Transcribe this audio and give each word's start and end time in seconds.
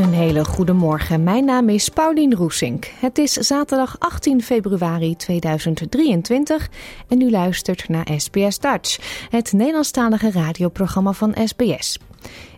Een 0.00 0.12
hele 0.12 0.44
goede 0.44 0.72
morgen. 0.72 1.22
Mijn 1.22 1.44
naam 1.44 1.68
is 1.68 1.88
Paulien 1.88 2.34
Roesink. 2.34 2.84
Het 2.84 3.18
is 3.18 3.32
zaterdag 3.32 3.96
18 3.98 4.42
februari 4.42 5.16
2023 5.16 6.68
en 7.08 7.20
u 7.20 7.30
luistert 7.30 7.88
naar 7.88 8.08
SBS 8.16 8.58
Dutch, 8.58 8.98
het 9.30 9.52
Nederlandstalige 9.52 10.30
radioprogramma 10.30 11.12
van 11.12 11.34
SBS. 11.44 11.98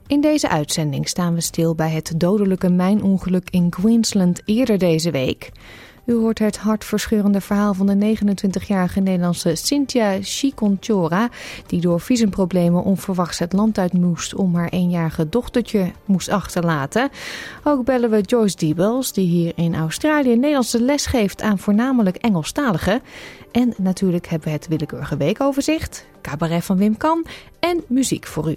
In 0.06 0.20
deze 0.20 0.48
uitzending 0.48 1.08
staan 1.08 1.34
we 1.34 1.40
stil 1.40 1.74
bij 1.74 1.90
het 1.90 2.12
dodelijke 2.16 2.70
mijnongeluk 2.70 3.50
in 3.50 3.70
Queensland 3.70 4.42
eerder 4.44 4.78
deze 4.78 5.10
week. 5.10 5.50
U 6.04 6.14
hoort 6.14 6.38
het 6.38 6.56
hartverscheurende 6.56 7.40
verhaal 7.40 7.74
van 7.74 7.86
de 7.86 8.16
29-jarige 8.16 9.00
Nederlandse 9.00 9.54
Cynthia 9.54 10.18
Chiconchora, 10.20 11.28
die 11.66 11.80
door 11.80 12.00
visumproblemen 12.00 12.82
onverwachts 12.82 13.38
het 13.38 13.52
land 13.52 13.78
uit 13.78 13.92
moest 13.92 14.34
om 14.34 14.54
haar 14.54 14.68
eenjarige 14.68 15.28
dochtertje 15.28 15.92
moest 16.04 16.28
achterlaten. 16.28 17.10
Ook 17.64 17.84
bellen 17.84 18.10
we 18.10 18.20
Joyce 18.20 18.56
Diebels, 18.56 19.12
die 19.12 19.26
hier 19.26 19.52
in 19.54 19.74
Australië 19.74 20.34
Nederlandse 20.34 20.80
les 20.80 21.06
geeft 21.06 21.42
aan 21.42 21.58
voornamelijk 21.58 22.16
Engelstaligen. 22.16 23.02
En 23.52 23.74
natuurlijk 23.76 24.28
hebben 24.28 24.48
we 24.48 24.54
het 24.54 24.68
willekeurige 24.68 25.16
weekoverzicht, 25.16 26.06
cabaret 26.22 26.64
van 26.64 26.76
Wim 26.76 26.96
Kan 26.96 27.26
en 27.60 27.84
muziek 27.88 28.26
voor 28.26 28.50
u. 28.50 28.56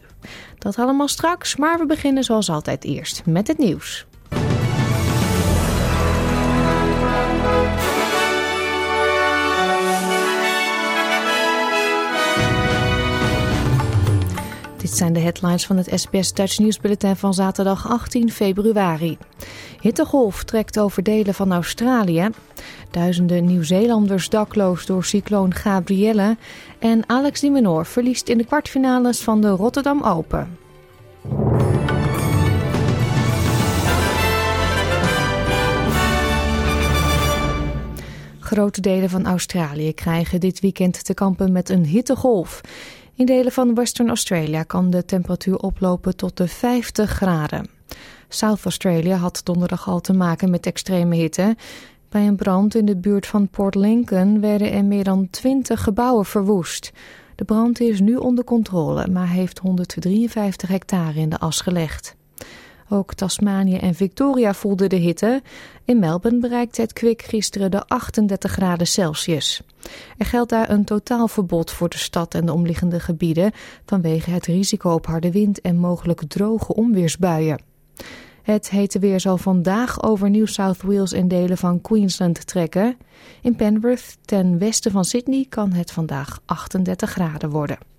Dat 0.58 0.78
allemaal 0.78 1.08
straks, 1.08 1.56
maar 1.56 1.78
we 1.80 1.86
beginnen 1.86 2.24
zoals 2.24 2.50
altijd 2.50 2.84
eerst 2.84 3.26
met 3.26 3.48
het 3.48 3.58
nieuws. 3.58 4.06
Dit 14.86 14.98
zijn 14.98 15.14
de 15.14 15.20
headlines 15.20 15.66
van 15.66 15.78
het 15.78 15.92
SBS 15.94 16.34
Dutch 16.34 16.60
Nieuwsbulletin 16.60 17.16
van 17.16 17.34
zaterdag 17.34 17.90
18 17.90 18.32
februari. 18.32 19.18
Hittegolf 19.82 20.44
trekt 20.44 20.80
over 20.80 21.04
delen 21.04 21.34
van 21.34 21.54
Australië. 21.54 22.30
Duizenden 22.92 23.46
Nieuw-Zeelanders 23.46 24.30
dakloos 24.30 24.86
door 24.86 25.04
cycloon 25.04 25.54
Gabrielle. 25.54 26.38
En 26.80 27.10
Alex 27.10 27.42
Menor 27.42 27.86
verliest 27.86 28.30
in 28.30 28.38
de 28.38 28.46
kwartfinales 28.46 29.22
van 29.22 29.42
de 29.42 29.50
Rotterdam 29.50 30.04
Open. 30.04 30.58
Grote 38.40 38.82
delen 38.82 39.10
van 39.10 39.26
Australië 39.26 39.94
krijgen 39.94 40.40
dit 40.40 40.60
weekend 40.60 41.06
te 41.06 41.14
kampen 41.14 41.52
met 41.52 41.70
een 41.70 41.86
hittegolf. 41.86 42.62
In 43.16 43.26
delen 43.26 43.52
van 43.52 43.76
Western 43.76 44.08
Australia 44.08 44.64
kan 44.64 44.90
de 44.90 45.06
temperatuur 45.06 45.58
oplopen 45.58 46.16
tot 46.16 46.38
de 46.38 46.48
50 46.48 47.10
graden. 47.10 47.70
South 48.28 48.64
Australia 48.64 49.16
had 49.16 49.42
donderdag 49.44 49.88
al 49.88 50.02
te 50.02 50.14
maken 50.14 50.50
met 50.50 50.66
extreme 50.66 51.16
hitte. 51.16 51.56
Bij 52.10 52.28
een 52.28 52.36
brand 52.36 52.76
in 52.76 52.86
de 52.86 52.98
buurt 52.98 53.28
van 53.28 53.50
Port 53.50 53.76
Lincoln 53.76 54.40
werden 54.40 54.72
er 54.72 54.86
meer 54.86 55.04
dan 55.04 55.30
20 55.30 55.84
gebouwen 55.84 56.26
verwoest. 56.26 56.92
De 57.36 57.44
brand 57.44 57.80
is 57.80 58.00
nu 58.00 58.16
onder 58.16 58.44
controle, 58.44 59.08
maar 59.08 59.30
heeft 59.30 59.60
153 59.60 60.70
hectare 60.70 61.20
in 61.20 61.30
de 61.30 61.40
as 61.40 61.62
gelegd. 61.62 62.16
Ook 62.90 63.14
Tasmanië 63.14 63.78
en 63.78 63.96
Victoria 63.96 64.54
voelden 64.54 64.90
de 64.90 64.96
hitte. 64.96 65.42
In 65.86 66.00
Melbourne 66.00 66.40
bereikte 66.40 66.82
het 66.82 66.94
kwik 66.94 67.22
gisteren 67.22 67.72
de 67.72 67.88
38 67.88 68.52
graden 68.52 68.88
Celsius. 68.88 69.62
Er 70.18 70.26
geldt 70.26 70.50
daar 70.50 70.70
een 70.70 70.86
totaalverbod 70.86 71.72
voor 71.72 71.90
de 71.90 71.98
stad 71.98 72.34
en 72.34 72.46
de 72.46 72.54
omliggende 72.54 73.00
gebieden 73.00 73.52
vanwege 73.86 74.30
het 74.30 74.46
risico 74.46 74.90
op 74.94 75.06
harde 75.06 75.32
wind 75.32 75.62
en 75.62 75.78
mogelijk 75.78 76.22
droge 76.28 76.74
onweersbuien. 76.74 77.62
Het 78.42 78.70
hete 78.70 79.00
weer 79.00 79.20
zal 79.20 79.38
vandaag 79.38 80.04
over 80.04 80.30
New 80.30 80.48
South 80.48 80.82
Wales 80.82 81.12
en 81.12 81.28
delen 81.28 81.58
van 81.58 81.82
Queensland 81.82 82.48
trekken. 82.48 82.98
In 83.42 83.56
Penrith, 83.56 84.18
ten 84.26 84.58
westen 84.58 84.92
van 84.92 85.06
Sydney, 85.06 85.46
kan 85.50 85.72
het 85.72 85.92
vandaag 85.92 86.40
38 86.46 87.10
graden 87.10 87.50
worden. 87.50 87.95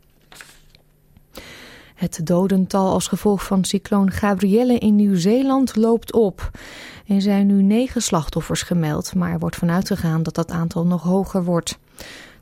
Het 1.96 2.20
dodental 2.24 2.92
als 2.92 3.08
gevolg 3.08 3.44
van 3.44 3.64
cycloon 3.64 4.10
Gabrielle 4.10 4.78
in 4.78 4.96
Nieuw-Zeeland 4.96 5.76
loopt 5.76 6.12
op. 6.12 6.50
Er 7.06 7.22
zijn 7.22 7.46
nu 7.46 7.62
negen 7.62 8.02
slachtoffers 8.02 8.62
gemeld, 8.62 9.14
maar 9.14 9.32
er 9.32 9.38
wordt 9.38 9.56
vanuit 9.56 9.86
gegaan 9.86 10.22
dat 10.22 10.34
dat 10.34 10.50
aantal 10.50 10.86
nog 10.86 11.02
hoger 11.02 11.44
wordt. 11.44 11.78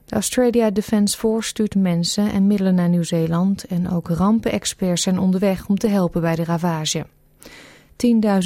De 0.04 0.14
Australia 0.14 0.70
Defence 0.70 1.18
Force 1.18 1.48
stuurt 1.48 1.74
mensen 1.74 2.32
en 2.32 2.46
middelen 2.46 2.74
naar 2.74 2.88
Nieuw-Zeeland 2.88 3.64
en 3.66 3.90
ook 3.90 4.08
rampenexperts 4.08 5.02
zijn 5.02 5.18
onderweg 5.18 5.68
om 5.68 5.78
te 5.78 5.88
helpen 5.88 6.20
bij 6.20 6.34
de 6.34 6.44
ravage. 6.44 7.06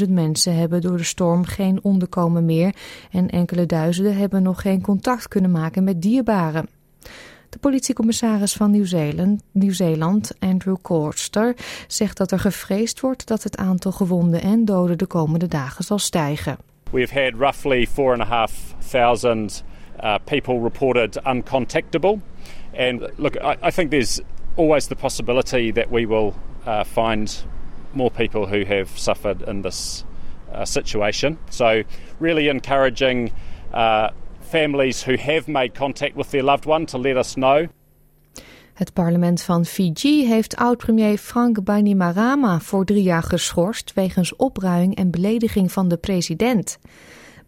10.000 0.07 0.09
mensen 0.09 0.57
hebben 0.57 0.81
door 0.81 0.97
de 0.97 1.03
storm 1.05 1.45
geen 1.45 1.79
onderkomen 1.83 2.45
meer 2.45 2.75
en 3.11 3.29
enkele 3.29 3.67
duizenden 3.67 4.17
hebben 4.17 4.43
nog 4.43 4.61
geen 4.61 4.83
contact 4.83 5.29
kunnen 5.29 5.51
maken 5.51 5.85
met 5.85 6.03
dierbaren. 6.03 6.78
De 7.49 7.59
politiecommissaris 7.59 8.53
van 8.53 8.71
Nieuw-Zeeland, 8.71 9.43
Nieuw-Zeeland, 9.53 10.33
Andrew 10.39 10.77
Corster, 10.83 11.55
zegt 11.87 12.17
dat 12.17 12.31
er 12.31 12.39
gevreesd 12.39 13.01
wordt 13.01 13.27
dat 13.27 13.43
het 13.43 13.57
aantal 13.57 13.93
gewonden 13.93 14.43
en 14.43 14.65
doden 14.65 14.99
de 14.99 15.07
komende 15.07 15.47
dagen 15.47 15.85
zal 15.85 15.99
stijgen. 15.99 16.57
We've 16.91 17.21
had 17.21 17.33
roughly 17.39 17.87
four 17.87 18.13
and 18.13 18.23
a 18.23 18.25
half 18.25 18.53
thousand 18.91 19.65
uh, 20.03 20.15
people 20.25 20.61
reported 20.63 21.21
uncontactable. 21.27 22.19
And 22.77 23.09
look, 23.17 23.37
I, 23.37 23.57
I 23.67 23.71
think 23.71 23.91
there's 23.91 24.21
always 24.55 24.87
the 24.87 24.95
possibility 24.95 25.73
that 25.73 25.91
we 25.91 26.07
will 26.07 26.35
uh, 26.67 26.85
find 26.85 27.45
more 27.93 28.11
people 28.11 28.47
who 28.47 28.65
have 28.65 28.89
suffered 28.95 29.43
in 29.49 29.63
this 29.63 30.05
uh, 30.53 30.65
situation. 30.65 31.39
So, 31.51 31.83
really 32.21 32.49
encouraging 32.49 33.33
uh, 33.73 34.11
families 34.49 35.05
who 35.05 35.17
have 35.17 35.51
made 35.51 35.79
contact 35.79 36.15
with 36.15 36.29
their 36.29 36.45
loved 36.45 36.67
one 36.67 36.85
to 36.85 36.99
let 36.99 37.17
us 37.17 37.33
know. 37.33 37.67
Het 38.75 38.93
parlement 38.93 39.43
van 39.43 39.65
Fiji 39.65 40.27
heeft 40.27 40.57
oud-premier 40.57 41.19
Frank 41.19 41.65
Bainimarama 41.65 42.61
voor 42.61 42.85
drie 42.85 43.03
jaar 43.03 43.23
geschorst 43.23 43.93
wegens 43.95 44.37
opruiing 44.37 44.97
en 44.97 45.11
belediging 45.11 45.73
van 45.73 45.89
de 45.89 45.97
president. 45.97 46.79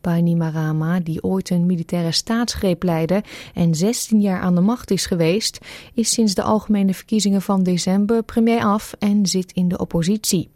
Bainimarama, 0.01 1.01
die 1.01 1.23
ooit 1.23 1.51
een 1.51 1.67
militaire 1.67 2.13
staatsgreep 2.13 2.83
leidde 2.83 3.23
en 3.55 3.75
16 3.75 4.21
jaar 4.21 4.41
aan 4.41 4.55
de 4.55 4.61
macht 4.61 4.91
is 4.91 5.07
geweest, 5.07 5.59
is 5.95 6.11
sinds 6.11 6.35
de 6.35 6.43
algemene 6.43 6.95
verkiezingen 6.95 7.43
van 7.43 7.63
december 7.63 8.23
premier 8.23 8.63
af 8.63 8.95
en 8.99 9.27
zit 9.27 9.53
in 9.53 9.69
de 9.69 9.79
oppositie. 9.79 10.51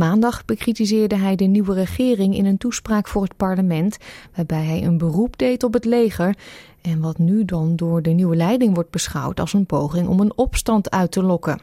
Maandag 0.00 0.44
bekritiseerde 0.44 1.16
hij 1.16 1.36
de 1.36 1.44
nieuwe 1.44 1.74
regering 1.74 2.36
in 2.36 2.46
een 2.46 2.58
toespraak 2.58 3.08
voor 3.08 3.22
het 3.22 3.36
parlement, 3.36 3.96
waarbij 4.34 4.64
hij 4.64 4.82
een 4.82 4.98
beroep 4.98 5.38
deed 5.38 5.62
op 5.62 5.72
het 5.72 5.84
leger 5.84 6.36
en 6.80 7.00
wat 7.00 7.18
nu 7.18 7.44
dan 7.44 7.76
door 7.76 8.02
de 8.02 8.10
nieuwe 8.10 8.36
leiding 8.36 8.74
wordt 8.74 8.90
beschouwd 8.90 9.40
als 9.40 9.52
een 9.52 9.66
poging 9.66 10.08
om 10.08 10.20
een 10.20 10.36
opstand 10.36 10.90
uit 10.90 11.10
te 11.10 11.22
lokken. 11.22 11.60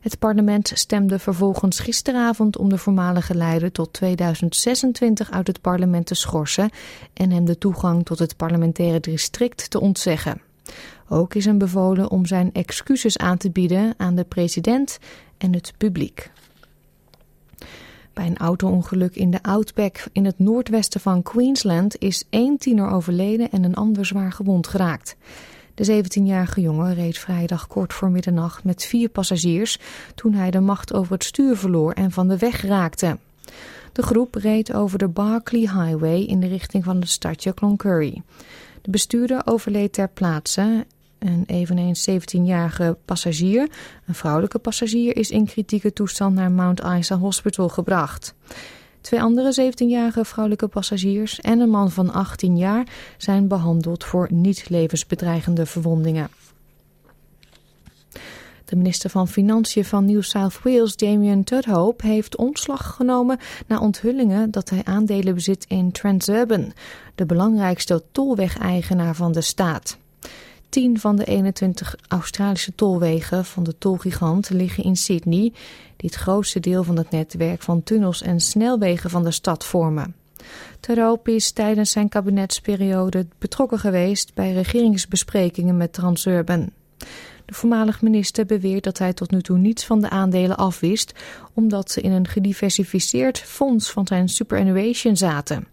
Het 0.00 0.18
parlement 0.18 0.72
stemde 0.74 1.18
vervolgens 1.18 1.80
gisteravond 1.80 2.58
om 2.58 2.68
de 2.68 2.78
voormalige 2.78 3.34
leider 3.34 3.72
tot 3.72 3.92
2026 3.92 5.30
uit 5.30 5.46
het 5.46 5.60
parlement 5.60 6.06
te 6.06 6.14
schorsen 6.14 6.70
en 7.14 7.30
hem 7.30 7.44
de 7.44 7.58
toegang 7.58 8.04
tot 8.04 8.18
het 8.18 8.36
parlementaire 8.36 9.00
district 9.00 9.70
te 9.70 9.80
ontzeggen. 9.80 10.40
Ook 11.08 11.34
is 11.34 11.44
hem 11.44 11.58
bevolen 11.58 12.10
om 12.10 12.26
zijn 12.26 12.52
excuses 12.52 13.18
aan 13.18 13.36
te 13.36 13.50
bieden 13.50 13.94
aan 13.96 14.14
de 14.14 14.24
president 14.24 14.98
en 15.38 15.54
het 15.54 15.72
publiek. 15.76 16.30
Bij 18.12 18.26
een 18.26 18.36
auto-ongeluk 18.36 19.16
in 19.16 19.30
de 19.30 19.42
Outback 19.42 20.04
in 20.12 20.24
het 20.24 20.38
noordwesten 20.38 21.00
van 21.00 21.22
Queensland 21.22 21.96
is 21.98 22.24
één 22.30 22.58
tiener 22.58 22.90
overleden 22.90 23.50
en 23.50 23.64
een 23.64 23.74
ander 23.74 24.06
zwaar 24.06 24.32
gewond 24.32 24.66
geraakt. 24.66 25.16
De 25.74 26.04
17-jarige 26.04 26.60
jongen 26.60 26.94
reed 26.94 27.18
vrijdag 27.18 27.66
kort 27.66 27.92
voor 27.92 28.10
middernacht 28.10 28.64
met 28.64 28.84
vier 28.84 29.08
passagiers 29.08 29.78
toen 30.14 30.34
hij 30.34 30.50
de 30.50 30.60
macht 30.60 30.94
over 30.94 31.12
het 31.12 31.24
stuur 31.24 31.56
verloor 31.56 31.92
en 31.92 32.10
van 32.10 32.28
de 32.28 32.38
weg 32.38 32.62
raakte. 32.62 33.18
De 33.92 34.02
groep 34.02 34.34
reed 34.34 34.72
over 34.72 34.98
de 34.98 35.08
Barclay 35.08 35.60
Highway 35.60 36.20
in 36.20 36.40
de 36.40 36.46
richting 36.46 36.84
van 36.84 37.00
het 37.00 37.08
stadje 37.08 37.54
Cloncurry. 37.54 38.22
De 38.82 38.90
bestuurder 38.90 39.42
overleed 39.44 39.92
ter 39.92 40.08
plaatse 40.08 40.86
een 41.26 41.44
eveneens 41.46 42.10
17-jarige 42.10 42.96
passagier, 43.04 43.68
een 44.06 44.14
vrouwelijke 44.14 44.58
passagier, 44.58 45.16
is 45.16 45.30
in 45.30 45.46
kritieke 45.46 45.92
toestand 45.92 46.34
naar 46.34 46.50
Mount 46.50 46.80
Isa 46.98 47.18
Hospital 47.18 47.68
gebracht. 47.68 48.34
Twee 49.00 49.22
andere 49.22 49.72
17-jarige 49.72 50.24
vrouwelijke 50.24 50.68
passagiers 50.68 51.40
en 51.40 51.60
een 51.60 51.70
man 51.70 51.90
van 51.90 52.12
18 52.12 52.56
jaar 52.56 52.86
zijn 53.16 53.48
behandeld 53.48 54.04
voor 54.04 54.28
niet 54.30 54.68
levensbedreigende 54.68 55.66
verwondingen. 55.66 56.28
De 58.64 58.78
minister 58.78 59.10
van 59.10 59.28
Financiën 59.28 59.84
van 59.84 60.04
New 60.04 60.22
South 60.22 60.62
Wales, 60.62 60.96
Damien 60.96 61.44
Tudhope, 61.44 62.06
heeft 62.06 62.36
ontslag 62.36 62.94
genomen 62.94 63.38
na 63.66 63.78
onthullingen 63.78 64.50
dat 64.50 64.70
hij 64.70 64.80
aandelen 64.84 65.34
bezit 65.34 65.64
in 65.68 65.92
Transurban, 65.92 66.72
de 67.14 67.26
belangrijkste 67.26 68.02
tolwegeigenaar 68.12 69.14
van 69.14 69.32
de 69.32 69.40
staat. 69.40 69.98
10 70.72 71.00
van 71.00 71.16
de 71.16 71.24
21 71.24 71.96
Australische 72.08 72.74
tolwegen 72.74 73.44
van 73.44 73.62
de 73.62 73.78
tolgigant 73.78 74.50
liggen 74.50 74.84
in 74.84 74.96
Sydney, 74.96 75.52
die 75.96 76.10
het 76.10 76.14
grootste 76.14 76.60
deel 76.60 76.84
van 76.84 76.96
het 76.96 77.10
netwerk 77.10 77.62
van 77.62 77.82
tunnels 77.82 78.22
en 78.22 78.40
snelwegen 78.40 79.10
van 79.10 79.24
de 79.24 79.30
stad 79.30 79.64
vormen. 79.64 80.14
Terhoop 80.80 81.28
is 81.28 81.52
tijdens 81.52 81.90
zijn 81.90 82.08
kabinetsperiode 82.08 83.26
betrokken 83.38 83.78
geweest 83.78 84.34
bij 84.34 84.52
regeringsbesprekingen 84.52 85.76
met 85.76 85.92
Transurban. 85.92 86.70
De 87.44 87.54
voormalig 87.54 88.02
minister 88.02 88.46
beweert 88.46 88.84
dat 88.84 88.98
hij 88.98 89.12
tot 89.12 89.30
nu 89.30 89.42
toe 89.42 89.58
niets 89.58 89.84
van 89.84 90.00
de 90.00 90.10
aandelen 90.10 90.56
afwist, 90.56 91.12
omdat 91.54 91.90
ze 91.90 92.00
in 92.00 92.12
een 92.12 92.28
gediversifieerd 92.28 93.38
fonds 93.38 93.90
van 93.90 94.06
zijn 94.06 94.28
superannuation 94.28 95.16
zaten. 95.16 95.66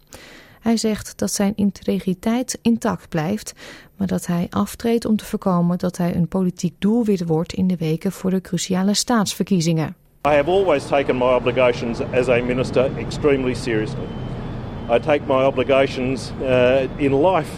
Hij 0.60 0.76
zegt 0.76 1.18
dat 1.18 1.32
zijn 1.32 1.52
integriteit 1.56 2.58
intact 2.62 3.08
blijft, 3.08 3.52
maar 4.00 4.08
dat 4.08 4.26
hij 4.26 4.46
aftreedt 4.50 5.04
om 5.04 5.16
te 5.16 5.24
voorkomen 5.24 5.78
dat 5.78 5.96
hij 5.96 6.14
een 6.14 6.28
politiek 6.28 6.74
doelwit 6.78 7.26
wordt 7.26 7.52
in 7.52 7.66
de 7.66 7.76
weken 7.76 8.12
voor 8.12 8.30
de 8.30 8.40
cruciale 8.40 8.94
staatsverkiezingen. 8.94 9.94
I 10.26 10.30
have 10.30 10.50
always 10.50 10.86
taken 10.86 11.16
my 11.16 11.24
obligations 11.24 12.00
as 12.12 12.28
a 12.28 12.42
minister 12.42 12.90
extremely 12.98 13.54
seriously. 13.54 14.06
I 14.90 14.98
take 14.98 15.20
my 15.26 15.42
obligations 15.44 16.32
uh, 16.42 16.80
in 16.96 17.26
life 17.26 17.50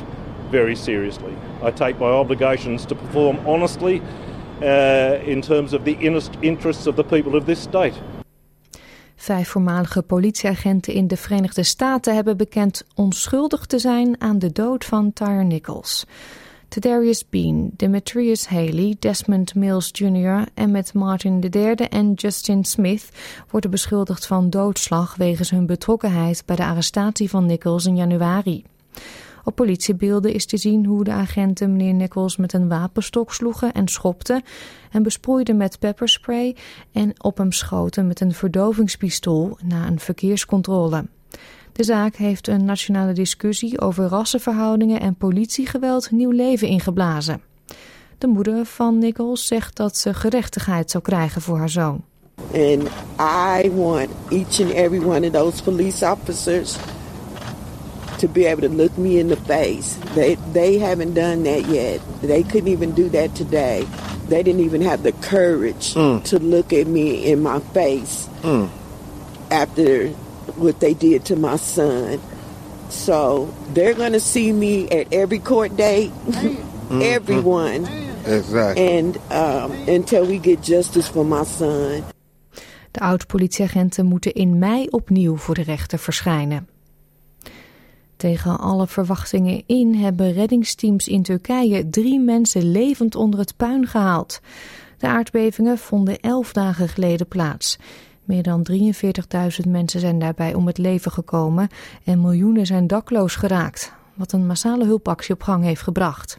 very 0.51 0.75
seriously. 0.75 1.33
I 1.67 1.71
take 1.71 1.95
my 1.99 2.11
obligations 2.11 2.85
to 2.85 2.95
perform 2.95 3.39
honestly 3.47 4.01
uh, 4.63 5.29
in 5.29 5.41
terms 5.41 5.73
of 5.73 5.85
the 5.85 5.97
interests 6.41 6.87
of 6.87 6.95
the 6.95 7.05
people 7.05 7.39
of 7.39 7.45
this 7.45 7.63
state. 7.63 7.95
Vijf 9.23 9.49
voormalige 9.49 10.03
politieagenten 10.03 10.93
in 10.93 11.07
de 11.07 11.17
Verenigde 11.17 11.63
Staten 11.63 12.15
hebben 12.15 12.37
bekend 12.37 12.85
onschuldig 12.95 13.67
te 13.67 13.79
zijn 13.79 14.21
aan 14.21 14.39
de 14.39 14.53
dood 14.53 14.85
van 14.85 15.13
Tyre 15.13 15.43
Nichols. 15.43 16.05
Tadarius 16.69 17.29
Bean, 17.29 17.71
Demetrius 17.77 18.47
Haley, 18.47 18.97
Desmond 18.99 19.55
Mills 19.55 19.91
Jr. 19.93 20.45
en 20.55 20.71
met 20.71 20.95
Martin 20.95 21.45
III 21.51 21.75
en 21.75 22.13
Justin 22.13 22.65
Smith 22.65 23.09
worden 23.51 23.71
beschuldigd 23.71 24.27
van 24.27 24.51
doodslag 24.51 25.17
wegens 25.17 25.51
hun 25.51 25.67
betrokkenheid 25.67 26.43
bij 26.47 26.57
de 26.57 26.65
arrestatie 26.65 27.31
van 27.31 27.47
Nichols 27.47 27.87
in 27.87 27.97
januari. 27.97 28.65
Op 29.45 29.55
politiebeelden 29.55 30.33
is 30.33 30.47
te 30.47 30.57
zien 30.57 30.87
hoe 30.87 31.05
de 31.05 31.11
agenten 31.11 31.73
meneer 31.73 31.95
Nichols 31.95 32.37
met 32.37 32.53
een 32.53 32.69
wapenstok 32.69 33.33
sloegen 33.33 33.73
en 33.73 33.89
schopten 33.89 34.43
en 34.91 35.03
besproeiden 35.03 35.57
met 35.57 35.79
pepperspray 35.79 36.57
en 36.93 37.13
op 37.23 37.39
hem 37.39 37.53
schoten 37.53 38.07
met 38.07 38.21
een 38.21 38.35
verdovingspistool 38.35 39.59
na 39.65 39.87
een 39.87 40.01
verkeerscontrole. 40.01 41.07
De 41.73 41.85
zaak 41.85 42.17
heeft 42.17 42.49
een 42.49 42.65
nationale 42.65 43.13
discussie 43.13 43.81
over 43.81 44.05
rassenverhoudingen 44.05 45.01
en 45.01 45.15
politiegeweld 45.15 46.11
nieuw 46.11 46.31
leven 46.31 46.69
ingeblazen. 46.69 47.43
De 48.19 48.27
moeder 48.27 48.65
van 48.65 48.99
Nichols 48.99 49.47
zegt 49.47 49.77
dat 49.77 49.97
ze 49.97 50.15
gerechtigheid 50.15 50.91
zou 50.91 51.03
krijgen 51.03 51.43
voor 51.43 51.59
haar 51.59 51.69
zoon. 51.69 52.05
And 52.55 52.89
I 53.65 53.71
want 53.71 54.09
each 54.29 54.61
and 54.61 54.71
every 54.71 55.05
one 55.05 55.27
of 55.27 55.33
those 55.33 55.63
police 55.63 56.11
officers 56.13 56.77
to 58.23 58.29
be 58.29 58.47
able 58.47 58.63
to 58.63 58.69
look 58.69 58.97
me 58.97 59.19
in 59.19 59.27
the 59.27 59.37
face. 59.37 59.99
They 60.15 60.37
they 60.55 60.79
haven't 60.79 61.15
done 61.15 61.43
that 61.43 61.67
yet. 61.67 62.01
They 62.23 62.45
couldn't 62.45 62.69
even 62.69 62.93
do 62.95 63.09
that 63.09 63.35
today. 63.35 63.85
They 64.29 64.45
didn't 64.45 64.63
even 64.63 64.81
have 64.83 65.03
the 65.03 65.11
courage 65.11 65.95
mm. 65.95 66.23
to 66.31 66.39
look 66.39 66.73
at 66.73 66.87
me 66.87 67.27
in 67.27 67.43
my 67.43 67.59
face 67.75 68.29
mm. 68.43 68.71
after 69.51 70.07
what 70.55 70.79
they 70.79 70.95
did 70.95 71.25
to 71.25 71.37
my 71.37 71.57
son. 71.57 72.21
So 72.91 73.53
they're 73.75 73.95
going 73.95 74.13
to 74.13 74.21
see 74.21 74.53
me 74.53 74.89
at 74.91 75.13
every 75.13 75.41
court 75.41 75.77
date, 75.77 76.13
mm-hmm. 76.13 77.03
everyone. 77.17 77.87
Exactly. 78.25 78.99
And 78.99 79.19
um, 79.33 79.73
until 79.89 80.27
we 80.27 80.39
get 80.39 80.63
justice 80.63 81.09
for 81.09 81.25
my 81.25 81.45
son. 81.45 82.05
De 82.91 83.01
oud-politieagenten 83.01 84.07
moeten 84.07 84.33
in 84.33 84.59
mei 84.59 84.87
opnieuw 84.91 85.37
voor 85.37 85.55
de 85.55 85.63
rechter 85.63 85.99
verschijnen. 85.99 86.72
Tegen 88.23 88.59
alle 88.59 88.87
verwachtingen 88.87 89.63
in 89.67 89.95
hebben 89.95 90.33
reddingsteams 90.33 91.09
in 91.09 91.23
Turkije 91.23 91.91
drie 91.91 92.21
mensen 92.21 92.71
levend 92.71 93.15
onder 93.15 93.41
het 93.41 93.57
puin 93.57 93.87
gehaald. 93.87 94.41
De 94.99 95.07
aardbevingen 95.07 95.79
vonden 95.79 96.21
elf 96.21 96.53
dagen 96.53 96.89
geleden 96.89 97.29
plaats. 97.29 97.79
Meer 98.25 98.43
dan 98.43 98.67
43.000 98.73 99.69
mensen 99.69 100.01
zijn 100.01 100.19
daarbij 100.19 100.55
om 100.55 100.67
het 100.67 100.79
leven 100.79 101.11
gekomen 101.13 101.69
en 102.05 102.21
miljoenen 102.21 102.67
zijn 102.67 102.87
dakloos 102.87 103.35
geraakt, 103.35 103.93
wat 104.15 104.33
een 104.33 104.47
massale 104.47 104.85
hulpactie 104.85 105.35
op 105.35 105.43
gang 105.43 105.65
heeft 105.65 105.83
gebracht. 105.83 106.39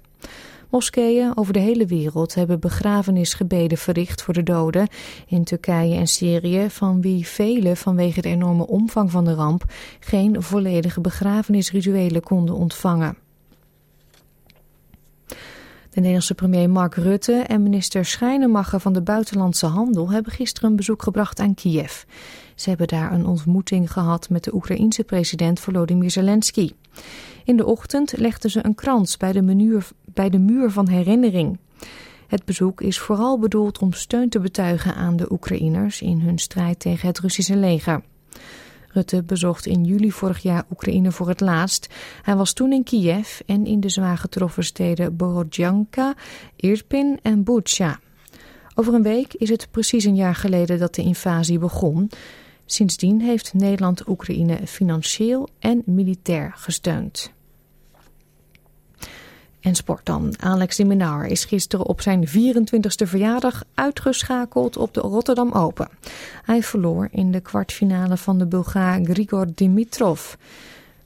Moskeeën 0.74 1.38
over 1.38 1.54
de 1.54 1.60
hele 1.60 1.86
wereld 1.86 2.36
hebben 2.36 2.60
begrafenisgebeden 2.60 3.78
verricht 3.78 4.22
voor 4.22 4.34
de 4.34 4.44
doden 4.44 4.88
in 5.28 5.44
Turkije 5.44 5.96
en 5.96 6.08
Syrië, 6.08 6.70
van 6.70 7.02
wie 7.02 7.28
velen 7.28 7.78
vanwege 7.78 8.22
de 8.22 8.30
enorme 8.30 8.68
omvang 8.68 9.12
van 9.12 9.26
de 9.26 9.34
ramp 9.34 9.64
geen 10.00 10.42
volledige 10.44 11.02
begrafenisrituelen 11.02 12.22
konden 12.22 12.56
ontvangen. 12.56 13.18
De 15.90 16.00
Nederlandse 16.00 16.36
premier 16.36 16.70
Mark 16.70 16.96
Rutte 16.96 17.34
en 17.34 17.64
minister 17.64 18.06
Schrijnemacher 18.06 18.80
van 18.80 18.94
de 18.94 19.02
Buitenlandse 19.02 19.66
Handel 19.66 20.12
hebben 20.12 20.32
gisteren 20.32 20.70
een 20.70 20.76
bezoek 20.76 21.04
gebracht 21.04 21.40
aan 21.40 21.54
Kiev. 21.54 22.04
Ze 22.56 22.70
hebben 22.70 22.88
daar 22.88 23.12
een 23.12 23.26
ontmoeting 23.26 23.92
gehad 23.92 24.30
met 24.30 24.44
de 24.44 24.54
Oekraïense 24.56 25.04
president 25.04 25.60
Volodymyr 25.60 26.12
Zelensky. 26.12 26.72
In 27.44 27.58
de 27.58 27.66
ochtend 27.66 28.18
legden 28.18 28.52
ze 28.52 28.66
een 28.66 28.76
krans 28.76 29.18
bij 29.18 29.32
de, 29.32 29.42
bij 30.14 30.30
de 30.30 30.40
muur 30.40 30.72
van 30.72 30.88
herinnering. 30.88 31.60
Het 32.28 32.46
bezoek 32.46 32.82
is 32.82 33.00
vooral 33.00 33.40
bedoeld 33.40 33.80
om 33.80 33.94
steun 33.94 34.30
te 34.30 34.40
betuigen 34.40 34.96
aan 34.96 35.16
de 35.16 35.32
Oekraïners 35.32 36.02
in 36.02 36.20
hun 36.20 36.38
strijd 36.38 36.80
tegen 36.80 37.08
het 37.08 37.20
Russische 37.20 37.56
leger. 37.56 38.02
Rutte 38.88 39.24
bezocht 39.24 39.66
in 39.66 39.84
juli 39.84 40.12
vorig 40.12 40.40
jaar 40.40 40.64
Oekraïne 40.72 41.12
voor 41.12 41.28
het 41.28 41.40
laatst. 41.40 41.94
Hij 42.22 42.36
was 42.36 42.54
toen 42.54 42.72
in 42.72 42.84
Kiev 42.84 43.40
en 43.46 43.66
in 43.66 43.80
de 43.80 43.90
zwaar 43.90 44.18
getroffen 44.18 44.64
steden 44.64 45.16
Borodjanka, 45.16 46.14
Irpin 46.56 47.20
en 47.22 47.44
Bucha. 47.44 48.00
Over 48.76 48.94
een 48.94 49.04
week 49.04 49.34
is 49.34 49.50
het 49.50 49.68
precies 49.72 50.04
een 50.06 50.16
jaar 50.16 50.36
geleden 50.36 50.80
dat 50.80 50.96
de 50.96 51.02
invasie 51.02 51.60
begon. 51.60 52.10
Sindsdien 52.66 53.22
heeft 53.22 53.54
Nederland 53.54 54.08
Oekraïne 54.08 54.60
financieel 54.68 55.50
en 55.60 55.82
militair 55.86 56.54
gesteund. 56.56 57.34
En 59.64 59.76
sport 59.76 60.06
dan. 60.06 60.34
Alex 60.40 60.76
de 60.76 60.86
Minaur 60.86 61.26
is 61.26 61.46
gisteren 61.46 61.86
op 61.86 62.02
zijn 62.02 62.28
24e 62.28 63.08
verjaardag 63.08 63.64
uitgeschakeld 63.74 64.78
op 64.78 64.94
de 64.94 65.00
Rotterdam 65.00 65.52
Open. 65.52 65.90
Hij 66.44 66.64
verloor 66.64 67.08
in 67.12 67.32
de 67.32 67.40
kwartfinale 67.40 68.18
van 68.18 68.38
de 68.38 68.46
Bulgaar 68.46 69.00
Grigor 69.04 69.48
Dimitrov. 69.56 70.34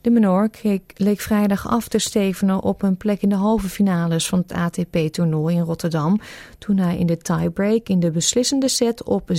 De 0.01 0.09
Minor 0.09 0.49
leek 0.95 1.19
vrijdag 1.19 1.67
af 1.67 1.87
te 1.87 1.99
stevenen 1.99 2.61
op 2.61 2.81
een 2.81 2.97
plek 2.97 3.21
in 3.21 3.29
de 3.29 3.35
halve 3.35 3.69
finales 3.69 4.27
van 4.27 4.39
het 4.47 4.51
ATP-toernooi 4.51 5.55
in 5.55 5.61
Rotterdam. 5.61 6.19
Toen 6.57 6.77
hij 6.77 6.97
in 6.97 7.07
de 7.07 7.17
tiebreak 7.17 7.87
in 7.87 7.99
de 7.99 8.11
beslissende 8.11 8.67
set 8.67 9.03
op 9.03 9.29
6-4 9.29 9.35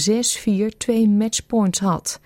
twee 0.77 1.09
matchpoints 1.09 1.79
had. 1.79 2.21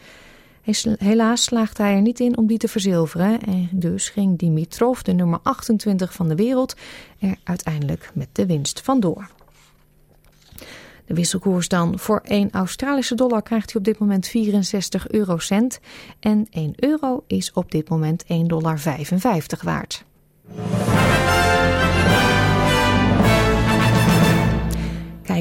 Helaas 0.98 1.42
slaagde 1.42 1.82
hij 1.82 1.94
er 1.94 2.00
niet 2.00 2.20
in 2.20 2.36
om 2.36 2.46
die 2.46 2.58
te 2.58 2.68
verzilveren 2.68 3.40
en 3.40 3.68
dus 3.72 4.08
ging 4.08 4.38
Dimitrov, 4.38 5.00
de 5.00 5.12
nummer 5.12 5.38
28 5.42 6.12
van 6.12 6.28
de 6.28 6.34
wereld, 6.34 6.74
er 7.18 7.36
uiteindelijk 7.44 8.10
met 8.14 8.28
de 8.32 8.46
winst 8.46 8.80
vandoor. 8.80 9.30
De 11.04 11.14
wisselkoers 11.14 11.68
dan. 11.68 11.98
Voor 11.98 12.20
1 12.24 12.50
Australische 12.50 13.14
dollar 13.14 13.42
krijgt 13.42 13.74
u 13.74 13.78
op 13.78 13.84
dit 13.84 13.98
moment 13.98 14.26
64 14.26 15.08
eurocent. 15.08 15.80
En 16.20 16.46
1 16.50 16.72
euro 16.76 17.24
is 17.26 17.52
op 17.52 17.70
dit 17.70 17.88
moment 17.88 18.24
1,55 18.24 18.46
dollar 18.46 18.80
waard. 19.62 20.04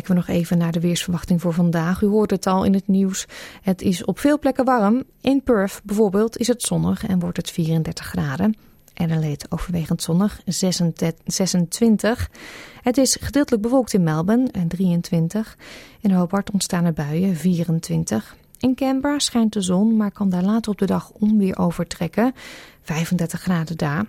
Kijken 0.01 0.19
we 0.21 0.27
nog 0.27 0.37
even 0.37 0.57
naar 0.57 0.71
de 0.71 0.79
weersverwachting 0.79 1.41
voor 1.41 1.53
vandaag. 1.53 2.01
U 2.01 2.07
hoort 2.07 2.31
het 2.31 2.47
al 2.47 2.63
in 2.63 2.73
het 2.73 2.87
nieuws. 2.87 3.25
Het 3.61 3.81
is 3.81 4.05
op 4.05 4.19
veel 4.19 4.39
plekken 4.39 4.65
warm. 4.65 5.03
In 5.21 5.43
Perth 5.43 5.81
bijvoorbeeld 5.83 6.37
is 6.37 6.47
het 6.47 6.61
zonnig 6.61 7.05
en 7.05 7.19
wordt 7.19 7.37
het 7.37 7.51
34 7.51 8.05
graden. 8.05 8.55
Adelaide 8.93 9.45
overwegend 9.49 10.01
zonnig 10.01 10.41
26. 11.25 12.29
Het 12.81 12.97
is 12.97 13.17
gedeeltelijk 13.21 13.63
bewolkt 13.63 13.93
in 13.93 14.03
Melbourne 14.03 14.67
23. 14.67 15.57
In 15.99 16.11
Hobart 16.11 16.51
ontstaan 16.51 16.85
er 16.85 16.93
buien 16.93 17.35
24. 17.35 18.35
In 18.59 18.75
Canberra 18.75 19.19
schijnt 19.19 19.53
de 19.53 19.61
zon, 19.61 19.97
maar 19.97 20.11
kan 20.11 20.29
daar 20.29 20.43
later 20.43 20.71
op 20.71 20.77
de 20.77 20.85
dag 20.85 21.11
onweer 21.11 21.57
overtrekken. 21.57 22.33
35 22.81 23.41
graden 23.41 23.77
daar. 23.77 24.05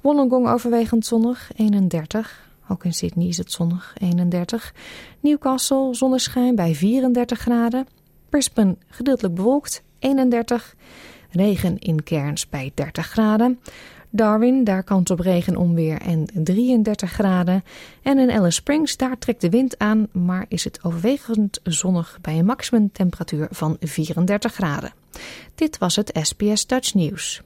Wollongong 0.00 0.48
overwegend 0.48 1.06
zonnig 1.06 1.50
31. 1.56 2.49
Ook 2.70 2.84
in 2.84 2.92
Sydney 2.92 3.26
is 3.26 3.36
het 3.36 3.52
zonnig 3.52 3.94
31. 3.98 4.74
Newcastle 5.20 5.94
zonneschijn 5.94 6.54
bij 6.54 6.74
34 6.74 7.38
graden. 7.38 7.86
Brisbane 8.28 8.76
gedeeltelijk 8.88 9.34
bewolkt 9.34 9.82
31. 9.98 10.74
Regen 11.30 11.78
in 11.78 12.02
Cairns 12.02 12.48
bij 12.48 12.72
30 12.74 13.06
graden. 13.06 13.60
Darwin, 14.10 14.64
daar 14.64 14.82
kans 14.82 15.10
op 15.10 15.20
regen, 15.20 15.56
onweer 15.56 16.00
en 16.00 16.26
33 16.34 17.12
graden. 17.12 17.64
En 18.02 18.18
in 18.18 18.30
Alice 18.30 18.50
Springs, 18.50 18.96
daar 18.96 19.18
trekt 19.18 19.40
de 19.40 19.50
wind 19.50 19.78
aan, 19.78 20.08
maar 20.12 20.44
is 20.48 20.64
het 20.64 20.78
overwegend 20.82 21.60
zonnig 21.62 22.18
bij 22.20 22.38
een 22.38 22.44
maximumtemperatuur 22.44 23.48
van 23.50 23.76
34 23.80 24.54
graden. 24.54 24.92
Dit 25.54 25.78
was 25.78 25.96
het 25.96 26.18
SBS 26.22 26.66
Dutch 26.66 26.94
News. 26.94 27.42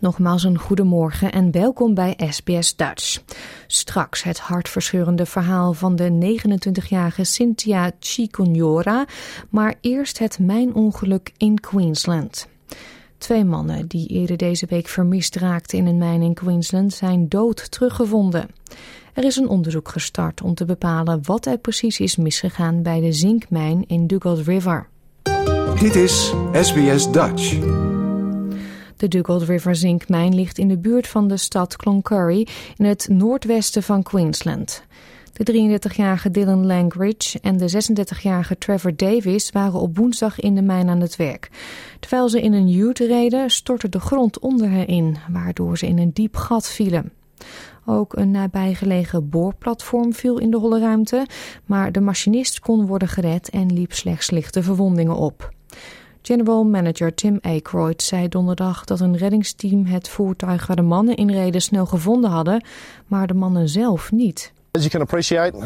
Nogmaals 0.00 0.44
een 0.44 0.58
goedemorgen 0.58 1.32
en 1.32 1.50
welkom 1.50 1.94
bij 1.94 2.18
SBS 2.28 2.76
Dutch. 2.76 3.22
Straks 3.66 4.22
het 4.22 4.38
hartverscheurende 4.38 5.26
verhaal 5.26 5.72
van 5.72 5.96
de 5.96 6.38
29-jarige 6.38 7.24
Cynthia 7.24 7.90
Chikunyora, 8.00 9.06
maar 9.48 9.74
eerst 9.80 10.18
het 10.18 10.38
mijnongeluk 10.38 11.32
in 11.36 11.60
Queensland. 11.60 12.48
Twee 13.18 13.44
mannen 13.44 13.86
die 13.86 14.08
eerder 14.08 14.36
deze 14.36 14.66
week 14.68 14.88
vermist 14.88 15.36
raakten 15.36 15.78
in 15.78 15.86
een 15.86 15.98
mijn 15.98 16.22
in 16.22 16.34
Queensland 16.34 16.92
zijn 16.92 17.28
dood 17.28 17.70
teruggevonden. 17.70 18.48
Er 19.12 19.24
is 19.24 19.36
een 19.36 19.48
onderzoek 19.48 19.88
gestart 19.88 20.42
om 20.42 20.54
te 20.54 20.64
bepalen 20.64 21.20
wat 21.22 21.46
er 21.46 21.58
precies 21.58 22.00
is 22.00 22.16
misgegaan 22.16 22.82
bij 22.82 23.00
de 23.00 23.12
zinkmijn 23.12 23.84
in 23.86 24.06
Dugald 24.06 24.46
River. 24.46 24.88
Dit 25.80 25.94
is 25.94 26.32
SBS 26.52 27.10
Dutch. 27.10 27.58
De 28.98 29.08
Dugald 29.08 29.42
River 29.42 29.76
zinkmijn 29.76 30.34
ligt 30.34 30.58
in 30.58 30.68
de 30.68 30.78
buurt 30.78 31.08
van 31.08 31.28
de 31.28 31.36
stad 31.36 31.76
Cloncurry 31.76 32.46
in 32.76 32.84
het 32.84 33.08
noordwesten 33.10 33.82
van 33.82 34.02
Queensland. 34.02 34.82
De 35.32 35.78
33-jarige 35.78 36.30
Dylan 36.30 36.66
Langridge 36.66 37.38
en 37.40 37.56
de 37.56 37.70
36-jarige 37.70 38.58
Trevor 38.58 38.96
Davis 38.96 39.50
waren 39.50 39.80
op 39.80 39.96
woensdag 39.96 40.40
in 40.40 40.54
de 40.54 40.62
mijn 40.62 40.88
aan 40.88 41.00
het 41.00 41.16
werk. 41.16 41.50
Terwijl 42.00 42.28
ze 42.28 42.42
in 42.42 42.52
een 42.52 42.68
ute 42.68 43.06
reden, 43.06 43.50
stortte 43.50 43.88
de 43.88 44.00
grond 44.00 44.38
onder 44.38 44.70
hen 44.70 44.86
in, 44.86 45.16
waardoor 45.32 45.78
ze 45.78 45.86
in 45.86 45.98
een 45.98 46.12
diep 46.12 46.36
gat 46.36 46.68
vielen. 46.68 47.12
Ook 47.86 48.16
een 48.16 48.30
nabijgelegen 48.30 49.28
boorplatform 49.28 50.12
viel 50.14 50.38
in 50.38 50.50
de 50.50 50.58
holle 50.58 50.80
ruimte, 50.80 51.26
maar 51.66 51.92
de 51.92 52.00
machinist 52.00 52.60
kon 52.60 52.86
worden 52.86 53.08
gered 53.08 53.50
en 53.50 53.72
liep 53.72 53.92
slechts 53.92 54.30
lichte 54.30 54.62
verwondingen 54.62 55.16
op. 55.16 55.56
General 56.22 56.64
Manager 56.64 57.14
Tim 57.14 57.38
Aykroyd 57.42 58.02
zei 58.02 58.28
donderdag 58.28 58.84
dat 58.84 59.00
een 59.00 59.16
reddingsteam 59.16 59.86
het 59.86 60.08
voertuig 60.08 60.66
waar 60.66 60.76
de 60.76 60.82
mannen 60.82 61.16
in 61.16 61.30
reden 61.30 61.62
snel 61.62 61.86
gevonden 61.86 62.30
hadden, 62.30 62.64
maar 63.06 63.26
de 63.26 63.34
mannen 63.34 63.68
zelf 63.68 64.12
niet. 64.12 64.52
As 64.70 64.80
you 64.80 64.90
can 64.90 65.00
appreciate, 65.00 65.56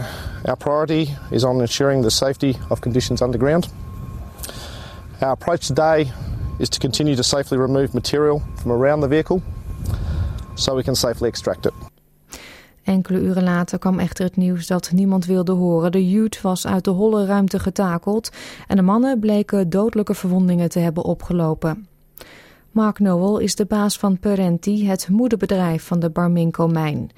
our 0.45 0.57
priority 0.57 1.09
is 1.31 1.45
on 1.45 1.61
ensuring 1.61 2.03
the 2.03 2.11
safety 2.11 2.55
of 2.69 2.81
conditions 2.81 3.21
underground. 3.21 3.73
Our 5.21 5.31
approach 5.31 5.67
today 5.67 6.13
is 6.59 6.69
to 6.69 6.79
continue 6.79 7.17
to 7.17 7.23
safely 7.23 7.59
remove 7.59 7.89
material 7.93 8.43
from 8.55 8.71
around 8.71 9.03
the 9.03 9.09
vehicle 9.09 9.41
so 10.55 10.75
we 10.75 10.83
can 10.83 10.95
safely 10.95 11.29
extract 11.29 11.67
it. 11.67 11.92
Enkele 12.85 13.21
uren 13.21 13.43
later 13.43 13.79
kwam 13.79 13.99
echter 13.99 14.25
het 14.25 14.37
nieuws 14.37 14.67
dat 14.67 14.91
niemand 14.93 15.27
wilde 15.27 15.53
horen. 15.53 15.93
De 15.93 16.15
Ute 16.15 16.39
was 16.43 16.67
uit 16.67 16.85
de 16.85 16.91
holle 16.91 17.27
ruimte 17.27 17.59
getakeld 17.59 18.31
en 18.67 18.77
de 18.77 18.83
mannen 18.83 19.19
bleken 19.19 19.71
dodelijke 19.71 20.15
verwondingen 20.15 20.69
te 20.69 20.79
hebben 20.79 21.05
opgelopen. 21.05 21.87
Mark 22.71 22.99
Noel 22.99 23.39
is 23.39 23.55
de 23.55 23.65
baas 23.65 23.99
van 23.99 24.19
Perenti, 24.19 24.87
het 24.87 25.09
moederbedrijf 25.09 25.85
van 25.85 26.01
de 26.01 26.11
Barminco-mijn. 26.11 27.11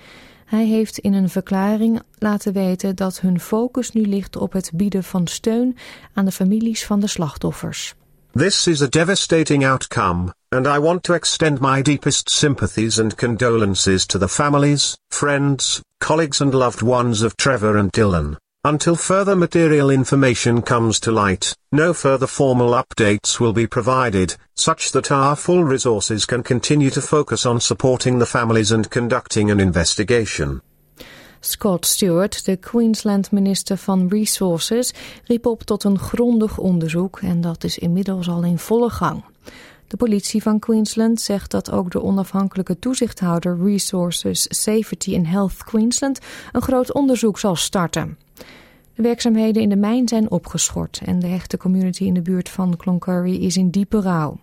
Hij 0.44 0.66
heeft 0.66 0.98
in 0.98 1.12
een 1.12 1.28
verklaring 1.28 2.02
laten 2.18 2.52
weten 2.52 2.96
dat 2.96 3.20
hun 3.20 3.40
focus 3.40 3.90
nu 3.90 4.02
ligt 4.02 4.36
op 4.36 4.52
het 4.52 4.70
bieden 4.74 5.04
van 5.04 5.26
steun 5.26 5.76
aan 6.12 6.24
de 6.24 6.32
families 6.32 6.86
van 6.86 7.00
de 7.00 7.06
slachtoffers. 7.06 7.94
This 8.36 8.66
is 8.66 8.82
a 8.82 8.88
devastating 8.88 9.62
outcome, 9.62 10.34
and 10.50 10.66
I 10.66 10.80
want 10.80 11.04
to 11.04 11.12
extend 11.12 11.60
my 11.60 11.82
deepest 11.82 12.28
sympathies 12.28 12.98
and 12.98 13.16
condolences 13.16 14.08
to 14.08 14.18
the 14.18 14.26
families, 14.26 14.98
friends, 15.12 15.80
colleagues 16.00 16.40
and 16.40 16.52
loved 16.52 16.82
ones 16.82 17.22
of 17.22 17.36
Trevor 17.36 17.76
and 17.76 17.92
Dylan. 17.92 18.36
Until 18.64 18.96
further 18.96 19.36
material 19.36 19.88
information 19.88 20.62
comes 20.62 20.98
to 21.00 21.12
light, 21.12 21.54
no 21.70 21.94
further 21.94 22.26
formal 22.26 22.70
updates 22.70 23.38
will 23.38 23.52
be 23.52 23.68
provided, 23.68 24.34
such 24.56 24.90
that 24.90 25.12
our 25.12 25.36
full 25.36 25.62
resources 25.62 26.26
can 26.26 26.42
continue 26.42 26.90
to 26.90 27.00
focus 27.00 27.46
on 27.46 27.60
supporting 27.60 28.18
the 28.18 28.26
families 28.26 28.72
and 28.72 28.90
conducting 28.90 29.48
an 29.52 29.60
investigation. 29.60 30.60
Scott 31.44 31.86
Stewart, 31.86 32.44
de 32.44 32.56
Queensland-minister 32.56 33.76
van 33.76 34.08
Resources, 34.08 34.92
riep 35.24 35.46
op 35.46 35.62
tot 35.62 35.84
een 35.84 35.98
grondig 35.98 36.58
onderzoek 36.58 37.20
en 37.20 37.40
dat 37.40 37.64
is 37.64 37.78
inmiddels 37.78 38.28
al 38.28 38.42
in 38.42 38.58
volle 38.58 38.90
gang. 38.90 39.24
De 39.86 39.96
politie 39.96 40.42
van 40.42 40.58
Queensland 40.58 41.20
zegt 41.20 41.50
dat 41.50 41.70
ook 41.70 41.90
de 41.90 42.02
onafhankelijke 42.02 42.78
toezichthouder 42.78 43.58
Resources 43.64 44.46
Safety 44.48 45.16
and 45.16 45.26
Health 45.26 45.64
Queensland 45.64 46.18
een 46.52 46.62
groot 46.62 46.92
onderzoek 46.92 47.38
zal 47.38 47.56
starten. 47.56 48.18
De 48.94 49.02
werkzaamheden 49.02 49.62
in 49.62 49.68
de 49.68 49.76
mijn 49.76 50.08
zijn 50.08 50.30
opgeschort 50.30 51.00
en 51.04 51.18
de 51.18 51.26
hechte 51.26 51.56
community 51.56 52.04
in 52.04 52.14
de 52.14 52.22
buurt 52.22 52.48
van 52.48 52.76
Cloncurry 52.76 53.34
is 53.34 53.56
in 53.56 53.70
diepe 53.70 54.00
rouw. 54.00 54.38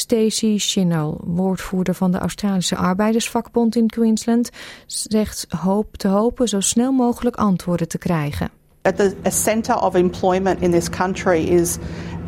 Stacey 0.00 0.58
Chinell, 0.58 1.14
woordvoerder 1.24 1.94
van 1.94 2.10
de 2.10 2.18
Australische 2.18 2.76
Arbeidersvakbond 2.76 3.76
in 3.76 3.88
Queensland, 3.88 4.50
zegt 4.86 5.46
hoop 5.48 5.96
te 5.96 6.08
hopen 6.08 6.48
zo 6.48 6.60
snel 6.60 6.92
mogelijk 6.92 7.36
antwoorden 7.36 7.88
te 7.88 7.98
krijgen. 7.98 8.50
At 8.82 8.96
the 8.96 9.16
a 9.26 9.30
centre 9.30 9.80
of 9.80 9.94
employment 9.94 10.60
in 10.60 10.70
this 10.70 10.88
country 10.88 11.44
is 11.44 11.78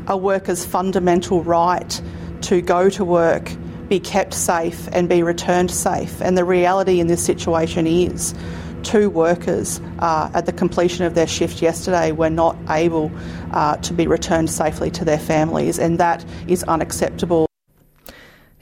a 0.05 0.19
worker's 0.19 0.65
fundamental 0.65 1.43
right 1.45 2.03
to 2.39 2.61
go 2.65 2.89
to 2.89 3.05
work, 3.05 3.51
be 3.89 4.01
kept 4.01 4.35
safe 4.35 4.91
and 4.91 5.09
be 5.09 5.25
returned 5.25 5.71
safe. 5.71 6.25
And 6.25 6.37
the 6.37 6.45
reality 6.45 6.99
in 6.99 7.07
this 7.07 7.25
situation 7.25 7.87
is 7.87 8.33
two 8.83 9.09
workers 9.09 9.81
uh, 9.99 10.29
at 10.35 10.45
the 10.45 10.53
completion 10.53 11.07
of 11.07 11.15
their 11.15 11.29
shift 11.29 11.63
yesterday 11.63 12.13
were 12.13 12.31
not 12.31 12.55
able 12.69 13.11
uh, 13.53 13.77
to 13.77 13.95
be 13.95 14.07
returned 14.07 14.51
safely 14.51 14.91
to 14.91 15.05
their 15.05 15.21
families, 15.21 15.79
and 15.79 15.99
that 15.99 16.25
is 16.47 16.65
unacceptable. 16.65 17.47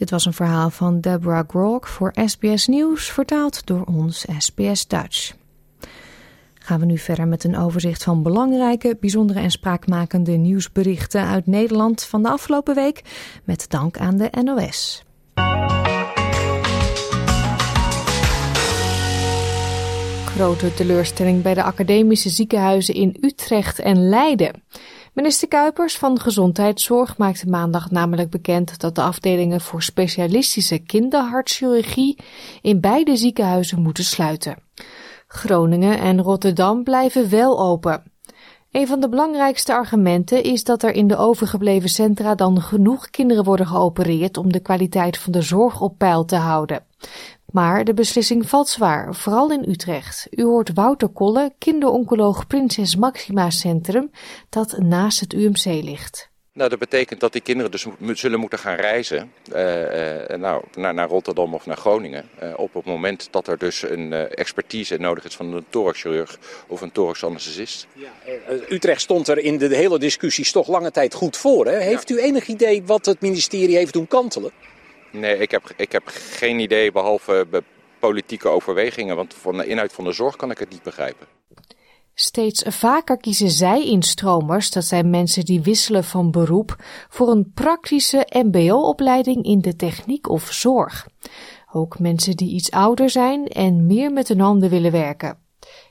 Dit 0.00 0.10
was 0.10 0.26
een 0.26 0.32
verhaal 0.32 0.70
van 0.70 1.00
Deborah 1.00 1.48
Grok 1.48 1.86
voor 1.86 2.12
SBS 2.24 2.66
Nieuws, 2.66 3.10
vertaald 3.10 3.66
door 3.66 3.84
ons 3.84 4.26
SBS 4.38 4.86
Dutch. 4.86 5.32
Gaan 6.54 6.80
we 6.80 6.86
nu 6.86 6.98
verder 6.98 7.28
met 7.28 7.44
een 7.44 7.56
overzicht 7.56 8.02
van 8.02 8.22
belangrijke, 8.22 8.96
bijzondere 9.00 9.40
en 9.40 9.50
spraakmakende 9.50 10.32
nieuwsberichten 10.32 11.26
uit 11.26 11.46
Nederland 11.46 12.02
van 12.02 12.22
de 12.22 12.28
afgelopen 12.28 12.74
week, 12.74 13.02
met 13.44 13.70
dank 13.70 13.98
aan 13.98 14.16
de 14.16 14.30
NOS. 14.42 15.04
Grote 20.24 20.74
teleurstelling 20.74 21.42
bij 21.42 21.54
de 21.54 21.62
academische 21.62 22.28
ziekenhuizen 22.28 22.94
in 22.94 23.16
Utrecht 23.20 23.78
en 23.78 24.08
Leiden. 24.08 24.62
Minister 25.12 25.48
Kuipers 25.48 25.98
van 25.98 26.20
Gezondheidszorg 26.20 27.18
maakte 27.18 27.48
maandag 27.48 27.90
namelijk 27.90 28.30
bekend 28.30 28.80
dat 28.80 28.94
de 28.94 29.02
afdelingen 29.02 29.60
voor 29.60 29.82
specialistische 29.82 30.78
kinderhartchirurgie 30.78 32.18
in 32.62 32.80
beide 32.80 33.16
ziekenhuizen 33.16 33.82
moeten 33.82 34.04
sluiten. 34.04 34.56
Groningen 35.26 35.98
en 35.98 36.20
Rotterdam 36.22 36.84
blijven 36.84 37.30
wel 37.30 37.60
open. 37.60 38.02
Een 38.70 38.86
van 38.86 39.00
de 39.00 39.08
belangrijkste 39.08 39.74
argumenten 39.74 40.42
is 40.42 40.64
dat 40.64 40.82
er 40.82 40.92
in 40.92 41.06
de 41.06 41.16
overgebleven 41.16 41.88
centra 41.88 42.34
dan 42.34 42.62
genoeg 42.62 43.10
kinderen 43.10 43.44
worden 43.44 43.66
geopereerd 43.66 44.36
om 44.36 44.52
de 44.52 44.60
kwaliteit 44.60 45.18
van 45.18 45.32
de 45.32 45.42
zorg 45.42 45.80
op 45.80 45.98
peil 45.98 46.24
te 46.24 46.36
houden. 46.36 46.84
Maar 47.52 47.84
de 47.84 47.94
beslissing 47.94 48.48
valt 48.48 48.68
zwaar, 48.68 49.14
vooral 49.14 49.52
in 49.52 49.64
Utrecht. 49.68 50.26
U 50.30 50.42
hoort 50.42 50.70
Wouter 50.74 51.08
Kolle, 51.08 51.52
kinderoncoloog 51.58 52.46
Prinses 52.46 52.96
Maxima 52.96 53.50
Centrum, 53.50 54.10
dat 54.48 54.78
naast 54.78 55.20
het 55.20 55.32
UMC 55.32 55.64
ligt. 55.64 56.28
Nou, 56.52 56.70
dat 56.70 56.78
betekent 56.78 57.20
dat 57.20 57.32
die 57.32 57.40
kinderen 57.40 57.70
dus 57.70 57.86
zullen 58.20 58.40
moeten 58.40 58.58
gaan 58.58 58.74
reizen 58.74 59.32
uh, 59.48 59.56
nou, 60.36 60.64
naar, 60.74 60.94
naar, 60.94 61.08
Rotterdam 61.08 61.54
of 61.54 61.66
naar 61.66 61.76
Groningen. 61.76 62.28
Uh, 62.42 62.52
op 62.56 62.74
het 62.74 62.84
moment 62.84 63.28
dat 63.30 63.48
er 63.48 63.58
dus 63.58 63.82
een 63.82 64.12
expertise 64.12 64.96
nodig 64.96 65.24
is 65.24 65.36
van 65.36 65.52
een 65.52 65.64
thoraxchirurg 65.68 66.38
of 66.66 66.80
een 66.80 66.92
thoraxanesthesist. 66.92 67.86
Ja, 67.92 68.08
Utrecht 68.68 69.00
stond 69.00 69.28
er 69.28 69.38
in 69.38 69.58
de 69.58 69.76
hele 69.76 69.98
discussies 69.98 70.52
toch 70.52 70.68
lange 70.68 70.90
tijd 70.90 71.14
goed 71.14 71.36
voor. 71.36 71.66
Hè? 71.66 71.78
Heeft 71.78 72.10
u 72.10 72.18
enig 72.18 72.46
idee 72.46 72.82
wat 72.84 73.06
het 73.06 73.20
ministerie 73.20 73.76
heeft 73.76 73.92
doen 73.92 74.06
kantelen? 74.06 74.50
Nee, 75.12 75.38
ik 75.38 75.50
heb, 75.50 75.72
ik 75.76 75.92
heb 75.92 76.02
geen 76.06 76.58
idee 76.58 76.92
behalve 76.92 77.46
politieke 77.98 78.48
overwegingen. 78.48 79.16
Want 79.16 79.34
van 79.34 79.56
de 79.56 79.66
inhoud 79.66 79.92
van 79.92 80.04
de 80.04 80.12
zorg 80.12 80.36
kan 80.36 80.50
ik 80.50 80.58
het 80.58 80.70
niet 80.70 80.82
begrijpen. 80.82 81.26
Steeds 82.14 82.62
vaker 82.66 83.16
kiezen 83.16 83.50
zij-instromers, 83.50 84.70
dat 84.70 84.84
zijn 84.84 85.10
mensen 85.10 85.44
die 85.44 85.60
wisselen 85.60 86.04
van 86.04 86.30
beroep, 86.30 86.76
voor 87.08 87.28
een 87.28 87.52
praktische 87.54 88.26
MBO-opleiding 88.44 89.44
in 89.44 89.60
de 89.60 89.76
techniek 89.76 90.28
of 90.28 90.52
zorg. 90.52 91.06
Ook 91.72 91.98
mensen 91.98 92.36
die 92.36 92.54
iets 92.54 92.70
ouder 92.70 93.10
zijn 93.10 93.46
en 93.46 93.86
meer 93.86 94.12
met 94.12 94.28
hun 94.28 94.40
handen 94.40 94.70
willen 94.70 94.92
werken. 94.92 95.38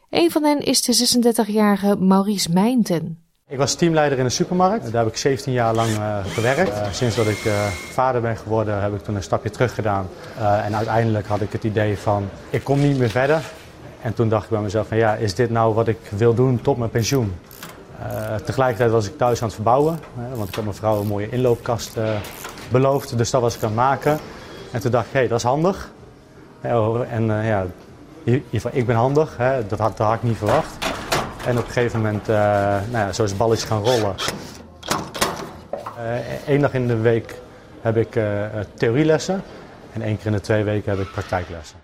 Een 0.10 0.32
van 0.32 0.44
hen 0.44 0.60
is 0.60 0.82
de 0.82 1.20
36-jarige 1.46 1.96
Maurice 1.96 2.52
Mijnten. 2.52 3.29
Ik 3.52 3.58
was 3.58 3.76
teamleider 3.76 4.18
in 4.18 4.26
een 4.26 4.32
supermarkt. 4.32 4.92
Daar 4.92 5.04
heb 5.04 5.12
ik 5.12 5.18
17 5.18 5.54
jaar 5.54 5.74
lang 5.74 5.90
uh, 5.90 6.18
gewerkt. 6.26 6.78
Uh, 6.78 6.92
sinds 6.92 7.16
dat 7.16 7.28
ik 7.28 7.46
uh, 7.46 7.66
vader 7.68 8.22
ben 8.22 8.38
geworden 8.38 8.82
heb 8.82 8.94
ik 8.94 9.04
toen 9.04 9.16
een 9.16 9.24
stapje 9.24 9.50
terug 9.50 9.76
gedaan. 9.76 10.08
en 10.38 10.76
uiteindelijk 10.76 11.28
had 11.28 11.42
ik 11.42 11.52
het 11.52 11.64
idee 11.64 11.98
van 11.98 12.30
ik 12.50 12.64
kom 12.64 12.80
niet 12.80 12.98
meer 12.98 13.10
verder. 13.10 13.42
En 14.02 14.14
toen 14.14 14.30
dacht 14.30 14.44
ik 14.44 14.50
bij 14.50 14.60
mezelf 14.60 14.88
van 14.88 14.98
ja, 14.98 15.16
is 15.16 15.36
dit 15.36 15.50
nou 15.50 15.74
wat 15.74 15.88
ik 15.88 15.98
wil 16.10 16.34
doen 16.34 16.62
tot 16.62 16.78
mijn 16.78 16.90
pensioen? 16.90 17.34
Tegelijkertijd 18.46 18.92
was 18.92 19.08
ik 19.08 19.18
thuis 19.18 19.40
aan 19.40 19.48
het 19.48 19.56
verbouwen, 19.56 20.00
want 20.36 20.50
ik 20.50 20.56
had 20.56 20.64
mijn 20.64 20.76
vrouw 20.76 21.00
een 21.00 21.08
mooie 21.08 21.30
inloopkast 21.30 21.98
beloofd, 22.72 23.18
dus 23.18 23.30
dat 23.30 23.42
was 23.42 23.56
ik 23.56 23.62
aan 23.64 23.68
het 23.68 23.78
maken. 23.78 24.20
En 24.72 24.80
toen 24.82 24.92
dacht 24.92 25.06
ik, 25.06 25.14
hé, 25.14 25.20
hey, 25.20 25.28
dat 25.28 25.38
is 25.38 25.44
handig. 25.44 25.92
En 26.62 27.30
uh, 27.30 27.48
ja, 27.48 27.66
ik 28.72 28.86
ben 28.86 28.96
handig, 28.96 29.38
hè, 29.38 29.68
dat, 29.68 29.80
had, 29.80 29.98
dat 29.98 30.08
had 30.08 30.16
ik 30.16 30.24
niet 30.24 30.38
verwacht. 30.38 30.89
En 31.50 31.58
op 31.58 31.66
een 31.66 31.72
gegeven 31.72 32.02
moment, 32.02 32.28
nou 32.28 32.92
ja, 32.92 33.14
zo 33.14 33.24
is 33.24 33.30
het 33.30 33.40
balletje 33.40 33.68
gaan 33.68 33.84
rollen. 33.84 34.16
Eén 36.46 36.62
dag 36.62 36.74
in 36.74 36.88
de 36.88 36.98
week 36.98 37.42
heb 37.82 37.98
ik 37.98 38.20
theorielessen 38.74 39.44
en 39.94 40.02
één 40.02 40.18
keer 40.18 40.26
in 40.26 40.32
de 40.32 40.40
twee 40.42 40.64
weken 40.64 40.92
heb 40.92 41.00
ik 41.00 41.12
praktijklessen. 41.12 41.80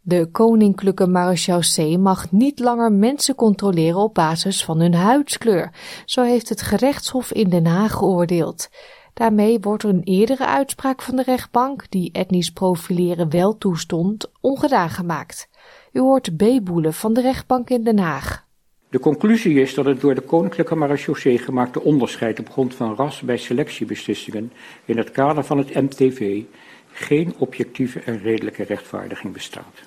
De 0.00 0.30
koninklijke 0.30 1.06
marechaussee 1.06 1.98
mag 1.98 2.32
niet 2.32 2.58
langer 2.58 2.92
mensen 2.92 3.34
controleren 3.34 4.00
op 4.00 4.14
basis 4.14 4.64
van 4.64 4.80
hun 4.80 4.94
huidskleur. 4.94 5.72
Zo 6.04 6.22
heeft 6.22 6.48
het 6.48 6.62
gerechtshof 6.62 7.32
in 7.32 7.48
Den 7.48 7.66
Haag 7.66 7.92
geoordeeld. 7.92 8.68
Daarmee 9.14 9.60
wordt 9.60 9.84
een 9.84 10.02
eerdere 10.02 10.46
uitspraak 10.46 11.02
van 11.02 11.16
de 11.16 11.22
rechtbank, 11.22 11.90
die 11.90 12.12
etnisch 12.12 12.50
profileren 12.50 13.30
wel 13.30 13.58
toestond, 13.58 14.30
ongedaan 14.40 14.90
gemaakt. 14.90 15.48
U 15.92 16.00
hoort 16.00 16.36
B. 16.36 16.44
Boelen 16.62 16.94
van 16.94 17.12
de 17.12 17.20
rechtbank 17.20 17.70
in 17.70 17.84
Den 17.84 17.98
Haag. 17.98 18.48
De 18.90 18.98
conclusie 18.98 19.60
is 19.60 19.74
dat 19.74 19.84
het 19.84 20.00
door 20.00 20.14
de 20.14 20.20
Koninklijke 20.20 20.74
Marechaussee 20.74 21.38
gemaakte 21.38 21.82
onderscheid 21.82 22.40
op 22.40 22.50
grond 22.50 22.74
van 22.74 22.94
ras 22.94 23.20
bij 23.20 23.36
selectiebeslissingen 23.36 24.52
in 24.84 24.96
het 24.96 25.10
kader 25.10 25.44
van 25.44 25.58
het 25.58 25.74
MTV 25.74 26.42
geen 26.92 27.34
objectieve 27.38 28.00
en 28.00 28.22
redelijke 28.22 28.62
rechtvaardiging 28.62 29.32
bestaat. 29.32 29.82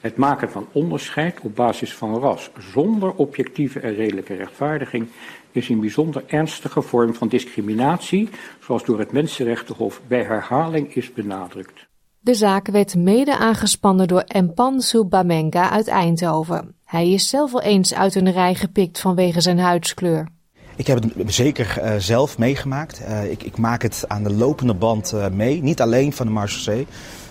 Het 0.00 0.16
maken 0.16 0.50
van 0.50 0.68
onderscheid 0.72 1.40
op 1.40 1.56
basis 1.56 1.94
van 1.94 2.18
ras 2.18 2.50
zonder 2.58 3.14
objectieve 3.14 3.80
en 3.80 3.94
redelijke 3.94 4.34
rechtvaardiging 4.34 5.06
is 5.52 5.68
een 5.68 5.80
bijzonder 5.80 6.24
ernstige 6.26 6.82
vorm 6.82 7.14
van 7.14 7.28
discriminatie, 7.28 8.28
zoals 8.60 8.84
door 8.84 8.98
het 8.98 9.12
Mensenrechtenhof 9.12 10.00
bij 10.06 10.22
herhaling 10.22 10.94
is 10.94 11.12
benadrukt. 11.12 11.86
De 12.24 12.34
zaak 12.34 12.66
werd 12.66 12.94
mede 12.94 13.38
aangespannen 13.38 14.08
door 14.08 14.20
Empan 14.20 14.80
Subamenga 14.80 15.70
uit 15.70 15.88
Eindhoven. 15.88 16.74
Hij 16.84 17.10
is 17.10 17.28
zelf 17.28 17.52
wel 17.52 17.62
eens 17.62 17.94
uit 17.94 18.14
een 18.14 18.32
rij 18.32 18.54
gepikt 18.54 19.00
vanwege 19.00 19.40
zijn 19.40 19.58
huidskleur. 19.58 20.28
Ik 20.76 20.86
heb 20.86 21.02
het 21.02 21.34
zeker 21.34 21.82
uh, 21.82 21.94
zelf 21.98 22.38
meegemaakt. 22.38 23.00
Uh, 23.00 23.30
ik, 23.30 23.42
ik, 23.42 23.56
maak 23.56 23.82
het 23.82 24.04
aan 24.08 24.22
de 24.22 24.32
lopende 24.32 24.74
band 24.74 25.12
uh, 25.14 25.28
mee. 25.28 25.62
Niet 25.62 25.80
alleen 25.80 26.12
van 26.12 26.26
de 26.26 26.32
Marseillais, 26.32 26.86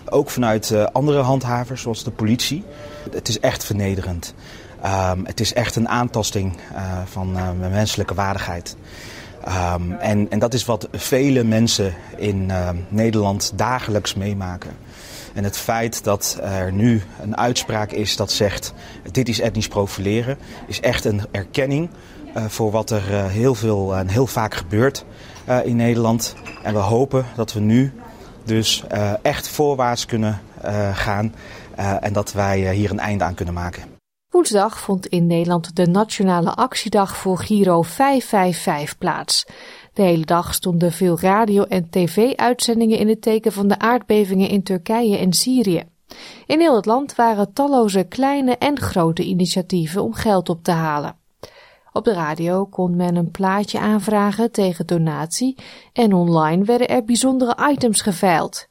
ook 0.10 0.30
vanuit 0.30 0.92
andere 0.92 1.20
handhavers 1.20 1.82
zoals 1.82 2.04
de 2.04 2.12
politie. 2.12 2.64
Het 3.12 3.28
is 3.28 3.40
echt 3.40 3.64
vernederend. 3.64 4.34
Um, 4.86 5.26
het 5.26 5.40
is 5.40 5.54
echt 5.54 5.76
een 5.76 5.90
aantasting 5.90 6.58
van 7.06 7.32
mijn 7.32 7.72
menselijke 7.72 8.14
waardigheid. 8.14 8.76
Um, 9.48 9.92
en, 9.92 10.30
en, 10.30 10.40
dat 10.40 10.54
is 10.54 10.66
wat 10.66 10.88
vele 10.92 11.44
mensen 11.44 11.94
in 12.18 12.52
Nederland 12.90 13.52
dagelijks 13.56 14.14
meemaken. 14.14 14.83
En 15.34 15.44
het 15.44 15.58
feit 15.58 16.04
dat 16.04 16.38
er 16.42 16.74
nu 16.74 17.02
een 17.22 17.38
uitspraak 17.38 17.92
is 17.92 18.16
dat 18.16 18.32
zegt 18.32 18.74
dit 19.12 19.30
is 19.30 19.40
etnisch 19.40 19.68
profileren, 19.68 20.38
is 20.68 20.80
echt 20.80 21.06
een 21.06 21.22
erkenning 21.32 21.90
uh, 22.38 22.46
voor 22.46 22.72
wat 22.72 22.90
er 22.90 23.12
uh, 23.12 23.26
heel 23.26 23.56
veel 23.56 23.96
en 23.96 24.08
heel 24.08 24.28
vaak 24.28 24.54
gebeurt 24.54 25.06
in 25.64 25.76
Nederland. 25.76 26.36
En 26.64 26.74
we 26.74 26.80
hopen 26.80 27.26
dat 27.36 27.54
we 27.54 27.60
nu 27.60 27.94
dus 28.44 28.84
echt 29.22 29.48
voorwaarts 29.48 30.06
kunnen 30.06 30.42
gaan 30.94 31.34
en 32.02 32.14
dat 32.14 32.34
wij 32.34 32.74
hier 32.74 32.92
een 32.92 33.00
einde 33.00 33.24
aan 33.24 33.34
kunnen 33.34 33.54
maken. 33.54 33.84
Woensdag 34.34 34.80
vond 34.80 35.06
in 35.06 35.28
Nederland 35.28 35.76
de 35.76 35.88
Nationale 35.88 36.54
Actiedag 36.54 37.18
voor 37.18 37.38
Giro 37.38 37.82
555 37.82 38.98
plaats. 38.98 39.46
De 39.94 40.02
hele 40.02 40.26
dag 40.26 40.54
stonden 40.54 40.92
veel 40.92 41.20
radio- 41.20 41.64
en 41.64 41.90
tv-uitzendingen 41.90 42.98
in 42.98 43.08
het 43.08 43.22
teken 43.22 43.52
van 43.52 43.68
de 43.68 43.80
aardbevingen 43.80 44.50
in 44.50 44.64
Turkije 44.64 45.18
en 45.18 45.34
Syrië. 45.34 45.84
In 46.46 46.60
heel 46.60 46.76
het 46.76 46.86
land 46.86 47.16
waren 47.16 47.54
talloze 47.54 48.04
kleine 48.04 48.58
en 48.58 48.80
grote 48.80 49.24
initiatieven 49.24 50.04
om 50.04 50.14
geld 50.14 50.50
op 50.50 50.64
te 50.64 50.72
halen. 50.72 51.16
Op 51.92 52.04
de 52.04 52.14
radio 52.14 52.66
kon 52.66 52.96
men 52.96 53.16
een 53.16 53.32
plaatje 53.32 53.80
aanvragen 53.80 54.52
tegen 54.52 54.88
donatie 54.88 55.58
en 55.94 56.14
online 56.14 56.64
werden 56.64 56.88
er 56.88 57.04
bijzondere 57.04 57.72
items 57.72 58.02
geveild. 58.02 58.68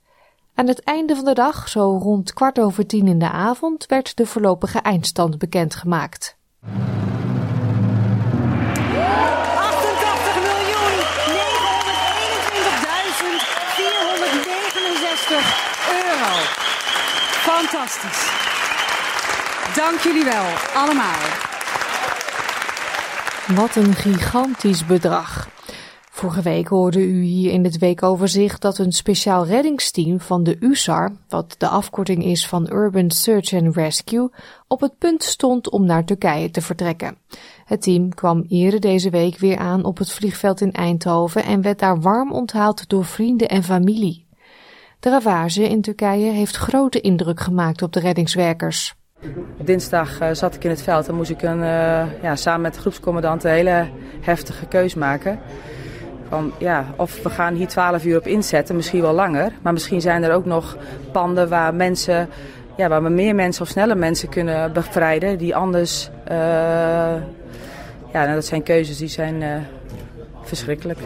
Aan 0.55 0.69
het 0.69 0.83
einde 0.83 1.15
van 1.15 1.25
de 1.25 1.35
dag, 1.35 1.69
zo 1.69 1.99
rond 2.03 2.33
kwart 2.33 2.61
over 2.61 2.87
tien 2.87 3.07
in 3.07 3.19
de 3.19 3.31
avond, 3.31 3.87
werd 3.87 4.17
de 4.17 4.27
voorlopige 4.27 4.79
eindstand 4.79 5.39
bekendgemaakt. 5.39 6.37
Fantastisch. 17.73 18.31
Dank 19.77 19.99
jullie 19.99 20.25
wel, 20.25 20.45
allemaal. 20.75 21.21
Wat 23.55 23.77
een 23.77 23.95
gigantisch 23.95 24.87
bedrag. 24.87 25.49
Vorige 26.11 26.43
week 26.43 26.69
hoorde 26.69 27.01
u 27.01 27.23
hier 27.23 27.53
in 27.53 27.65
het 27.65 27.79
weekoverzicht 27.79 28.61
dat 28.61 28.79
een 28.79 28.93
speciaal 28.93 29.47
reddingsteam 29.47 30.21
van 30.21 30.43
de 30.43 30.57
USAR, 30.61 31.13
wat 31.29 31.55
de 31.59 31.69
afkorting 31.69 32.25
is 32.25 32.47
van 32.47 32.73
Urban 32.73 33.11
Search 33.11 33.53
and 33.53 33.77
Rescue, 33.77 34.31
op 34.69 34.81
het 34.81 34.99
punt 34.99 35.23
stond 35.23 35.71
om 35.71 35.85
naar 35.87 36.05
Turkije 36.05 36.51
te 36.51 36.61
vertrekken. 36.61 37.17
Het 37.65 37.83
team 37.83 38.15
kwam 38.15 38.45
eerder 38.49 38.81
deze 38.81 39.11
week 39.11 39.39
weer 39.39 39.59
aan 39.59 39.85
op 39.85 39.99
het 39.99 40.13
vliegveld 40.13 40.61
in 40.61 40.73
Eindhoven 40.73 41.45
en 41.45 41.63
werd 41.63 41.79
daar 41.79 42.01
warm 42.01 42.33
onthaald 42.33 42.89
door 42.89 43.05
vrienden 43.05 43.49
en 43.49 43.63
familie. 43.63 44.31
De 45.03 45.11
ravage 45.11 45.69
in 45.69 45.81
Turkije 45.81 46.31
heeft 46.31 46.57
grote 46.57 47.01
indruk 47.01 47.41
gemaakt 47.41 47.83
op 47.83 47.93
de 47.93 48.01
reddingswerkers. 48.01 48.95
Dinsdag 49.57 50.21
uh, 50.21 50.29
zat 50.33 50.55
ik 50.55 50.65
in 50.65 50.71
het 50.71 50.83
veld 50.83 51.09
en 51.09 51.15
moest 51.15 51.31
ik 51.31 51.43
een, 51.43 51.59
uh, 51.59 52.23
ja, 52.23 52.37
samen 52.37 52.61
met 52.61 52.75
de 52.75 52.81
groepscommandant 52.81 53.45
een 53.45 53.51
hele 53.51 53.89
heftige 54.21 54.67
keus 54.67 54.95
maken. 54.95 55.41
Van, 56.29 56.53
ja, 56.59 56.95
of 56.97 57.23
we 57.23 57.31
gaan 57.31 57.55
hier 57.55 57.69
12 57.69 58.05
uur 58.05 58.19
op 58.19 58.27
inzetten, 58.27 58.77
misschien 58.77 59.01
wel 59.01 59.13
langer. 59.13 59.53
Maar 59.63 59.73
misschien 59.73 60.01
zijn 60.01 60.23
er 60.23 60.35
ook 60.35 60.45
nog 60.45 60.77
panden 61.13 61.49
waar 61.49 61.75
mensen, 61.75 62.29
ja, 62.77 62.89
waar 62.89 63.03
we 63.03 63.09
meer 63.09 63.35
mensen 63.35 63.63
of 63.63 63.69
sneller 63.69 63.97
mensen 63.97 64.29
kunnen 64.29 64.73
bevrijden. 64.73 65.39
Die 65.39 65.57
anders, 65.57 66.11
uh, 66.31 66.35
ja, 68.13 68.23
nou, 68.25 68.35
dat 68.35 68.47
zijn 68.47 68.63
keuzes 68.63 68.99
die 68.99 69.09
zijn 69.09 69.67
verschrikkelijk. 70.43 70.99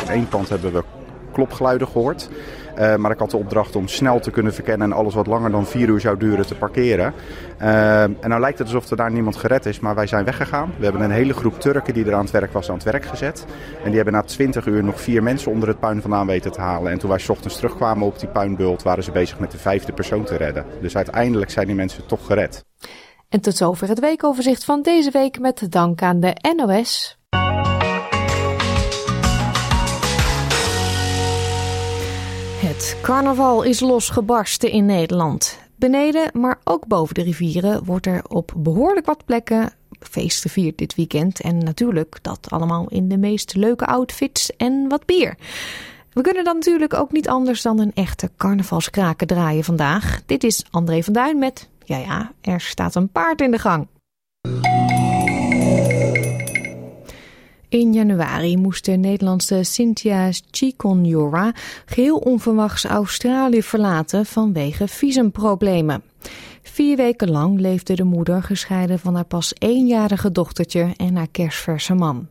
In 0.00 0.08
één 0.08 0.28
pand 0.28 0.48
hebben 0.48 0.72
we 0.72 0.82
klopgeluiden 1.32 1.88
gehoord. 1.88 2.28
Uh, 2.78 2.96
maar 2.96 3.10
ik 3.10 3.18
had 3.18 3.30
de 3.30 3.36
opdracht 3.36 3.76
om 3.76 3.88
snel 3.88 4.20
te 4.20 4.30
kunnen 4.30 4.54
verkennen 4.54 4.90
en 4.90 4.96
alles 4.96 5.14
wat 5.14 5.26
langer 5.26 5.50
dan 5.50 5.66
vier 5.66 5.88
uur 5.88 6.00
zou 6.00 6.18
duren 6.18 6.46
te 6.46 6.54
parkeren. 6.54 7.14
Uh, 7.62 8.02
en 8.02 8.16
nou 8.20 8.40
lijkt 8.40 8.58
het 8.58 8.66
alsof 8.66 8.90
er 8.90 8.96
daar 8.96 9.12
niemand 9.12 9.36
gered 9.36 9.66
is, 9.66 9.80
maar 9.80 9.94
wij 9.94 10.06
zijn 10.06 10.24
weggegaan. 10.24 10.72
We 10.78 10.84
hebben 10.84 11.02
een 11.02 11.10
hele 11.10 11.34
groep 11.34 11.60
Turken 11.60 11.94
die 11.94 12.04
er 12.04 12.14
aan 12.14 12.24
het 12.24 12.30
werk 12.30 12.52
was 12.52 12.68
aan 12.68 12.74
het 12.74 12.84
werk 12.84 13.04
gezet. 13.04 13.46
En 13.78 13.86
die 13.86 13.96
hebben 13.96 14.14
na 14.14 14.22
20 14.22 14.66
uur 14.66 14.84
nog 14.84 15.00
vier 15.00 15.22
mensen 15.22 15.52
onder 15.52 15.68
het 15.68 15.80
puin 15.80 16.00
vandaan 16.00 16.26
weten 16.26 16.52
te 16.52 16.60
halen. 16.60 16.92
En 16.92 16.98
toen 16.98 17.10
wij 17.10 17.20
ochtends 17.28 17.56
terugkwamen 17.56 18.06
op 18.06 18.18
die 18.18 18.28
puinbult 18.28 18.82
waren 18.82 19.04
ze 19.04 19.10
bezig 19.10 19.38
met 19.38 19.50
de 19.50 19.58
vijfde 19.58 19.92
persoon 19.92 20.24
te 20.24 20.36
redden. 20.36 20.64
Dus 20.80 20.96
uiteindelijk 20.96 21.50
zijn 21.50 21.66
die 21.66 21.76
mensen 21.76 22.06
toch 22.06 22.26
gered. 22.26 22.64
En 23.28 23.40
tot 23.40 23.56
zover 23.56 23.88
het 23.88 24.00
weekoverzicht 24.00 24.64
van 24.64 24.82
deze 24.82 25.10
week 25.10 25.38
met 25.38 25.66
dank 25.70 26.02
aan 26.02 26.20
de 26.20 26.52
NOS. 26.56 27.17
Het 32.58 32.98
carnaval 33.02 33.62
is 33.62 33.80
losgebarsten 33.80 34.70
in 34.70 34.86
Nederland. 34.86 35.58
Beneden, 35.76 36.30
maar 36.32 36.58
ook 36.64 36.86
boven 36.86 37.14
de 37.14 37.22
rivieren 37.22 37.84
wordt 37.84 38.06
er 38.06 38.24
op 38.28 38.52
behoorlijk 38.56 39.06
wat 39.06 39.24
plekken 39.24 39.72
feest 40.00 40.42
gevierd 40.42 40.78
dit 40.78 40.94
weekend. 40.94 41.40
En 41.40 41.58
natuurlijk 41.58 42.18
dat 42.22 42.46
allemaal 42.50 42.88
in 42.88 43.08
de 43.08 43.18
meest 43.18 43.54
leuke 43.54 43.86
outfits 43.86 44.56
en 44.56 44.88
wat 44.88 45.06
bier. 45.06 45.36
We 46.12 46.20
kunnen 46.20 46.44
dan 46.44 46.54
natuurlijk 46.54 46.94
ook 46.94 47.12
niet 47.12 47.28
anders 47.28 47.62
dan 47.62 47.78
een 47.78 47.94
echte 47.94 48.30
carnavalskraken 48.36 49.26
draaien 49.26 49.64
vandaag. 49.64 50.20
Dit 50.26 50.44
is 50.44 50.64
André 50.70 51.02
van 51.02 51.12
Duin 51.12 51.38
met, 51.38 51.68
ja 51.84 51.96
ja, 51.96 52.32
er 52.40 52.60
staat 52.60 52.94
een 52.94 53.08
paard 53.08 53.40
in 53.40 53.50
de 53.50 53.58
gang. 53.58 53.86
In 57.68 57.92
januari 57.92 58.56
moest 58.56 58.84
de 58.84 58.92
Nederlandse 58.92 59.62
Cynthia 59.62 60.30
Chikonjora 60.50 61.52
geheel 61.84 62.16
onverwachts 62.16 62.84
Australië 62.84 63.62
verlaten 63.62 64.26
vanwege 64.26 64.88
visumproblemen. 64.88 66.02
Vier 66.62 66.96
weken 66.96 67.30
lang 67.30 67.60
leefde 67.60 67.94
de 67.94 68.04
moeder 68.04 68.42
gescheiden 68.42 68.98
van 68.98 69.14
haar 69.14 69.24
pas 69.24 69.52
eenjarige 69.58 70.32
dochtertje 70.32 70.94
en 70.96 71.16
haar 71.16 71.28
kerstverse 71.30 71.94
man. 71.94 72.28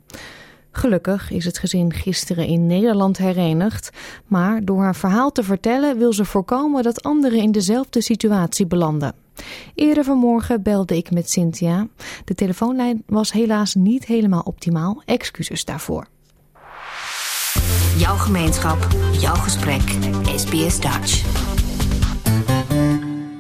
Gelukkig 0.71 1.32
is 1.32 1.45
het 1.45 1.58
gezin 1.58 1.93
gisteren 1.93 2.45
in 2.45 2.67
Nederland 2.67 3.17
herenigd, 3.17 3.89
maar 4.26 4.65
door 4.65 4.82
haar 4.82 4.95
verhaal 4.95 5.32
te 5.32 5.43
vertellen 5.43 5.97
wil 5.97 6.13
ze 6.13 6.26
voorkomen 6.26 6.84
dat 6.84 7.04
anderen 7.04 7.39
in 7.39 7.52
dezelfde 7.52 8.02
situatie 8.02 8.67
belanden. 8.67 9.26
Eerder 9.76 10.04
vanmorgen 10.04 10.63
belde 10.63 10.97
ik 10.97 11.12
met 11.12 11.30
Cynthia. 11.30 11.88
De 12.26 12.34
telefoonlijn 12.34 13.04
was 13.06 13.32
helaas 13.32 13.76
niet 13.76 14.06
helemaal 14.06 14.41
optimaal. 14.41 15.02
Excuses 15.06 15.65
daarvoor. 15.65 16.08
Jouw 17.97 18.15
gemeenschap, 18.15 18.78
jouw 19.12 19.36
gesprek. 19.36 19.82
SBS 20.36 20.80
Dutch. 20.80 21.26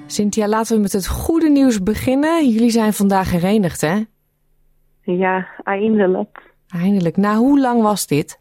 Cynthia, 0.07 0.47
laten 0.47 0.75
we 0.75 0.81
met 0.81 0.91
het 0.91 1.07
goede 1.07 1.49
nieuws 1.49 1.83
beginnen. 1.83 2.49
Jullie 2.49 2.69
zijn 2.69 2.93
vandaag 2.93 3.31
herenigd, 3.31 3.81
hè? 3.81 4.03
Ja, 5.01 5.47
eindelijk. 5.63 6.53
Eindelijk. 6.67 7.17
Na 7.17 7.35
hoe 7.35 7.59
lang 7.59 7.81
was 7.81 8.07
dit? 8.07 8.39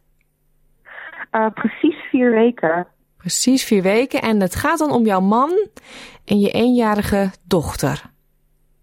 Uh, 1.32 1.46
precies 1.54 1.96
vier 2.10 2.30
weken. 2.30 2.86
Precies 3.26 3.64
vier 3.64 3.82
weken. 3.82 4.20
En 4.20 4.40
het 4.40 4.54
gaat 4.54 4.78
dan 4.78 4.90
om 4.90 5.04
jouw 5.04 5.20
man 5.20 5.50
en 6.24 6.40
je 6.40 6.50
eenjarige 6.50 7.30
dochter. 7.48 8.02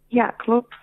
Ja, 0.07 0.27
klopt. 0.27 0.75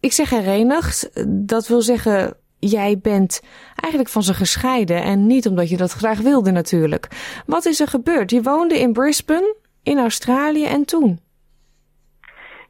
Ik 0.00 0.12
zeg 0.12 0.30
herenigd. 0.30 1.24
Dat 1.48 1.68
wil 1.68 1.80
zeggen, 1.80 2.34
jij 2.58 2.98
bent 3.02 3.42
eigenlijk 3.76 4.12
van 4.12 4.22
ze 4.22 4.34
gescheiden. 4.34 5.02
En 5.02 5.26
niet 5.26 5.46
omdat 5.48 5.68
je 5.68 5.76
dat 5.76 5.92
graag 5.92 6.20
wilde 6.20 6.50
natuurlijk. 6.50 7.08
Wat 7.46 7.64
is 7.64 7.80
er 7.80 7.86
gebeurd? 7.86 8.30
Je 8.30 8.42
woonde 8.42 8.78
in 8.78 8.92
Brisbane, 8.92 9.56
in 9.82 9.98
Australië 9.98 10.66
en 10.66 10.84
toen? 10.84 11.18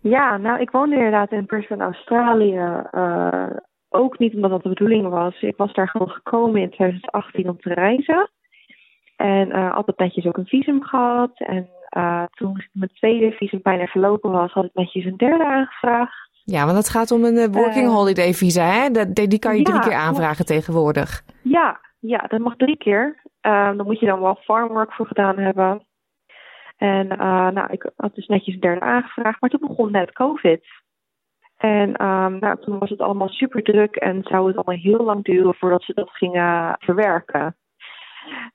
Ja, 0.00 0.36
nou, 0.36 0.60
ik 0.60 0.70
woonde 0.70 0.96
inderdaad 0.96 1.32
in 1.32 1.46
Brisbane, 1.46 1.84
Australië. 1.84 2.82
Uh, 2.92 3.46
ook 3.88 4.18
niet 4.18 4.34
omdat 4.34 4.50
dat 4.50 4.62
de 4.62 4.68
bedoeling 4.68 5.08
was. 5.08 5.40
Ik 5.40 5.56
was 5.56 5.72
daar 5.72 5.88
gewoon 5.88 6.10
gekomen 6.10 6.60
in 6.60 6.70
2018 6.70 7.48
om 7.48 7.60
te 7.60 7.74
reizen. 7.74 8.30
En 9.18 9.48
uh, 9.48 9.74
altijd 9.74 9.98
netjes 9.98 10.26
ook 10.26 10.36
een 10.36 10.46
visum 10.46 10.82
gehad. 10.82 11.30
En 11.34 11.68
uh, 11.96 12.24
toen 12.30 12.64
mijn 12.72 12.90
tweede 12.94 13.30
visum 13.30 13.60
bijna 13.62 13.86
verlopen 13.86 14.30
was, 14.30 14.52
had 14.52 14.64
ik 14.64 14.74
netjes 14.74 15.04
een 15.04 15.16
derde 15.16 15.44
aangevraagd. 15.44 16.30
Ja, 16.44 16.64
want 16.64 16.76
het 16.76 16.88
gaat 16.88 17.10
om 17.10 17.24
een 17.24 17.34
uh, 17.34 17.46
working 17.46 17.88
holiday 17.88 18.34
visa, 18.34 18.62
hè? 18.62 18.90
Dat, 18.90 19.14
die 19.14 19.38
kan 19.38 19.52
je 19.52 19.58
ja, 19.58 19.64
drie 19.64 19.80
keer 19.80 19.94
aanvragen 19.94 20.46
tegenwoordig. 20.46 21.22
Ja, 21.42 21.80
ja, 21.98 22.18
dat 22.18 22.40
mag 22.40 22.56
drie 22.56 22.76
keer. 22.76 23.16
Uh, 23.42 23.76
dan 23.76 23.86
moet 23.86 24.00
je 24.00 24.06
dan 24.06 24.20
wel 24.20 24.34
farmwork 24.34 24.92
voor 24.92 25.06
gedaan 25.06 25.38
hebben. 25.38 25.86
En 26.76 27.06
nou, 27.54 27.72
ik 27.72 27.90
had 27.96 28.14
dus 28.14 28.26
netjes 28.26 28.54
een 28.54 28.60
derde 28.60 28.80
aangevraagd, 28.80 29.40
maar 29.40 29.50
toen 29.50 29.68
begon 29.68 29.90
net 29.90 30.12
COVID. 30.12 30.64
En 31.56 31.88
um, 31.88 32.38
nou, 32.38 32.60
toen 32.60 32.78
was 32.78 32.90
het 32.90 33.00
allemaal 33.00 33.28
super 33.28 33.62
druk 33.62 33.96
en 33.96 34.22
zou 34.22 34.46
het 34.46 34.56
allemaal 34.56 34.82
heel 34.82 35.04
lang 35.04 35.24
duren 35.24 35.54
voordat 35.54 35.82
ze 35.82 35.94
dat 35.94 36.10
gingen 36.10 36.76
verwerken. 36.78 37.56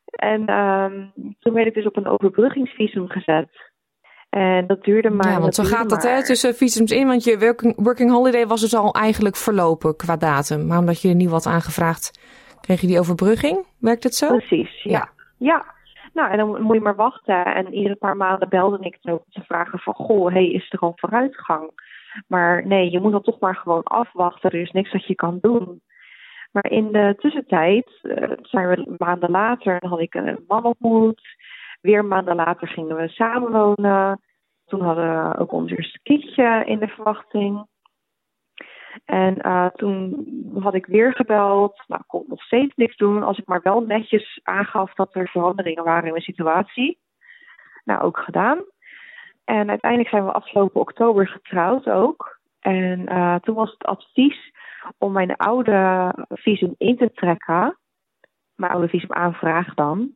En 0.06 0.54
um, 0.58 1.14
toen 1.40 1.54
werd 1.54 1.68
ik 1.68 1.74
dus 1.74 1.86
op 1.86 1.98
een 1.98 2.08
overbruggingsvisum 2.08 3.10
gezet. 3.10 3.72
En 4.30 4.68
dat 4.68 4.84
duurde 4.84 5.10
maar. 5.10 5.32
Ja, 5.32 5.40
want 5.40 5.56
zo 5.56 5.64
gaat 5.64 5.90
dat 5.90 6.04
hè, 6.04 6.24
tussen 6.24 6.56
visums 6.56 6.92
in. 6.92 7.08
Want 7.08 7.24
je 7.24 7.40
working, 7.40 7.74
working 7.84 8.12
holiday 8.12 8.48
was 8.48 8.62
dus 8.62 8.76
al 8.76 8.94
eigenlijk 8.94 9.36
verlopen 9.36 9.96
qua 9.96 10.18
datum. 10.18 10.68
Maar 10.68 10.80
omdat 10.80 11.02
je 11.02 11.10
er 11.10 11.16
nieuw 11.16 11.30
had 11.30 11.46
aangevraagd, 11.46 12.20
kreeg 12.62 12.82
je 12.82 12.88
die 12.88 13.00
overbrugging. 13.00 13.66
Werkt 13.80 14.04
het 14.04 14.16
zo? 14.16 14.28
Precies, 14.28 14.84
ja. 14.84 14.92
ja. 14.92 15.10
ja. 15.38 15.66
Nou, 16.14 16.32
en 16.32 16.38
dan 16.38 16.62
moet 16.62 16.76
je 16.76 16.82
maar 16.82 16.96
wachten. 16.96 17.46
En 17.46 17.74
iedere 17.74 17.96
paar 17.96 18.18
maanden 18.18 18.50
belde 18.50 18.78
ik 18.80 18.98
ook 19.02 19.24
om 19.26 19.32
te 19.32 19.42
vragen 19.42 19.80
van... 19.80 19.94
Goh, 19.94 20.32
hey, 20.32 20.48
is 20.48 20.72
er 20.72 20.80
al 20.80 20.94
vooruitgang? 20.96 21.72
Maar 22.28 22.68
nee, 22.68 22.92
je 22.92 23.00
moet 23.00 23.12
dan 23.12 23.22
toch 23.22 23.40
maar 23.40 23.56
gewoon 23.56 23.84
afwachten. 23.84 24.50
Er 24.50 24.62
is 24.62 24.72
niks 24.72 24.92
dat 24.92 25.08
je 25.08 25.16
kan 25.16 25.38
doen. 25.42 25.82
Maar 26.54 26.72
in 26.72 26.92
de 26.92 27.16
tussentijd 27.20 28.00
uh, 28.02 28.32
zijn 28.42 28.68
we 28.68 28.96
maanden 28.98 29.32
later, 29.32 29.88
had 29.88 30.00
ik 30.00 30.14
een 30.14 30.44
man 30.48 30.64
ontmoet. 30.64 31.22
Weer 31.82 32.06
maanden 32.06 32.36
later 32.36 32.68
gingen 32.68 32.96
we 32.96 33.08
samenwonen. 33.08 34.22
Toen 34.66 34.82
hadden 34.82 35.30
we 35.30 35.38
ook 35.38 35.52
ons 35.52 35.72
eerste 35.72 36.00
kindje 36.04 36.64
in 36.66 36.80
de 36.80 36.88
verwachting. 36.88 37.68
En 39.06 39.38
uh, 39.42 39.66
toen 39.66 40.28
had 40.60 40.74
ik 40.74 40.86
weer 40.86 41.14
gebeld. 41.14 41.84
Nou, 41.88 42.02
ik 42.02 42.08
kon 42.08 42.26
nog 42.28 42.44
steeds 42.44 42.76
niks 42.76 42.98
doen. 42.98 43.24
Als 43.24 43.38
ik 43.38 43.48
maar 43.48 43.62
wel 43.64 43.82
netjes 43.82 44.40
aangaf 44.44 44.94
dat 44.94 45.16
er 45.16 45.28
veranderingen 45.28 45.84
waren 45.84 46.06
in 46.06 46.12
mijn 46.12 46.24
situatie. 46.24 47.00
Nou, 47.84 48.02
ook 48.02 48.18
gedaan. 48.18 48.64
En 49.46 49.70
uiteindelijk 49.70 50.12
zijn 50.12 50.26
we 50.26 50.32
afgelopen 50.32 50.82
oktober 50.82 51.28
getrouwd 51.28 51.90
ook. 51.90 52.40
En 52.60 53.00
uh, 53.00 53.36
toen 53.36 53.56
was 53.56 53.72
het 53.72 53.84
advies 53.84 54.52
om 54.98 55.12
mijn 55.12 55.36
oude 55.36 56.14
visum 56.30 56.76
in 56.78 56.98
te 56.98 57.12
trekken. 57.14 57.78
Mijn 58.56 58.72
oude 58.72 58.88
visum 58.88 59.12
aanvraag 59.12 59.74
dan. 59.74 60.12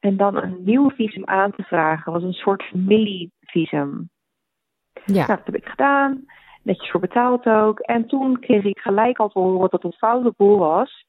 En 0.00 0.16
dan 0.16 0.36
een 0.36 0.56
nieuw 0.64 0.90
visum 0.90 1.24
aan 1.24 1.52
te 1.52 1.62
vragen. 1.62 2.12
Dat 2.12 2.22
was 2.22 2.30
een 2.30 2.42
soort 2.42 2.62
familievisum. 2.62 4.10
Ja. 5.04 5.26
Nou, 5.26 5.26
dat 5.26 5.40
heb 5.44 5.56
ik 5.56 5.66
gedaan. 5.68 6.24
Netjes 6.62 6.90
voor 6.90 7.00
betaald 7.00 7.46
ook. 7.46 7.78
En 7.78 8.06
toen 8.06 8.40
kreeg 8.40 8.64
ik 8.64 8.78
gelijk 8.78 9.18
al 9.18 9.28
te 9.28 9.38
horen 9.38 9.70
dat 9.70 9.82
het 9.82 9.96
foute 9.96 10.32
boel 10.36 10.58
was. 10.58 11.06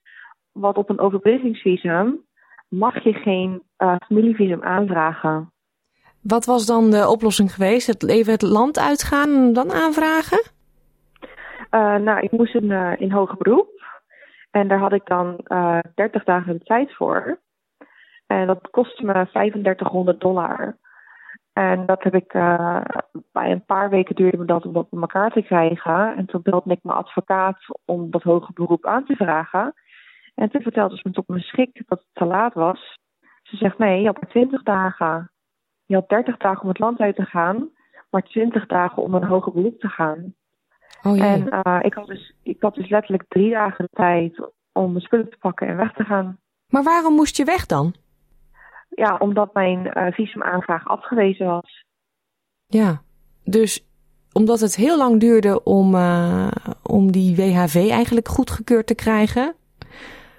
Want 0.52 0.78
op 0.78 0.90
een 0.90 1.00
overbruggingsvisum 1.00 2.26
mag 2.68 3.04
je 3.04 3.14
geen 3.14 3.64
uh, 3.78 3.96
familievisum 4.06 4.64
aanvragen. 4.64 5.52
Wat 6.22 6.46
was 6.46 6.66
dan 6.66 6.90
de 6.92 7.08
oplossing 7.08 7.54
geweest? 7.54 7.88
Het 7.88 8.08
even 8.08 8.32
het 8.32 8.42
land 8.42 8.80
uitgaan 8.80 9.30
en 9.30 9.54
dan 9.54 9.72
aanvragen? 9.72 10.58
Uh, 11.72 11.96
nou, 11.96 12.20
ik 12.20 12.32
moest 12.32 12.56
in, 12.56 12.64
uh, 12.64 13.00
in 13.00 13.12
hoger 13.12 13.38
beroep. 13.38 13.70
En 14.52 14.68
daar 14.68 14.80
had 14.80 14.94
ik 14.94 15.06
dan 15.06 15.40
uh, 15.48 15.78
eh, 15.78 15.84
30 15.96 16.24
dagen 16.24 16.58
de 16.58 16.64
tijd 16.64 16.96
voor. 16.96 17.40
En 18.28 18.48
dat 18.48 18.70
kostte 18.70 19.06
me 19.06 19.12
3500 19.12 20.20
dollar. 20.22 20.78
En 21.54 21.86
dat 21.86 22.04
heb 22.04 22.16
ik 22.16 22.32
bij 23.32 23.52
een 23.52 23.66
paar 23.66 23.90
weken 23.90 24.16
duurde 24.16 24.38
me 24.38 24.46
dat 24.46 24.66
om 24.66 24.74
dat 24.74 24.90
bij 24.90 25.00
elkaar 25.00 25.32
te 25.32 25.42
krijgen. 25.42 26.16
En 26.16 26.26
toen 26.26 26.42
belde 26.42 26.72
ik 26.72 26.84
mijn 26.84 26.98
advocaat 26.98 27.58
om 27.86 28.12
dat 28.12 28.24
hoger 28.24 28.54
beroep 28.54 28.86
aan 28.86 29.06
te 29.06 29.16
vragen. 29.16 29.74
En 30.36 30.50
toen 30.50 30.62
vertelde 30.62 30.96
ze 30.96 31.02
me 31.04 31.12
tot 31.12 31.28
mijn 31.28 31.42
schrik 31.42 31.84
dat 31.88 32.00
het 32.00 32.08
te 32.14 32.26
laat 32.26 32.54
was. 32.54 33.00
Ze 33.42 33.56
zegt: 33.56 33.78
nee, 33.78 34.00
je 34.00 34.06
hebt 34.06 34.22
maar 34.22 34.32
20 34.32 34.64
dagen. 34.64 35.32
Je 35.86 35.96
had 35.96 36.10
30 36.10 36.38
dagen 36.38 36.62
om 36.62 36.68
het 36.68 36.80
land 36.80 37.00
uit 37.00 37.16
te 37.16 37.26
gaan, 37.26 37.70
maar 38.10 38.24
20 38.24 38.66
dagen 38.66 39.04
om 39.04 39.14
een 39.14 39.24
hoger 39.24 39.52
beroep 39.54 39.80
te 39.80 39.88
gaan. 39.88 40.34
Oh, 41.04 41.24
en 41.24 41.62
uh, 41.66 41.80
ik, 41.82 41.94
had 41.94 42.08
dus, 42.08 42.34
ik 42.44 42.62
had 42.62 42.76
dus 42.76 42.90
letterlijk 42.90 43.24
drie 43.28 43.52
dagen 43.52 43.86
de 43.86 43.96
tijd 43.96 44.50
om 44.72 44.92
mijn 44.92 45.04
spullen 45.04 45.30
te 45.30 45.38
pakken 45.40 45.68
en 45.68 45.78
weg 45.78 45.94
te 45.94 46.04
gaan. 46.04 46.38
Maar 46.68 46.84
waarom 46.84 47.14
moest 47.14 47.38
je 47.38 47.44
weg 47.44 47.66
dan? 47.66 47.96
Ja, 48.90 49.16
omdat 49.18 49.54
mijn 49.54 49.92
uh, 49.94 50.12
visumaanvraag 50.12 50.88
afgewezen 50.88 51.46
was. 51.46 51.86
Ja, 52.66 53.02
dus 53.44 53.88
omdat 54.32 54.60
het 54.60 54.76
heel 54.76 54.98
lang 54.98 55.20
duurde 55.20 55.64
om, 55.64 55.96
uh, 55.96 56.48
om 56.84 57.12
die 57.12 57.36
WHV 57.36 57.76
eigenlijk 57.76 58.28
goedgekeurd 58.28 58.88
te 58.88 58.96
krijgen. 58.96 59.56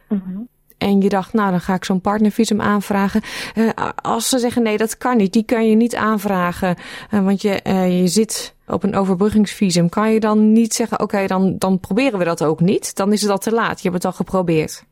Mm 0.09 0.23
-hmm. 0.25 0.49
en 0.79 1.01
je 1.01 1.09
dacht, 1.09 1.33
nou 1.33 1.51
dan 1.51 1.61
ga 1.61 1.75
ik 1.75 1.85
zo'n 1.85 2.01
partnervisum 2.01 2.61
aanvragen. 2.61 3.23
Uh, 3.55 3.71
als 3.95 4.29
ze 4.29 4.39
zeggen 4.39 4.63
nee, 4.63 4.77
dat 4.77 4.99
kan 4.99 5.17
niet, 5.17 5.33
die 5.33 5.45
kan 5.45 5.69
je 5.69 5.77
niet 5.77 5.97
aanvragen, 5.97 6.77
uh, 7.11 7.25
want 7.25 7.43
je, 7.43 7.61
je 8.01 8.07
zit 8.07 8.57
op 8.73 8.83
een 8.83 8.95
overbruggingsvisum. 8.95 9.89
Kan 9.89 10.13
je 10.13 10.21
dan 10.21 10.53
niet 10.53 10.73
zeggen, 10.73 11.01
oké, 11.01 11.27
dan, 11.27 11.59
dan 11.59 11.81
proberen 11.81 12.19
we 12.19 12.25
dat 12.25 12.45
ook 12.45 12.61
niet? 12.61 12.97
Dan 12.97 13.13
is 13.13 13.23
het 13.23 13.31
al 13.31 13.39
te 13.39 13.53
laat, 13.53 13.83
je 13.83 13.91
hebt 13.91 14.03
het 14.03 14.13
al 14.13 14.19
geprobeerd. 14.25 14.89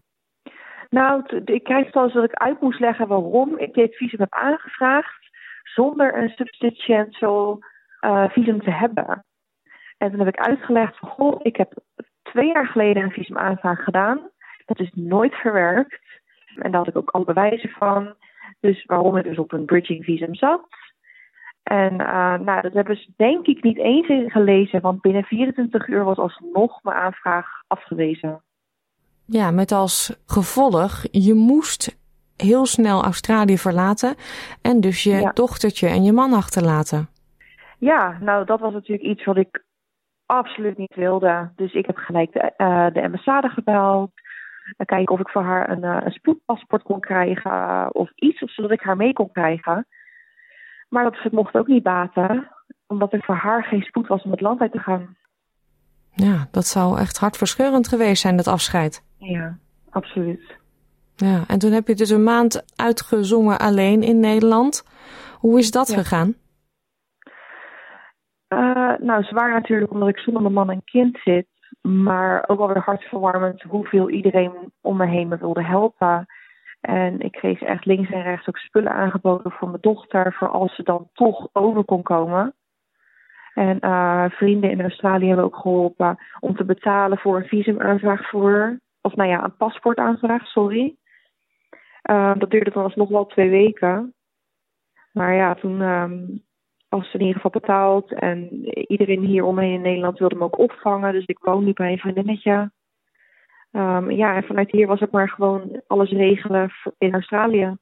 Nou, 0.90 1.22
ik 1.44 1.68
al 1.68 2.04
eens 2.04 2.12
dat 2.12 2.24
ik 2.24 2.34
uit 2.34 2.60
moest 2.60 2.80
leggen 2.80 3.08
waarom 3.08 3.58
ik 3.58 3.74
dit 3.74 3.96
visum 3.96 4.20
heb 4.20 4.32
aangevraagd 4.32 5.28
zonder 5.62 6.22
een 6.22 6.28
substantieel 6.28 7.58
visum 8.28 8.62
te 8.62 8.70
hebben. 8.70 9.24
En 9.98 10.10
toen 10.10 10.18
heb 10.18 10.28
ik 10.28 10.40
uitgelegd 10.40 10.98
van, 10.98 11.08
goh, 11.08 11.40
ik 11.42 11.56
heb 11.56 11.72
twee 12.22 12.46
jaar 12.46 12.66
geleden 12.66 13.02
een 13.02 13.10
visumaanvraag 13.10 13.84
gedaan. 13.84 14.30
Dat 14.64 14.80
is 14.80 14.90
nooit 14.94 15.34
verwerkt. 15.34 16.00
En 16.54 16.70
daar 16.70 16.80
had 16.80 16.88
ik 16.88 16.96
ook 16.96 17.10
alle 17.10 17.24
bewijzen 17.24 17.70
van. 17.70 18.14
Dus 18.60 18.84
waarom 18.84 19.16
ik 19.16 19.24
dus 19.24 19.38
op 19.38 19.52
een 19.52 19.64
bridging 19.64 20.04
visum 20.04 20.34
zat. 20.34 20.66
En 21.68 21.92
uh, 21.92 22.38
nou, 22.38 22.60
dat 22.60 22.72
hebben 22.72 22.96
ze 22.96 23.12
denk 23.16 23.46
ik 23.46 23.62
niet 23.62 23.78
eens 23.78 24.32
gelezen, 24.32 24.80
want 24.80 25.00
binnen 25.00 25.22
24 25.22 25.88
uur 25.88 26.04
was 26.04 26.16
alsnog 26.16 26.82
mijn 26.82 26.96
aanvraag 26.96 27.46
afgewezen. 27.66 28.42
Ja, 29.24 29.50
met 29.50 29.72
als 29.72 30.22
gevolg, 30.26 31.04
je 31.10 31.34
moest 31.34 31.98
heel 32.36 32.66
snel 32.66 33.02
Australië 33.02 33.58
verlaten 33.58 34.14
en 34.62 34.80
dus 34.80 35.02
je 35.02 35.14
ja. 35.20 35.30
dochtertje 35.32 35.88
en 35.88 36.04
je 36.04 36.12
man 36.12 36.32
achterlaten. 36.32 37.08
Ja, 37.78 38.18
nou 38.20 38.44
dat 38.44 38.60
was 38.60 38.72
natuurlijk 38.72 39.08
iets 39.08 39.24
wat 39.24 39.36
ik 39.36 39.64
absoluut 40.26 40.78
niet 40.78 40.94
wilde. 40.94 41.50
Dus 41.56 41.72
ik 41.72 41.86
heb 41.86 41.96
gelijk 41.96 42.32
de, 42.32 42.52
uh, 42.58 42.86
de 42.92 43.02
ambassade 43.02 43.48
gebeld. 43.48 44.10
Uh, 44.76 44.86
kijken 44.86 45.14
of 45.14 45.20
ik 45.20 45.28
voor 45.28 45.42
haar 45.42 45.70
een, 45.70 45.84
uh, 45.84 45.96
een 46.04 46.12
spoedpaspoort 46.12 46.82
kon 46.82 47.00
krijgen 47.00 47.94
of 47.94 48.10
iets, 48.14 48.54
zodat 48.54 48.70
ik 48.70 48.80
haar 48.80 48.96
mee 48.96 49.12
kon 49.12 49.32
krijgen. 49.32 49.86
Maar 50.88 51.04
dat 51.04 51.32
mocht 51.32 51.54
ook 51.54 51.66
niet 51.66 51.82
baten, 51.82 52.48
omdat 52.86 53.12
er 53.12 53.22
voor 53.24 53.34
haar 53.34 53.64
geen 53.64 53.82
spoed 53.82 54.06
was 54.06 54.22
om 54.22 54.30
het 54.30 54.40
land 54.40 54.60
uit 54.60 54.72
te 54.72 54.78
gaan. 54.78 55.16
Ja, 56.10 56.48
dat 56.50 56.66
zou 56.66 56.98
echt 56.98 57.18
hartverscheurend 57.18 57.88
geweest 57.88 58.22
zijn, 58.22 58.36
dat 58.36 58.46
afscheid. 58.46 59.04
Ja, 59.16 59.58
absoluut. 59.90 60.56
Ja, 61.16 61.44
en 61.46 61.58
toen 61.58 61.72
heb 61.72 61.86
je 61.88 61.94
dus 61.94 62.10
een 62.10 62.22
maand 62.22 62.64
uitgezongen 62.76 63.58
alleen 63.58 64.02
in 64.02 64.20
Nederland. 64.20 64.84
Hoe 65.38 65.58
is 65.58 65.70
dat 65.70 65.88
Ja. 65.88 65.96
gegaan? 65.96 66.34
Uh, 68.48 68.96
nou, 68.98 69.22
zwaar 69.22 69.52
natuurlijk 69.52 69.90
omdat 69.92 70.08
ik 70.08 70.18
zonder 70.18 70.42
mijn 70.42 70.54
man 70.54 70.70
en 70.70 70.84
kind 70.84 71.18
zit. 71.24 71.46
Maar 71.82 72.44
ook 72.46 72.58
wel 72.58 72.66
weer 72.68 72.82
hartverwarmend 72.82 73.62
hoeveel 73.62 74.10
iedereen 74.10 74.72
om 74.80 74.96
me 74.96 75.06
heen 75.06 75.28
me 75.28 75.38
wilde 75.38 75.64
helpen. 75.64 76.26
En 76.80 77.20
ik 77.20 77.32
kreeg 77.32 77.60
echt 77.60 77.84
links 77.84 78.10
en 78.10 78.22
rechts 78.22 78.48
ook 78.48 78.58
spullen 78.58 78.92
aangeboden 78.92 79.52
voor 79.52 79.68
mijn 79.68 79.80
dochter. 79.80 80.32
Voor 80.32 80.48
als 80.48 80.74
ze 80.74 80.82
dan 80.82 81.08
toch 81.12 81.48
over 81.52 81.84
kon 81.84 82.02
komen. 82.02 82.54
En 83.54 83.78
uh, 83.80 84.24
vrienden 84.28 84.70
in 84.70 84.80
Australië 84.80 85.26
hebben 85.26 85.44
ook 85.44 85.56
geholpen 85.56 86.18
om 86.40 86.56
te 86.56 86.64
betalen 86.64 87.18
voor 87.18 87.36
een 87.36 87.48
visumaanvraag 87.48 88.28
voor. 88.28 88.78
Of 89.00 89.16
nou 89.16 89.28
ja, 89.30 89.44
een 89.44 89.56
paspoortaanvraag, 89.56 90.46
sorry. 90.46 90.96
Uh, 92.10 92.32
dat 92.38 92.50
duurde 92.50 92.70
dan 92.70 92.82
alsnog 92.82 93.08
wel 93.08 93.26
twee 93.26 93.50
weken. 93.50 94.14
Maar 95.12 95.34
ja, 95.34 95.54
toen 95.54 95.80
um, 95.80 96.42
was 96.88 97.10
ze 97.10 97.18
in 97.18 97.20
ieder 97.20 97.34
geval 97.34 97.60
betaald. 97.60 98.12
En 98.12 98.64
iedereen 98.90 99.24
hier 99.24 99.44
omheen 99.44 99.72
in 99.72 99.80
Nederland 99.80 100.18
wilde 100.18 100.34
me 100.34 100.44
ook 100.44 100.58
opvangen. 100.58 101.12
Dus 101.12 101.24
ik 101.26 101.38
woon 101.38 101.64
nu 101.64 101.72
bij 101.72 101.92
een 101.92 101.98
vriendinnetje. 101.98 102.70
Um, 103.72 104.10
ja, 104.10 104.34
en 104.34 104.42
vanuit 104.42 104.70
hier 104.70 104.86
was 104.86 105.00
het 105.00 105.10
maar 105.10 105.28
gewoon 105.28 105.82
alles 105.86 106.10
regelen 106.10 106.70
in 106.98 107.12
Australië. 107.12 107.76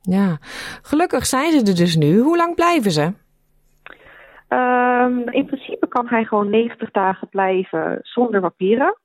Ja, 0.00 0.38
gelukkig 0.82 1.26
zijn 1.26 1.52
ze 1.52 1.58
er 1.58 1.76
dus 1.76 1.96
nu. 1.96 2.18
Hoe 2.18 2.36
lang 2.36 2.54
blijven 2.54 2.90
ze? 2.90 3.12
Um, 4.48 5.28
in 5.28 5.46
principe 5.46 5.88
kan 5.88 6.08
hij 6.08 6.24
gewoon 6.24 6.50
90 6.50 6.90
dagen 6.90 7.28
blijven 7.28 7.98
zonder 8.02 8.40
papieren. 8.40 8.98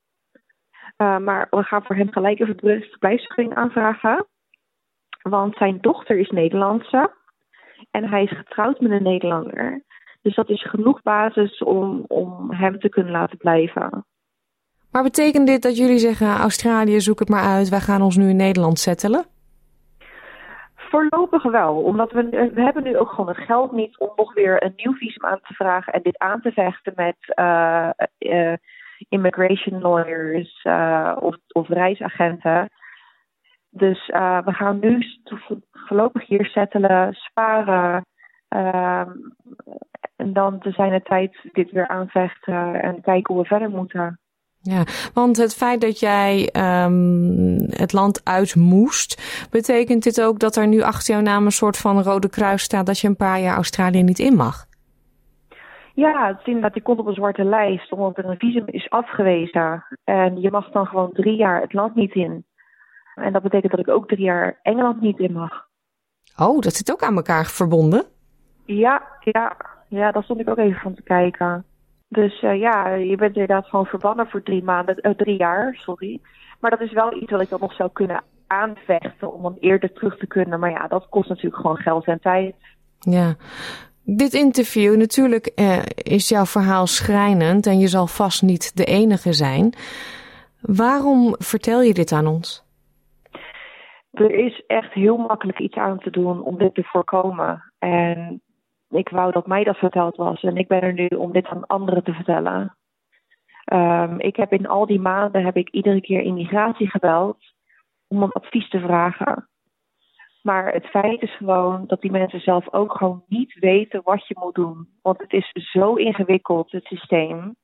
Uh, 0.98 1.18
maar 1.18 1.48
we 1.50 1.64
gaan 1.64 1.84
voor 1.84 1.96
hem 1.96 2.12
gelijk 2.12 2.40
een 2.40 2.46
verblijfsvergunning 2.46 3.56
aanvragen. 3.56 4.26
Want 5.22 5.56
zijn 5.56 5.78
dochter 5.82 6.18
is 6.18 6.30
Nederlandse. 6.30 7.12
En 7.92 8.10
hij 8.10 8.24
is 8.24 8.38
getrouwd 8.38 8.80
met 8.80 8.92
een 8.92 9.04
Nederlander. 9.04 9.84
Dus 10.22 10.36
dat 10.36 10.50
is 10.50 10.70
genoeg 10.70 11.02
basis 11.02 11.64
om, 11.64 12.06
om 12.08 12.52
hem 12.52 12.80
te 12.80 12.90
kunnen 12.90 13.12
laten 13.12 13.38
blijven. 13.38 14.06
Maar 14.92 15.04
betekent 15.04 15.48
dit 15.48 15.62
dat 15.62 15.78
jullie 15.78 15.98
zeggen: 15.98 16.38
Australië, 16.38 17.00
zoek 17.00 17.20
het 17.20 17.30
maar 17.30 17.44
uit, 17.44 17.70
wij 17.70 17.80
gaan 17.80 18.02
ons 18.02 18.18
nu 18.18 18.30
in 18.30 18.36
Nederland 18.36 18.80
settelen? 18.80 19.26
Voorlopig 20.76 21.44
wel, 21.44 21.76
omdat 21.76 22.12
we, 22.12 22.50
we 22.54 22.62
hebben 22.62 22.84
nu 22.84 22.98
ook 22.98 23.10
gewoon 23.10 23.28
het 23.28 23.46
geld 23.46 23.72
niet 23.72 24.00
om 24.00 24.12
nog 24.16 24.34
weer 24.34 24.64
een 24.64 24.74
nieuw 24.76 24.94
visum 24.94 25.26
aan 25.26 25.40
te 25.44 25.54
vragen 25.54 25.94
en 25.94 26.02
dit 26.02 26.18
aan 26.18 26.42
te 26.42 26.52
vechten 26.52 26.94
met 26.96 27.16
uh, 27.40 27.90
uh, 28.20 28.54
immigration 29.10 29.82
lawyers 29.82 30.64
uh, 30.64 31.18
of, 31.20 31.36
of 31.48 31.68
reisagenten. 31.68 32.70
Dus 33.70 34.08
we 34.46 34.52
gaan 34.54 34.80
nu 34.80 35.06
voorlopig 35.72 36.28
hier 36.28 36.46
settelen, 36.46 37.14
sparen. 37.14 38.06
Uh, 38.50 39.06
en 40.16 40.34
dan 40.34 40.60
te 40.60 40.72
zijn 40.72 40.92
de 40.92 41.02
tijd 41.02 41.38
dit 41.52 41.72
weer 41.72 41.88
aanvechten 41.88 42.82
en 42.82 43.02
kijken 43.02 43.34
hoe 43.34 43.44
we 43.44 43.50
verder 43.50 43.70
moeten. 43.70 44.20
Ja, 44.70 44.84
want 45.14 45.38
het 45.38 45.56
feit 45.56 45.82
dat 45.82 46.00
jij 46.00 46.50
um, 46.86 47.58
het 47.70 47.94
land 47.94 48.22
uit 48.24 48.56
moest, 48.56 49.48
betekent 49.52 50.04
dit 50.04 50.22
ook 50.22 50.40
dat 50.40 50.56
er 50.56 50.68
nu 50.68 50.82
achter 50.82 51.14
jouw 51.14 51.24
naam 51.24 51.46
een 51.46 51.52
soort 51.52 51.78
van 51.78 52.04
rode 52.04 52.30
kruis 52.30 52.62
staat 52.64 52.86
dat 52.86 53.00
je 53.00 53.08
een 53.08 53.16
paar 53.16 53.40
jaar 53.40 53.56
Australië 53.56 54.04
niet 54.04 54.20
in 54.20 54.36
mag? 54.36 54.66
Ja, 55.94 56.28
het 56.28 56.40
is 56.40 56.46
inderdaad, 56.46 56.74
je 56.74 56.82
komt 56.82 57.00
op 57.00 57.06
een 57.06 57.14
zwarte 57.14 57.44
lijst 57.44 57.92
omdat 57.92 58.18
er 58.18 58.26
een 58.26 58.38
visum 58.38 58.64
is 58.66 58.90
afgewezen. 58.90 59.86
En 60.04 60.42
je 60.42 60.52
mag 60.52 60.72
dan 60.72 60.86
gewoon 60.86 61.12
drie 61.14 61.36
jaar 61.36 61.62
het 61.62 61.74
land 61.74 61.96
niet 61.96 62.14
in. 62.14 62.46
En 63.16 63.34
dat 63.34 63.44
betekent 63.44 63.72
dat 63.72 63.80
ik 63.80 63.90
ook 63.90 64.08
drie 64.08 64.24
jaar 64.24 64.60
Engeland 64.62 65.02
niet 65.02 65.20
in 65.20 65.34
mag. 65.34 65.68
Oh, 66.38 66.60
dat 66.60 66.74
zit 66.74 66.92
ook 66.92 67.04
aan 67.04 67.16
elkaar 67.16 67.46
verbonden? 67.46 68.04
Ja, 68.66 69.02
ja, 69.20 69.56
ja, 69.88 70.12
daar 70.12 70.24
stond 70.24 70.40
ik 70.40 70.50
ook 70.50 70.58
even 70.58 70.80
van 70.82 70.94
te 70.94 71.04
kijken. 71.04 71.66
Dus 72.10 72.42
uh, 72.42 72.60
ja, 72.60 72.94
je 72.94 73.16
bent 73.16 73.34
inderdaad 73.34 73.68
gewoon 73.68 73.86
verbannen 73.86 74.28
voor 74.28 74.44
drie 74.44 74.64
maanden, 74.64 75.00
uh, 75.02 75.12
drie 75.12 75.38
jaar, 75.38 75.76
sorry. 75.76 76.20
Maar 76.60 76.72
dat 76.72 76.82
is 76.82 76.92
wel 76.92 77.22
iets 77.22 77.32
wat 77.32 77.42
ik 77.42 77.50
dan 77.50 77.60
nog 77.60 77.74
zou 77.74 77.90
kunnen 77.94 78.24
aanvechten 78.48 79.34
om 79.34 79.42
dan 79.42 79.58
eerder 79.60 79.94
terug 79.94 80.18
te 80.18 80.28
kunnen. 80.28 80.60
Maar 80.60 80.72
ja, 80.72 80.88
dat 80.88 81.08
kost 81.10 81.30
natuurlijk 81.30 81.62
gewoon 81.62 81.78
geld 81.78 82.06
en 82.06 82.20
tijd. 82.20 82.56
Ja. 83.00 83.36
Dit 84.04 84.34
interview, 84.34 84.96
natuurlijk 84.96 85.52
uh, 85.56 85.80
is 85.96 86.30
jouw 86.30 86.46
verhaal 86.46 86.88
schrijnend 86.88 87.66
en 87.66 87.80
je 87.80 87.88
zal 87.88 88.08
vast 88.08 88.42
niet 88.42 88.78
de 88.78 88.86
enige 88.86 89.34
zijn. 89.34 89.74
Waarom 90.62 91.36
vertel 91.38 91.82
je 91.82 91.94
dit 91.94 92.12
aan 92.12 92.28
ons? 92.28 92.68
Er 94.12 94.32
is 94.32 94.64
echt 94.68 94.94
heel 94.94 95.18
makkelijk 95.18 95.60
iets 95.60 95.76
aan 95.76 96.00
te 96.00 96.10
doen 96.10 96.42
om 96.42 96.58
dit 96.58 96.74
te 96.74 96.84
voorkomen. 96.84 97.64
En 97.80 98.42
ik 98.90 99.10
wou 99.10 99.32
dat 99.32 99.48
mij 99.48 99.64
dat 99.64 99.78
verteld 99.78 100.16
was. 100.16 100.42
En 100.42 100.58
ik 100.58 100.68
ben 100.68 100.82
er 100.82 100.94
nu 100.94 101.08
om 101.08 101.32
dit 101.32 101.48
aan 101.48 101.68
anderen 101.68 102.04
te 102.04 102.14
vertellen. 102.14 102.78
Um, 103.74 104.20
ik 104.20 104.36
heb 104.36 104.54
in 104.54 104.68
al 104.68 104.86
die 104.86 105.00
maanden 105.00 105.46
heb 105.46 105.56
ik 105.56 105.70
iedere 105.70 106.02
keer 106.02 106.22
immigratie 106.22 106.90
gebeld 106.90 107.38
om 108.08 108.24
een 108.24 108.32
advies 108.32 108.70
te 108.70 108.80
vragen. 108.80 109.50
Maar 110.42 110.74
het 110.74 110.86
feit 110.86 111.22
is 111.22 111.36
gewoon 111.36 111.84
dat 111.88 112.02
die 112.02 112.12
mensen 112.12 112.40
zelf 112.40 112.74
ook 112.74 112.94
gewoon 112.98 113.24
niet 113.28 113.54
weten 113.60 114.02
wat 114.04 114.28
je 114.28 114.36
moet 114.40 114.56
doen. 114.56 114.88
Want 115.02 115.20
het 115.20 115.34
is 115.34 115.52
zo 115.72 115.94
ingewikkeld, 115.94 116.72
het 116.72 116.86
systeem. 116.86 117.56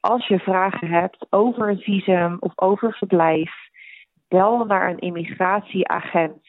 Als 0.00 0.26
je 0.26 0.38
vragen 0.38 0.88
hebt 0.88 1.26
over 1.30 1.68
een 1.68 1.78
visum 1.78 2.36
of 2.40 2.52
over 2.54 2.92
verblijf, 2.92 3.52
bel 4.28 4.64
naar 4.64 4.90
een 4.90 4.98
immigratieagent. 4.98 6.46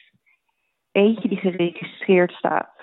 Eentje 0.91 1.27
die 1.27 1.37
geregistreerd 1.37 2.31
staat. 2.31 2.78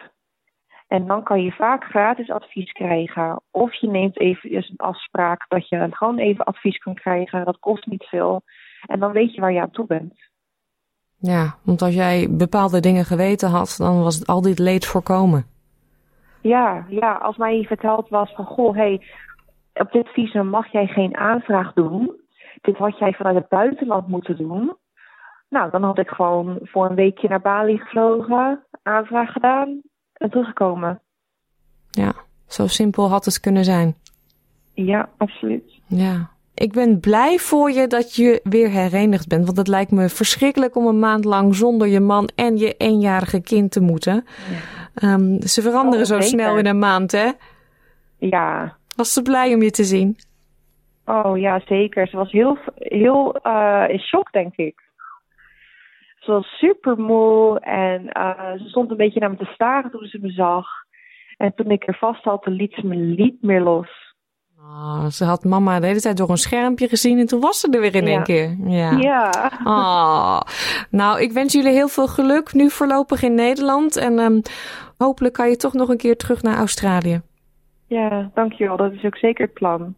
En 0.87 1.07
dan 1.07 1.23
kan 1.23 1.43
je 1.43 1.53
vaak 1.53 1.85
gratis 1.85 2.31
advies 2.31 2.73
krijgen. 2.73 3.41
Of 3.51 3.75
je 3.75 3.89
neemt 3.89 4.21
even 4.21 4.55
een 4.55 4.77
afspraak 4.77 5.45
dat 5.49 5.69
je 5.69 5.89
gewoon 5.91 6.19
even 6.19 6.45
advies 6.45 6.79
kan 6.79 6.95
krijgen. 6.95 7.45
Dat 7.45 7.59
kost 7.59 7.87
niet 7.87 8.05
veel. 8.05 8.43
En 8.87 9.01
dan 9.01 9.13
weet 9.13 9.35
je 9.35 9.41
waar 9.41 9.53
je 9.53 9.61
aan 9.61 9.71
toe 9.71 9.87
bent. 9.87 10.15
Ja, 11.19 11.55
want 11.63 11.83
als 11.83 11.95
jij 11.95 12.29
bepaalde 12.31 12.81
dingen 12.81 13.05
geweten 13.05 13.49
had, 13.49 13.75
dan 13.79 14.03
was 14.03 14.19
het 14.19 14.27
al 14.27 14.41
dit 14.41 14.59
leed 14.59 14.87
voorkomen. 14.87 15.47
Ja, 16.41 16.87
ja, 16.89 17.13
als 17.13 17.37
mij 17.37 17.65
verteld 17.65 18.09
was 18.09 18.33
van, 18.35 18.45
goh, 18.45 18.77
hey, 18.77 19.07
op 19.75 19.93
dit 19.93 20.09
visum 20.09 20.49
mag 20.49 20.73
jij 20.73 20.87
geen 20.87 21.17
aanvraag 21.17 21.73
doen. 21.73 22.21
Dit 22.61 22.77
had 22.77 22.99
jij 22.99 23.13
vanuit 23.13 23.37
het 23.37 23.49
buitenland 23.49 24.09
moeten 24.09 24.37
doen. 24.37 24.77
Nou, 25.49 25.71
dan 25.71 25.83
had 25.83 25.99
ik 25.99 26.09
gewoon 26.09 26.59
voor 26.63 26.87
een 26.87 26.95
weekje 26.95 27.29
naar 27.29 27.41
Bali 27.41 27.79
gevlogen, 27.79 28.65
aanvraag 28.83 29.33
gedaan 29.33 29.83
en 30.19 30.31
teruggekomen. 30.31 31.01
Ja, 31.91 32.13
zo 32.47 32.67
simpel 32.67 33.09
had 33.09 33.25
het 33.25 33.41
kunnen 33.41 33.65
zijn. 33.65 33.97
Ja, 34.75 35.09
absoluut. 35.17 35.73
Ja. 35.87 36.31
Ik 36.55 36.73
ben 36.73 37.01
blij 37.01 37.39
voor 37.39 37.71
je 37.71 37.87
dat 37.87 38.15
je 38.15 38.41
weer 38.43 38.69
herenigd 38.71 39.29
bent. 39.29 39.45
Want 39.45 39.57
het 39.57 39.69
lijkt 39.69 39.91
me 39.91 40.09
verschrikkelijk 40.09 40.77
om 40.77 40.87
een 40.87 40.99
maand 40.99 41.25
lang 41.25 41.55
zonder 41.55 41.89
je 41.89 42.01
man 42.01 42.29
en 42.35 42.57
je 42.57 42.75
eenjarige 42.77 43.41
kind 43.41 43.71
te 43.71 43.81
moeten. 43.81 44.25
Ehm, 44.95 45.41
ze 45.41 45.63
veranderen 45.63 46.01
Oh, 46.01 46.07
zo 46.07 46.15
zeker. 46.21 46.29
snel 46.29 46.57
in 46.59 46.67
een 46.67 46.79
maand, 46.79 47.13
hè? 47.13 47.31
Ja. 48.19 48.77
Was 48.97 49.13
ze 49.13 49.23
blij 49.23 49.55
om 49.55 49.63
je 49.63 49.71
te 49.71 49.85
zien? 49.85 50.17
Oh 51.05 51.39
ja, 51.39 51.61
zeker. 51.67 52.09
Ze 52.09 52.17
was 52.17 52.33
heel, 52.33 52.59
heel 52.75 53.35
eh, 53.37 53.85
in 53.89 53.99
shock, 53.99 54.33
denk 54.33 54.57
ik. 54.57 54.83
Ze 56.27 56.33
was 56.33 56.47
super 56.59 56.99
moe 56.99 57.61
en 57.61 58.09
eh, 58.13 58.53
ze 58.53 58.69
stond 58.69 58.91
een 58.91 58.97
beetje 58.97 59.21
naar 59.21 59.31
me 59.31 59.37
te 59.37 59.51
staren 59.55 59.91
toen 59.91 60.05
ze 60.07 60.19
me 60.21 60.31
zag. 60.31 60.67
En 61.37 61.53
toen 61.55 61.71
ik 61.71 61.89
er 61.89 61.97
vast 61.97 62.25
had, 62.25 62.47
liet 62.47 62.73
ze 62.75 62.87
me 62.87 62.95
niet 62.95 63.43
meer 63.43 63.61
los. 63.61 63.89
Oh, 64.59 65.07
ze 65.07 65.25
had 65.25 65.45
mama 65.45 65.81
de 65.81 65.87
hele 65.87 66.01
tijd 66.01 66.17
door 66.17 66.31
een 66.31 66.37
schermpje 66.37 66.89
gezien 66.89 67.19
en 67.19 67.27
toen 67.27 67.41
was 67.41 67.61
ze 67.61 67.71
er 67.71 67.81
weer 67.81 67.95
in 67.95 68.05
Ja. 68.07 68.11
één 68.13 68.23
keer. 68.23 68.57
Ja. 68.67 68.91
Ja. 68.99 69.51
Oh. 69.65 70.41
Nou, 70.91 71.21
ik 71.21 71.33
wens 71.33 71.53
jullie 71.53 71.73
heel 71.73 71.89
veel 71.89 72.07
geluk 72.09 72.53
nu 72.53 72.71
voorlopig 72.71 73.23
in 73.23 73.35
Nederland. 73.35 73.97
En 73.97 74.19
ehm, 74.19 74.41
hopelijk 74.99 75.35
kan 75.35 75.49
je 75.49 75.57
toch 75.57 75.73
nog 75.73 75.89
een 75.89 75.97
keer 75.97 76.17
terug 76.17 76.43
naar 76.43 76.57
Australië. 76.57 77.21
Ja, 77.87 78.31
dankjewel. 78.35 78.77
Dat 78.77 78.93
is 78.93 79.05
ook 79.05 79.17
zeker 79.17 79.45
het 79.45 79.55
plan. 79.55 79.95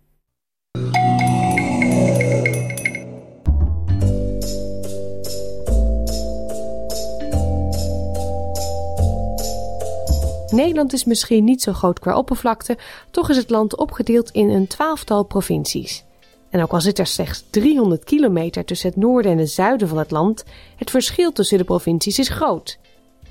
Nederland 10.50 10.92
is 10.92 11.04
misschien 11.04 11.44
niet 11.44 11.62
zo 11.62 11.72
groot 11.72 11.98
qua 11.98 12.16
oppervlakte, 12.16 12.78
toch 13.11 13.30
is 13.30 13.37
het 13.37 13.50
land 13.50 13.76
opgedeeld 13.76 14.30
in 14.30 14.48
een 14.48 14.66
twaalftal 14.66 15.24
provincies. 15.24 16.04
En 16.50 16.62
ook 16.62 16.72
al 16.72 16.80
zit 16.80 16.98
er 16.98 17.06
slechts 17.06 17.44
300 17.50 18.04
kilometer 18.04 18.64
tussen 18.64 18.88
het 18.88 18.98
noorden 18.98 19.32
en 19.32 19.38
het 19.38 19.50
zuiden 19.50 19.88
van 19.88 19.98
het 19.98 20.11
land, 20.11 20.44
het 20.76 20.90
verschil 20.90 21.32
tussen 21.32 21.58
de 21.58 21.64
provincies 21.64 22.18
is 22.18 22.28
groot. 22.28 22.78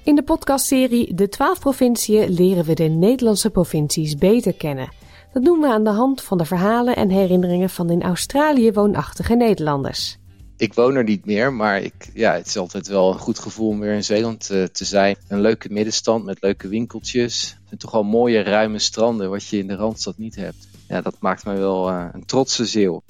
In 0.04 0.16
de 0.16 0.24
podcastserie 0.24 1.14
De 1.14 1.30
12 1.30 1.60
provinciën 1.60 2.30
leren 2.30 2.66
we 2.66 2.74
de 2.74 2.84
Nederlandse 2.84 3.50
provincies 3.50 4.16
beter 4.16 4.54
kennen. 4.54 4.90
Dat 5.34 5.44
doen 5.44 5.60
we 5.60 5.68
aan 5.68 5.84
de 5.84 5.90
hand 5.90 6.22
van 6.22 6.38
de 6.38 6.46
verhalen 6.46 6.96
en 6.96 7.10
herinneringen 7.10 7.70
van 7.70 7.90
in 7.90 8.04
Australië 8.04 8.72
woonachtige 8.72 9.36
Nederlanders. 9.36 10.17
Ik 10.58 10.74
woon 10.74 10.96
er 10.96 11.04
niet 11.04 11.26
meer, 11.26 11.54
maar 11.54 11.82
ik, 11.82 12.10
ja, 12.14 12.34
het 12.34 12.48
is 12.48 12.58
altijd 12.58 12.88
wel 12.88 13.12
een 13.12 13.20
goed 13.20 13.40
gevoel 13.40 13.70
om 13.70 13.80
weer 13.80 13.94
in 13.94 14.04
Zeeland 14.04 14.50
eh, 14.50 14.64
te 14.64 14.86
zijn. 14.86 15.16
Een 15.28 15.42
leuke 15.42 15.70
middenstand 15.72 16.26
met 16.26 16.42
leuke 16.42 16.68
winkeltjes. 16.68 17.58
En 17.70 17.78
toch 17.78 17.92
wel 17.92 18.04
mooie 18.04 18.42
ruime 18.42 18.80
stranden, 18.80 19.30
wat 19.30 19.48
je 19.48 19.58
in 19.58 19.68
de 19.68 19.76
Randstad 19.76 20.18
niet 20.18 20.36
hebt. 20.36 20.68
Ja, 20.88 21.02
dat 21.02 21.16
maakt 21.20 21.46
mij 21.46 21.58
wel 21.58 21.90
eh, 21.90 22.06
een 22.14 22.26
trotse 22.26 22.66
zeeuw. 22.66 23.04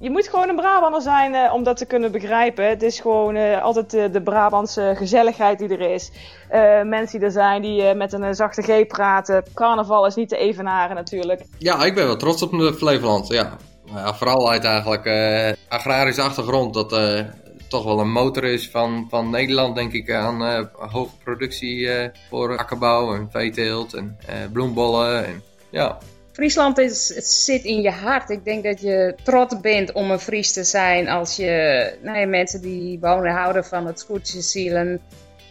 Je 0.00 0.10
moet 0.10 0.28
gewoon 0.28 0.48
een 0.48 0.56
Brabander 0.56 1.00
zijn 1.02 1.34
eh, 1.34 1.52
om 1.54 1.62
dat 1.62 1.76
te 1.76 1.86
kunnen 1.86 2.12
begrijpen. 2.12 2.68
Het 2.68 2.82
is 2.82 3.00
gewoon 3.00 3.34
eh, 3.34 3.62
altijd 3.62 3.90
de, 3.90 4.10
de 4.10 4.22
Brabantse 4.22 4.94
gezelligheid 4.96 5.58
die 5.58 5.68
er 5.68 5.94
is. 5.94 6.10
Eh, 6.48 6.82
mensen 6.82 7.18
die 7.18 7.26
er 7.26 7.32
zijn 7.32 7.62
die 7.62 7.82
eh, 7.82 7.96
met 7.96 8.12
een 8.12 8.34
zachte 8.34 8.62
G 8.62 8.86
praten. 8.86 9.44
Carnaval 9.54 10.06
is 10.06 10.14
niet 10.14 10.28
te 10.28 10.36
evenaren 10.36 10.96
natuurlijk. 10.96 11.42
Ja, 11.58 11.84
ik 11.84 11.94
ben 11.94 12.06
wel 12.06 12.16
trots 12.16 12.42
op 12.42 12.52
mijn 12.52 12.74
Flevoland. 12.74 13.28
Ja. 13.28 13.56
Nou 13.90 14.06
ja, 14.06 14.14
vooral 14.14 14.50
uit 14.50 14.64
eigenlijk 14.64 15.04
eh, 15.04 15.52
agrarische 15.68 16.22
achtergrond. 16.22 16.74
Dat 16.74 16.92
eh, 16.92 17.20
toch 17.68 17.84
wel 17.84 18.00
een 18.00 18.10
motor 18.10 18.44
is 18.44 18.70
van, 18.70 19.06
van 19.10 19.30
Nederland, 19.30 19.74
denk 19.74 19.92
ik, 19.92 20.12
aan 20.12 20.44
eh, 20.44 20.64
hoge 20.92 21.16
productie 21.24 21.90
eh, 21.90 22.08
voor 22.28 22.58
akkerbouw 22.58 23.14
en 23.14 23.28
veeteelt 23.30 23.94
en 23.94 24.18
eh, 24.26 24.34
bloembollen. 24.52 25.26
En, 25.26 25.42
ja. 25.70 25.98
Friesland 26.32 26.78
is, 26.78 27.14
het 27.14 27.26
zit 27.26 27.64
in 27.64 27.82
je 27.82 27.90
hart. 27.90 28.30
Ik 28.30 28.44
denk 28.44 28.64
dat 28.64 28.80
je 28.80 29.14
trots 29.22 29.60
bent 29.60 29.92
om 29.92 30.10
een 30.10 30.18
Fries 30.18 30.52
te 30.52 30.64
zijn 30.64 31.08
als 31.08 31.36
je 31.36 31.92
nou 32.02 32.18
ja, 32.18 32.26
mensen 32.26 32.60
die 32.60 32.98
wonen 33.00 33.32
houden 33.32 33.64
van 33.64 33.86
het 33.86 34.00
Scootje 34.00 34.40
zielen. 34.40 35.00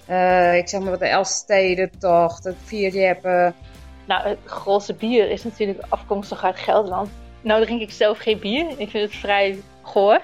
Eh, 0.06 0.58
ik 0.58 0.68
zeg 0.68 0.82
maar 0.82 0.90
wat 0.90 1.00
de 1.00 1.08
Elfstedentocht, 1.08 2.44
het 2.44 2.56
Vierjeppen. 2.64 3.56
Nou, 4.08 4.28
het 4.28 4.38
grootste 4.46 4.94
bier 4.94 5.30
is 5.30 5.44
natuurlijk 5.44 5.80
afkomstig 5.90 6.44
uit 6.44 6.60
Gelderland. 6.60 7.10
Nou 7.42 7.66
drink 7.66 7.82
ik 7.82 7.92
zelf 7.92 8.18
geen 8.18 8.40
bier. 8.40 8.66
Ik 8.78 8.90
vind 8.90 9.12
het 9.12 9.16
vrij 9.16 9.60
goor. 9.82 10.20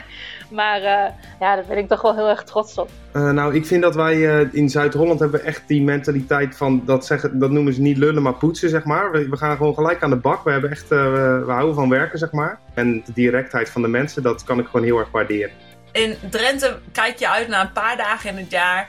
maar 0.50 0.76
eh, 0.76 1.12
ja, 1.40 1.54
daar 1.54 1.64
ben 1.68 1.78
ik 1.78 1.88
toch 1.88 2.02
wel 2.02 2.14
heel 2.14 2.28
erg 2.28 2.44
trots 2.44 2.78
op. 2.78 2.90
Eh, 3.12 3.30
nou, 3.30 3.54
ik 3.54 3.66
vind 3.66 3.82
dat 3.82 3.94
wij 3.94 4.38
eh, 4.38 4.54
in 4.54 4.68
Zuid-Holland 4.68 5.20
hebben 5.20 5.44
echt 5.44 5.62
die 5.66 5.82
mentaliteit 5.82 6.56
van 6.56 6.82
dat 6.84 7.06
zeggen, 7.06 7.38
dat 7.38 7.50
noemen 7.50 7.74
ze 7.74 7.80
niet 7.80 7.96
lullen, 7.96 8.22
maar 8.22 8.34
poetsen, 8.34 8.68
zeg 8.68 8.84
maar. 8.84 9.10
We, 9.10 9.28
we 9.28 9.36
gaan 9.36 9.56
gewoon 9.56 9.74
gelijk 9.74 10.02
aan 10.02 10.10
de 10.10 10.16
bak. 10.16 10.44
We 10.44 10.50
hebben 10.50 10.70
echt, 10.70 10.90
eh, 10.90 11.12
we, 11.12 11.42
we 11.46 11.52
houden 11.52 11.74
van 11.74 11.88
werken, 11.88 12.18
zeg 12.18 12.32
maar. 12.32 12.58
En 12.74 13.02
de 13.06 13.12
directheid 13.12 13.70
van 13.70 13.82
de 13.82 13.88
mensen, 13.88 14.22
dat 14.22 14.44
kan 14.44 14.58
ik 14.58 14.66
gewoon 14.66 14.86
heel 14.86 14.98
erg 14.98 15.10
waarderen. 15.10 15.50
In 15.92 16.14
Drenthe 16.30 16.78
kijk 16.92 17.18
je 17.18 17.28
uit 17.28 17.48
naar 17.48 17.60
een 17.60 17.72
paar 17.72 17.96
dagen 17.96 18.30
in 18.30 18.36
het 18.36 18.50
jaar 18.50 18.88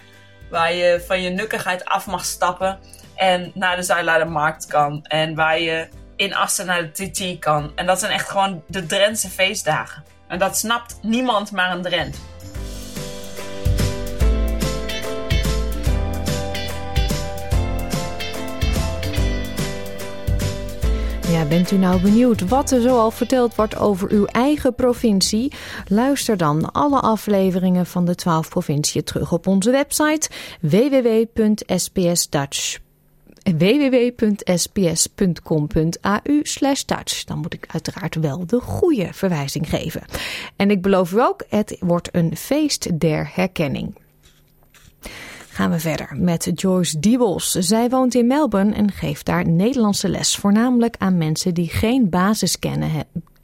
waar 0.50 0.74
je 0.74 1.04
van 1.08 1.22
je 1.22 1.30
nukkigheid 1.30 1.86
af 1.86 2.08
mag 2.08 2.26
stappen 2.26 2.80
en 3.16 3.52
naar 3.54 3.76
de 3.76 3.84
Zuidlaardermarkt 3.84 4.66
kan. 4.66 5.00
En 5.04 5.36
waar 5.36 5.60
je 5.60 5.88
in 6.20 6.36
Assen 6.36 6.68
de 6.68 6.92
TT 6.92 7.40
kan. 7.40 7.72
En 7.76 7.86
dat 7.86 8.00
zijn 8.00 8.12
echt 8.12 8.30
gewoon 8.30 8.64
de 8.68 8.86
Drentse 8.86 9.30
feestdagen. 9.30 10.04
En 10.28 10.40
dat 10.40 10.58
snapt 10.58 11.00
niemand 11.02 11.52
maar 11.52 11.72
een 11.72 11.82
Drent. 11.82 12.18
Ja, 21.28 21.46
bent 21.46 21.72
u 21.72 21.78
nou 21.78 22.02
benieuwd 22.02 22.48
wat 22.48 22.72
er 22.72 22.82
zoal 22.82 23.12
verteld 23.12 23.56
wordt 23.56 23.78
over 23.78 24.12
uw 24.12 24.26
eigen 24.26 24.76
provincie? 24.76 25.54
Luister 25.88 26.38
dan 26.38 26.72
alle 26.72 27.00
afleveringen 27.00 27.86
van 27.86 28.06
de 28.06 28.16
12 28.16 28.50
provinciën 28.50 29.04
terug 29.04 29.32
op 29.32 29.48
onze 29.48 29.72
website 29.72 30.30
www.sbsdutch 30.62 31.68
www.sbs.com.au 33.58 36.42
Dutch. 36.86 37.24
Dan 37.24 37.38
moet 37.38 37.54
ik 37.54 37.66
uiteraard 37.68 38.16
wel 38.16 38.46
de 38.46 38.60
goede 38.60 39.10
verwijzing 39.12 39.70
geven. 39.70 40.02
En 40.56 40.72
ik 40.72 40.82
beloof 40.82 41.12
u 41.12 41.22
ook, 41.22 41.44
het 41.50 41.78
wordt 41.80 42.10
een 42.12 42.36
feest 42.36 43.00
der 43.00 43.32
herkenning. 43.34 43.96
Gaan 45.50 45.72
we 45.72 45.80
verder 45.80 46.10
met 46.16 46.52
Joyce 46.54 47.00
Diebels. 47.00 47.52
Zij 47.52 47.90
woont 47.90 48.16
in 48.16 48.28
Melbourne 48.28 48.74
en 48.74 48.92
geeft 48.92 49.26
daar 49.26 49.48
Nederlandse 49.48 50.10
les, 50.10 50.36
voornamelijk 50.36 50.96
aan 50.98 51.18
mensen 51.18 51.54
die 51.54 51.70
geen 51.70 52.10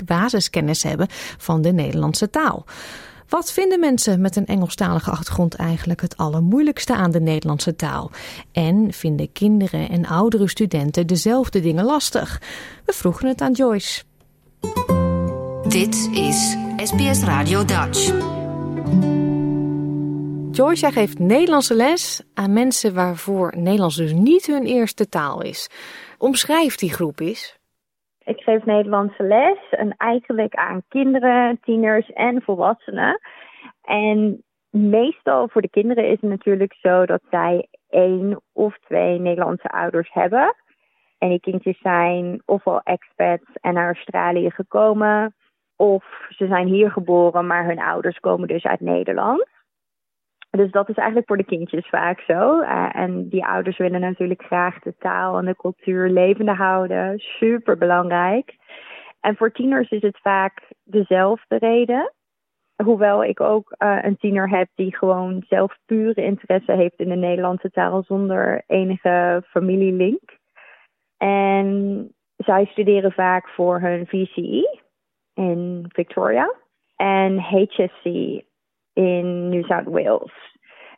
basiskennis 0.06 0.84
hebben 0.84 1.08
van 1.38 1.62
de 1.62 1.74
Nederlandse 1.74 2.30
taal. 2.30 2.65
Wat 3.30 3.52
vinden 3.52 3.80
mensen 3.80 4.22
met 4.22 4.36
een 4.36 4.46
Engelstalige 4.46 5.12
achtergrond 5.12 5.56
eigenlijk 5.56 6.02
het 6.02 6.18
allermoeilijkste 6.18 6.96
aan 6.96 7.12
de 7.12 7.20
Nederlandse 7.20 7.76
taal? 7.76 8.12
En 8.52 8.94
vinden 8.94 9.32
kinderen 9.32 9.90
en 9.90 10.06
oudere 10.06 10.50
studenten 10.50 11.08
dezelfde 11.08 11.60
dingen 11.60 11.86
lastig? 11.86 12.42
We 12.86 12.94
vroegen 12.94 13.28
het 13.28 13.42
aan 13.42 13.52
Joyce. 13.52 14.04
Dit 15.68 16.10
is 16.12 16.56
SBS 16.84 17.22
Radio 17.22 17.66
Dutch. 17.66 18.14
Joyce, 20.52 20.82
jij 20.82 20.92
geeft 20.92 21.20
Nederlandse 21.20 21.76
les 21.76 22.22
aan 22.34 22.54
mensen 22.54 22.94
waarvoor 22.94 23.54
Nederlands 23.58 23.96
dus 23.96 24.12
niet 24.12 24.46
hun 24.46 24.66
eerste 24.66 25.10
taal 25.10 25.42
is. 25.42 25.70
Omschrijf 26.18 26.76
die 26.76 26.94
groep 26.94 27.20
eens. 27.20 27.58
Ik 28.26 28.42
geef 28.42 28.66
Nederlandse 28.66 29.24
les 29.24 29.58
en 29.70 29.94
eigenlijk 29.98 30.56
aan 30.56 30.84
kinderen, 30.90 31.60
tieners 31.62 32.12
en 32.12 32.42
volwassenen. 32.42 33.20
En 33.82 34.44
meestal 34.70 35.48
voor 35.48 35.62
de 35.62 35.70
kinderen 35.70 36.06
is 36.06 36.22
het 36.22 36.30
natuurlijk 36.30 36.74
zo 36.74 37.06
dat 37.06 37.22
zij 37.30 37.68
één 37.90 38.42
of 38.54 38.78
twee 38.78 39.20
Nederlandse 39.20 39.68
ouders 39.68 40.14
hebben. 40.14 40.56
En 41.18 41.30
die 41.30 41.40
kindjes 41.40 41.80
zijn 41.80 42.42
ofwel 42.46 42.82
expats 42.84 43.46
en 43.62 43.74
naar 43.74 43.94
Australië 43.94 44.52
gekomen, 44.52 45.36
of 45.76 46.06
ze 46.30 46.48
zijn 46.48 46.68
hier 46.68 46.92
geboren, 46.92 47.48
maar 47.48 47.66
hun 47.66 47.80
ouders 47.80 48.20
komen 48.20 48.48
dus 48.48 48.64
uit 48.64 48.80
Nederland. 48.80 49.48
Dus 50.56 50.72
dat 50.72 50.89
is 50.89 50.96
eigenlijk 50.96 51.28
voor 51.28 51.38
de 51.38 51.44
kindjes 51.44 51.89
vaak 51.89 52.20
zo. 52.20 52.62
Uh, 52.62 52.96
en 52.96 53.30
die 53.30 53.46
ouders 53.46 53.78
willen 53.78 54.02
natuurlijk 54.02 54.44
graag 54.44 54.80
de 54.80 54.96
taal 55.00 55.38
en 55.38 55.46
de 55.46 55.56
cultuur 55.56 56.10
levende 56.10 56.54
houden. 56.54 57.20
Super 57.20 57.78
belangrijk. 57.78 58.56
En 59.20 59.36
voor 59.36 59.52
tieners 59.52 59.89
is 59.89 60.02
het 60.02 60.20
vaak 60.22 60.62
dezelfde 60.84 61.58
reden. 61.58 62.13
Hoewel 62.84 63.24
ik 63.24 63.41
ook 63.41 63.76
uh, 63.78 63.97
een 64.01 64.18
tiener 64.18 64.49
heb 64.49 64.68
die 64.76 64.97
gewoon 64.97 65.43
zelf 65.47 65.78
pure 65.86 66.24
interesse 66.24 66.72
heeft 66.72 66.99
in 66.99 67.10
de 67.10 67.16
Nederlandse 67.16 67.70
taal 67.70 68.03
zonder 68.03 68.64
enige 68.68 69.43
familielink. 69.47 70.38
En 71.18 72.10
zij 72.38 72.66
studeren 72.66 73.12
vaak 73.12 73.49
voor 73.49 73.80
hun 73.80 74.08
VCE 74.08 74.80
in 75.34 75.86
Victoria 75.88 76.53
en 76.95 77.39
HSC 77.39 78.06
in 78.96 79.50
New 79.50 79.64
South 79.64 79.86
Wales. 79.86 80.54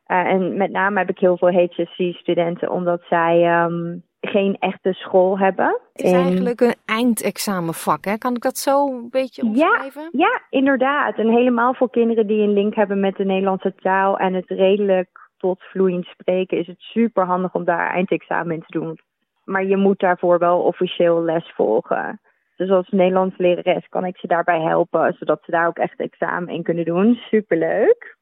Uh, 0.07 0.17
en 0.17 0.57
met 0.57 0.71
name 0.71 0.99
heb 0.99 1.09
ik 1.09 1.19
heel 1.19 1.37
veel 1.37 1.51
HSC-studenten, 1.51 2.71
omdat 2.71 3.01
zij 3.09 3.63
um, 3.63 4.03
geen 4.21 4.57
echte 4.59 4.93
school 4.93 5.39
hebben. 5.39 5.79
Het 5.93 6.05
is 6.05 6.11
eigenlijk 6.11 6.61
een 6.61 6.75
eindexamenvak, 6.85 8.05
hè? 8.05 8.17
Kan 8.17 8.35
ik 8.35 8.41
dat 8.41 8.57
zo 8.57 8.87
een 8.87 9.09
beetje 9.09 9.41
omschrijven? 9.41 10.09
Ja, 10.11 10.27
ja, 10.27 10.41
inderdaad. 10.49 11.17
En 11.17 11.29
helemaal 11.29 11.73
voor 11.73 11.89
kinderen 11.89 12.27
die 12.27 12.41
een 12.41 12.53
link 12.53 12.75
hebben 12.75 12.99
met 12.99 13.15
de 13.15 13.25
Nederlandse 13.25 13.75
taal 13.75 14.17
en 14.17 14.33
het 14.33 14.49
redelijk 14.49 15.09
tot 15.37 15.63
vloeiend 15.63 16.05
spreken, 16.05 16.57
is 16.57 16.67
het 16.67 16.79
super 16.79 17.25
handig 17.25 17.53
om 17.53 17.63
daar 17.63 17.89
eindexamen 17.89 18.55
in 18.55 18.63
te 18.67 18.79
doen. 18.79 18.99
Maar 19.43 19.65
je 19.65 19.77
moet 19.77 19.99
daarvoor 19.99 20.39
wel 20.39 20.59
officieel 20.59 21.23
les 21.23 21.51
volgen. 21.55 22.19
Dus 22.57 22.69
als 22.69 22.89
Nederlands 22.89 23.37
lerares 23.37 23.87
kan 23.87 24.05
ik 24.05 24.17
ze 24.17 24.27
daarbij 24.27 24.61
helpen, 24.61 25.13
zodat 25.19 25.41
ze 25.43 25.51
daar 25.51 25.67
ook 25.67 25.77
echt 25.77 25.99
examen 25.99 26.53
in 26.53 26.63
kunnen 26.63 26.85
doen. 26.85 27.15
Superleuk. 27.15 28.17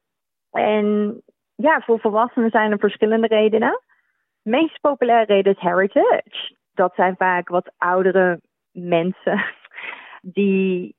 En 0.50 1.20
ja, 1.54 1.80
voor 1.80 2.00
volwassenen 2.00 2.50
zijn 2.50 2.70
er 2.70 2.78
verschillende 2.78 3.26
redenen. 3.26 3.80
De 4.42 4.50
meest 4.50 4.80
populaire 4.80 5.34
reden 5.34 5.52
is 5.52 5.60
heritage. 5.60 6.54
Dat 6.74 6.94
zijn 6.94 7.16
vaak 7.16 7.48
wat 7.48 7.72
oudere 7.76 8.40
mensen 8.72 9.44
die 10.22 10.96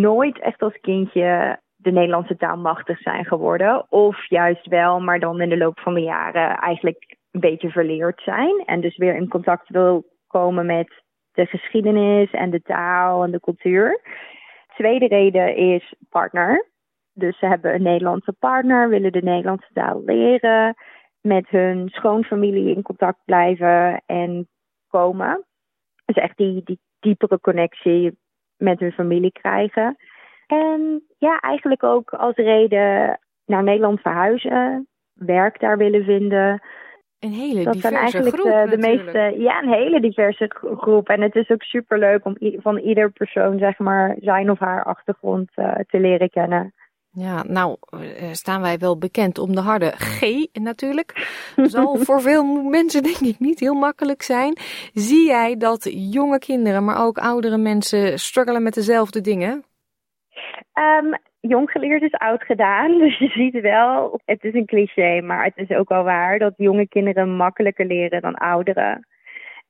nooit 0.00 0.40
echt 0.40 0.62
als 0.62 0.80
kindje 0.80 1.60
de 1.76 1.90
Nederlandse 1.90 2.36
taal 2.36 2.56
machtig 2.56 2.98
zijn 2.98 3.24
geworden. 3.24 3.86
Of 3.88 4.28
juist 4.28 4.66
wel, 4.66 5.00
maar 5.00 5.20
dan 5.20 5.40
in 5.40 5.48
de 5.48 5.56
loop 5.56 5.80
van 5.80 5.94
de 5.94 6.02
jaren 6.02 6.56
eigenlijk 6.56 7.16
een 7.30 7.40
beetje 7.40 7.70
verleerd 7.70 8.20
zijn. 8.20 8.62
En 8.66 8.80
dus 8.80 8.96
weer 8.96 9.14
in 9.14 9.28
contact 9.28 9.68
wil 9.68 10.04
komen 10.26 10.66
met 10.66 11.02
de 11.38 11.46
geschiedenis 11.46 12.30
en 12.30 12.50
de 12.50 12.62
taal 12.62 13.24
en 13.24 13.30
de 13.30 13.40
cultuur. 13.40 14.00
Tweede 14.74 15.06
reden 15.06 15.56
is 15.56 15.94
partner. 16.08 16.66
Dus 17.12 17.38
ze 17.38 17.46
hebben 17.46 17.74
een 17.74 17.82
Nederlandse 17.82 18.32
partner, 18.32 18.88
willen 18.88 19.12
de 19.12 19.22
Nederlandse 19.22 19.72
taal 19.72 20.02
leren, 20.04 20.74
met 21.20 21.48
hun 21.48 21.88
schoonfamilie 21.88 22.74
in 22.74 22.82
contact 22.82 23.18
blijven 23.24 24.02
en 24.06 24.48
komen. 24.88 25.44
Dus 26.04 26.16
echt 26.16 26.36
die, 26.36 26.60
die 26.64 26.78
diepere 27.00 27.40
connectie 27.40 28.18
met 28.56 28.80
hun 28.80 28.92
familie 28.92 29.32
krijgen. 29.32 29.96
En 30.46 31.02
ja, 31.18 31.40
eigenlijk 31.40 31.82
ook 31.82 32.10
als 32.10 32.36
reden 32.36 33.20
naar 33.46 33.62
Nederland 33.62 34.00
verhuizen, 34.00 34.88
werk 35.12 35.60
daar 35.60 35.76
willen 35.76 36.04
vinden. 36.04 36.62
Een 37.18 37.32
hele 37.32 37.64
dat 37.64 37.72
diverse 37.72 37.80
zijn 37.80 37.94
eigenlijk 37.94 38.40
groep 38.40 38.70
de, 38.70 38.76
de 38.76 38.88
meeste, 38.88 39.34
ja, 39.38 39.62
een 39.62 39.72
hele 39.72 40.00
diverse 40.00 40.46
gro- 40.48 40.76
groep. 40.76 41.08
En 41.08 41.20
het 41.20 41.34
is 41.34 41.50
ook 41.50 41.62
super 41.62 41.98
leuk 41.98 42.24
om 42.24 42.36
van 42.40 42.78
ieder 42.78 43.10
persoon, 43.10 43.58
zeg 43.58 43.78
maar, 43.78 44.16
zijn 44.20 44.50
of 44.50 44.58
haar 44.58 44.84
achtergrond 44.84 45.50
eh, 45.54 45.74
te 45.88 46.00
leren 46.00 46.30
kennen. 46.30 46.72
Ja, 47.10 47.44
nou 47.46 47.76
eh, 47.90 48.32
staan 48.32 48.60
wij 48.60 48.78
wel 48.78 48.98
bekend 48.98 49.38
om 49.38 49.54
de 49.54 49.60
harde 49.60 49.92
G 49.96 50.46
natuurlijk. 50.52 51.28
Zal 51.56 51.96
voor 52.06 52.20
veel 52.20 52.44
mensen 52.62 53.02
denk 53.02 53.18
ik 53.18 53.38
niet 53.38 53.60
heel 53.60 53.74
makkelijk 53.74 54.22
zijn. 54.22 54.56
Zie 54.92 55.26
jij 55.26 55.56
dat 55.56 55.88
jonge 55.92 56.38
kinderen, 56.38 56.84
maar 56.84 57.04
ook 57.04 57.18
oudere 57.18 57.56
mensen 57.58 58.18
struggelen 58.18 58.62
met 58.62 58.74
dezelfde 58.74 59.20
dingen? 59.20 59.64
Ehm, 60.72 61.14
jong 61.40 61.70
geleerd 61.70 62.02
is 62.02 62.12
oud 62.12 62.42
gedaan. 62.42 62.98
Dus 62.98 63.18
je 63.18 63.28
ziet 63.28 63.60
wel, 63.60 64.20
het 64.24 64.44
is 64.44 64.54
een 64.54 64.66
cliché, 64.66 65.20
maar 65.20 65.44
het 65.44 65.56
is 65.56 65.76
ook 65.76 65.88
wel 65.88 66.04
waar 66.04 66.38
dat 66.38 66.52
jonge 66.56 66.88
kinderen 66.88 67.36
makkelijker 67.36 67.86
leren 67.86 68.20
dan 68.20 68.34
ouderen. 68.34 69.06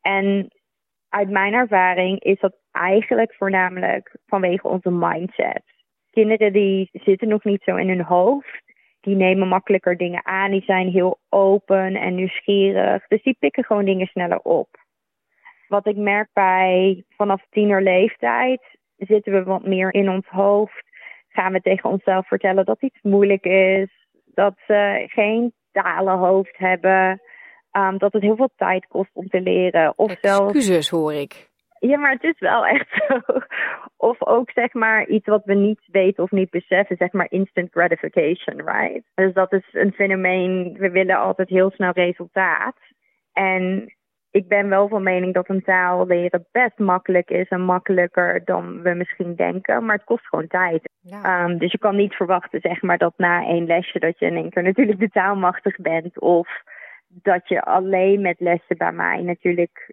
En 0.00 0.48
uit 1.08 1.30
mijn 1.30 1.54
ervaring 1.54 2.22
is 2.22 2.40
dat 2.40 2.56
eigenlijk 2.72 3.34
voornamelijk 3.34 4.16
vanwege 4.26 4.68
onze 4.68 4.90
mindset. 4.90 5.62
Kinderen 6.10 6.52
die 6.52 6.88
zitten 6.92 7.28
nog 7.28 7.44
niet 7.44 7.62
zo 7.62 7.76
in 7.76 7.88
hun 7.88 8.02
hoofd. 8.02 8.62
Die 9.00 9.16
nemen 9.16 9.48
makkelijker 9.48 9.96
dingen 9.96 10.26
aan. 10.26 10.50
Die 10.50 10.62
zijn 10.62 10.88
heel 10.88 11.18
open 11.28 11.96
en 11.96 12.14
nieuwsgierig. 12.14 13.06
Dus 13.06 13.22
die 13.22 13.36
pikken 13.38 13.64
gewoon 13.64 13.84
dingen 13.84 14.06
sneller 14.06 14.38
op. 14.38 14.68
Wat 15.68 15.86
ik 15.86 15.96
merk 15.96 16.28
bij 16.32 17.04
vanaf 17.08 17.46
tienerleeftijd 17.50 18.77
zitten 18.98 19.32
we 19.32 19.42
wat 19.42 19.64
meer 19.66 19.94
in 19.94 20.08
ons 20.08 20.26
hoofd. 20.26 20.82
Gaan 21.28 21.52
we 21.52 21.60
tegen 21.60 21.90
onszelf 21.90 22.26
vertellen 22.26 22.64
dat 22.64 22.82
iets 22.82 22.98
moeilijk 23.02 23.44
is. 23.44 24.06
Dat 24.34 24.54
ze 24.66 25.04
geen 25.06 25.52
talenhoofd 25.72 26.56
hebben. 26.58 27.20
ehm, 27.70 27.98
dat 27.98 28.12
het 28.12 28.22
heel 28.22 28.36
veel 28.36 28.50
tijd 28.56 28.86
kost 28.86 29.10
om 29.12 29.28
te 29.28 29.40
leren. 29.40 29.92
Of 29.96 30.16
zelfs 30.20 30.54
Excuses 30.54 30.88
hoor 30.88 31.12
ik. 31.12 31.48
ja, 31.80 31.98
maar 31.98 32.12
het 32.12 32.22
is 32.24 32.38
wel 32.38 32.66
echt 32.66 32.88
zo. 33.08 33.20
Of 33.96 34.22
ook 34.26 34.50
zeg 34.50 34.72
maar 34.72 35.06
iets 35.06 35.26
wat 35.26 35.44
we 35.44 35.54
niet 35.54 35.80
weten 35.86 36.22
of 36.22 36.30
niet 36.30 36.50
beseffen, 36.50 36.96
zeg 36.96 37.12
maar 37.12 37.26
instant 37.30 37.70
gratification, 37.70 38.62
right? 38.64 39.04
Dus 39.14 39.32
dat 39.32 39.52
is 39.52 39.68
een 39.72 39.92
fenomeen, 39.92 40.76
we 40.78 40.90
willen 40.90 41.16
altijd 41.16 41.48
heel 41.48 41.70
snel 41.70 41.90
resultaat. 41.92 42.76
En 43.32 43.92
ik 44.30 44.48
ben 44.48 44.68
wel 44.68 44.88
van 44.88 45.02
mening 45.02 45.34
dat 45.34 45.48
een 45.48 45.62
taal 45.62 46.06
leren 46.06 46.46
best 46.52 46.78
makkelijk 46.78 47.30
is 47.30 47.48
en 47.48 47.60
makkelijker 47.60 48.44
dan 48.44 48.82
we 48.82 48.94
misschien 48.94 49.34
denken, 49.34 49.84
maar 49.84 49.96
het 49.96 50.04
kost 50.04 50.26
gewoon 50.26 50.46
tijd. 50.46 50.90
Ehm, 51.24 51.58
dus 51.58 51.72
je 51.72 51.78
kan 51.78 51.96
niet 51.96 52.14
verwachten, 52.14 52.60
zeg 52.60 52.82
maar, 52.82 52.98
dat 52.98 53.14
na 53.16 53.44
één 53.46 53.66
lesje 53.66 53.98
dat 53.98 54.18
je 54.18 54.26
in 54.26 54.36
één 54.36 54.50
keer 54.50 54.62
natuurlijk 54.62 54.98
de 54.98 55.08
taal 55.08 55.36
machtig 55.36 55.76
bent 55.76 56.20
of 56.20 56.48
dat 57.08 57.48
je 57.48 57.62
alleen 57.62 58.20
met 58.20 58.40
lessen 58.40 58.76
bij 58.76 58.92
mij 58.92 59.22
natuurlijk 59.22 59.92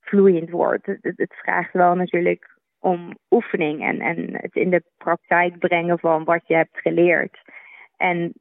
vloeiend 0.00 0.50
wordt. 0.50 0.86
Het, 0.86 0.98
het- 1.02 1.18
het 1.18 1.34
vraagt 1.34 1.72
wel 1.72 1.94
natuurlijk 1.94 2.58
om 2.78 3.18
oefening 3.30 3.82
en, 3.82 4.00
en 4.00 4.28
het 4.36 4.54
in 4.54 4.70
de 4.70 4.82
praktijk 4.96 5.58
brengen 5.58 5.98
van 5.98 6.24
wat 6.24 6.46
je 6.46 6.54
hebt 6.54 6.78
geleerd. 6.80 7.38
En 7.96 8.32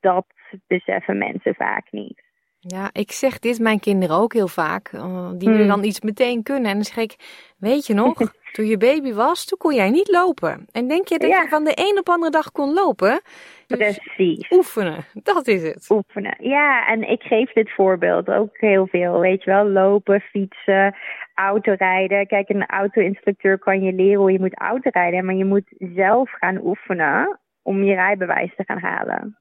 dat 0.00 0.26
beseffen 0.66 1.18
mensen 1.18 1.54
vaak 1.54 1.86
niet. 1.90 2.25
Ja, 2.66 2.90
ik 2.92 3.12
zeg 3.12 3.38
dit 3.38 3.58
mijn 3.58 3.80
kinderen 3.80 4.16
ook 4.16 4.32
heel 4.32 4.48
vaak. 4.48 4.92
Uh, 4.92 5.28
die 5.30 5.48
willen 5.48 5.66
Hmm. 5.66 5.68
dan 5.68 5.84
iets 5.84 6.00
meteen 6.00 6.42
kunnen. 6.42 6.70
En 6.70 6.74
dan 6.74 6.84
zeg 6.84 6.96
ik, 6.96 7.14
weet 7.58 7.86
je 7.86 7.94
nog, 7.94 8.14
toen 8.52 8.66
je 8.66 8.76
baby 8.76 9.12
was, 9.12 9.44
toen 9.44 9.58
kon 9.58 9.74
jij 9.74 9.90
niet 9.90 10.08
lopen. 10.08 10.66
En 10.72 10.88
denk 10.88 11.08
je 11.08 11.18
dat 11.18 11.28
je 11.30 11.46
van 11.48 11.64
de 11.64 11.72
een 11.74 11.98
op 11.98 12.08
andere 12.08 12.30
dag 12.30 12.52
kon 12.52 12.72
lopen? 12.72 13.20
Dus 13.66 13.78
Precies. 13.78 14.50
Oefenen, 14.50 15.04
dat 15.12 15.46
is 15.46 15.62
het. 15.62 15.86
Oefenen. 15.90 16.36
Ja, 16.38 16.86
en 16.86 17.10
ik 17.10 17.22
geef 17.22 17.52
dit 17.52 17.74
voorbeeld 17.74 18.28
ook 18.28 18.58
heel 18.58 18.86
veel. 18.86 19.20
Weet 19.20 19.44
je 19.44 19.50
wel, 19.50 19.68
lopen, 19.68 20.20
fietsen, 20.20 20.96
autorijden. 21.34 22.26
Kijk, 22.26 22.48
een 22.48 22.66
auto-instructeur 22.66 23.58
kan 23.58 23.82
je 23.82 23.92
leren 23.92 24.20
hoe 24.20 24.32
je 24.32 24.40
moet 24.40 24.60
autorijden. 24.60 25.24
Maar 25.24 25.34
je 25.34 25.44
moet 25.44 25.74
zelf 25.94 26.30
gaan 26.30 26.60
oefenen 26.64 27.40
om 27.62 27.84
je 27.84 27.94
rijbewijs 27.94 28.54
te 28.56 28.64
gaan 28.64 28.80
halen. 28.80 29.38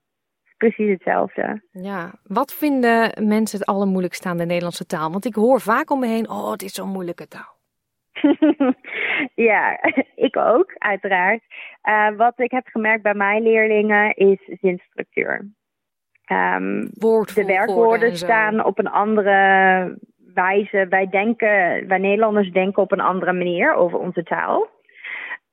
Precies 0.58 0.90
hetzelfde. 0.90 1.62
Ja, 1.72 2.12
wat 2.24 2.54
vinden 2.54 3.28
mensen 3.28 3.60
het 3.60 3.68
allermoeilijkste 3.68 4.30
aan 4.30 4.38
de 4.38 4.46
Nederlandse 4.46 4.86
taal? 4.86 5.12
Want 5.12 5.26
ik 5.26 5.36
hoor 5.36 5.62
vaak 5.62 5.92
om 5.92 6.00
me 6.00 6.08
heen, 6.08 6.30
oh, 6.30 6.52
het 6.52 6.62
is 6.62 6.74
zo'n 6.74 6.90
moeilijke 6.90 7.28
taal. 7.28 7.54
ja, 9.52 9.80
ik 10.16 10.38
ook, 10.38 10.74
uiteraard. 10.78 11.42
Eh, 11.82 12.10
wat 12.18 12.40
ik 12.40 12.52
heb 12.52 12.68
gemerkt 12.68 13.04
bij 13.04 13.14
mijn 13.14 13.44
leerlingen 13.44 14.16
is 14.16 14.40
zinstructuur. 14.62 15.50
Ehm, 16.26 16.86
de 17.34 17.44
werkwoorden 17.46 18.18
staan 18.18 18.66
op 18.66 18.80
een 18.80 18.90
andere 18.90 19.98
wijze. 20.34 20.86
Wij 20.90 21.08
denken, 21.10 21.88
wij 21.88 21.98
Nederlanders 21.98 22.52
denken 22.52 22.84
op 22.84 22.92
een 22.92 23.02
andere 23.02 23.34
manier 23.34 23.74
over 23.74 24.00
onze 24.00 24.24
taal. 24.24 24.74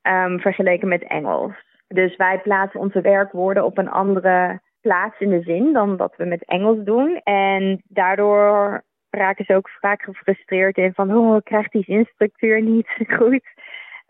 ehm, 0.01 0.37
vergeleken 0.37 0.87
met 0.87 1.07
Engels. 1.07 1.53
Dus 1.87 2.15
wij 2.15 2.39
plaatsen 2.39 2.79
onze 2.79 3.01
werkwoorden 3.01 3.65
op 3.65 3.77
een 3.77 3.89
andere 3.89 4.61
plaats 4.83 5.19
in 5.19 5.29
de 5.29 5.41
zin 5.41 5.73
dan 5.73 5.97
wat 5.97 6.13
we 6.17 6.25
met 6.25 6.45
Engels 6.45 6.83
doen. 6.83 7.21
En 7.23 7.81
daardoor 7.87 8.83
raken 9.09 9.45
ze 9.45 9.55
ook 9.55 9.69
vaak 9.69 10.01
gefrustreerd 10.01 10.77
in 10.77 10.93
van, 10.93 11.15
oh, 11.15 11.35
ik 11.35 11.43
krijg 11.43 11.69
die 11.69 11.83
zinstructuur 11.83 12.61
niet 12.61 12.87
goed. 13.17 13.47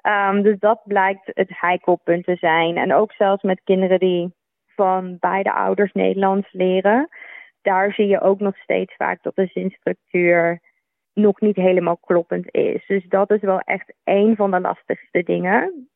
Ehm, 0.02 0.42
dus 0.42 0.60
dat 0.60 0.82
blijkt 0.84 1.32
het 1.34 1.60
heikelpunt 1.60 2.26
te 2.26 2.36
zijn. 2.36 2.78
En 2.78 2.94
ook 2.94 3.12
zelfs 3.12 3.44
met 3.44 3.62
kinderen 3.64 4.00
die 4.00 4.34
van 4.76 5.18
beide 5.20 5.54
ouders 5.54 5.92
Nederlands 5.92 6.52
leren, 6.52 7.10
daar 7.62 7.94
zie 7.94 8.08
je 8.08 8.22
ook 8.22 8.40
nog 8.40 8.58
steeds 8.58 8.96
vaak 8.96 9.24
dat 9.24 9.36
de 9.36 9.50
zinstructuur 9.54 10.60
nog 11.14 11.40
niet 11.40 11.56
helemaal 11.56 11.98
kloppend 11.98 12.54
is. 12.54 12.86
Dus 12.88 13.06
dat 13.08 13.32
is 13.32 13.42
wel 13.42 13.60
echt 13.60 13.94
een 14.04 14.36
van 14.36 14.52
de 14.52 14.60
lastigste 14.60 15.24
dingen. 15.24 15.90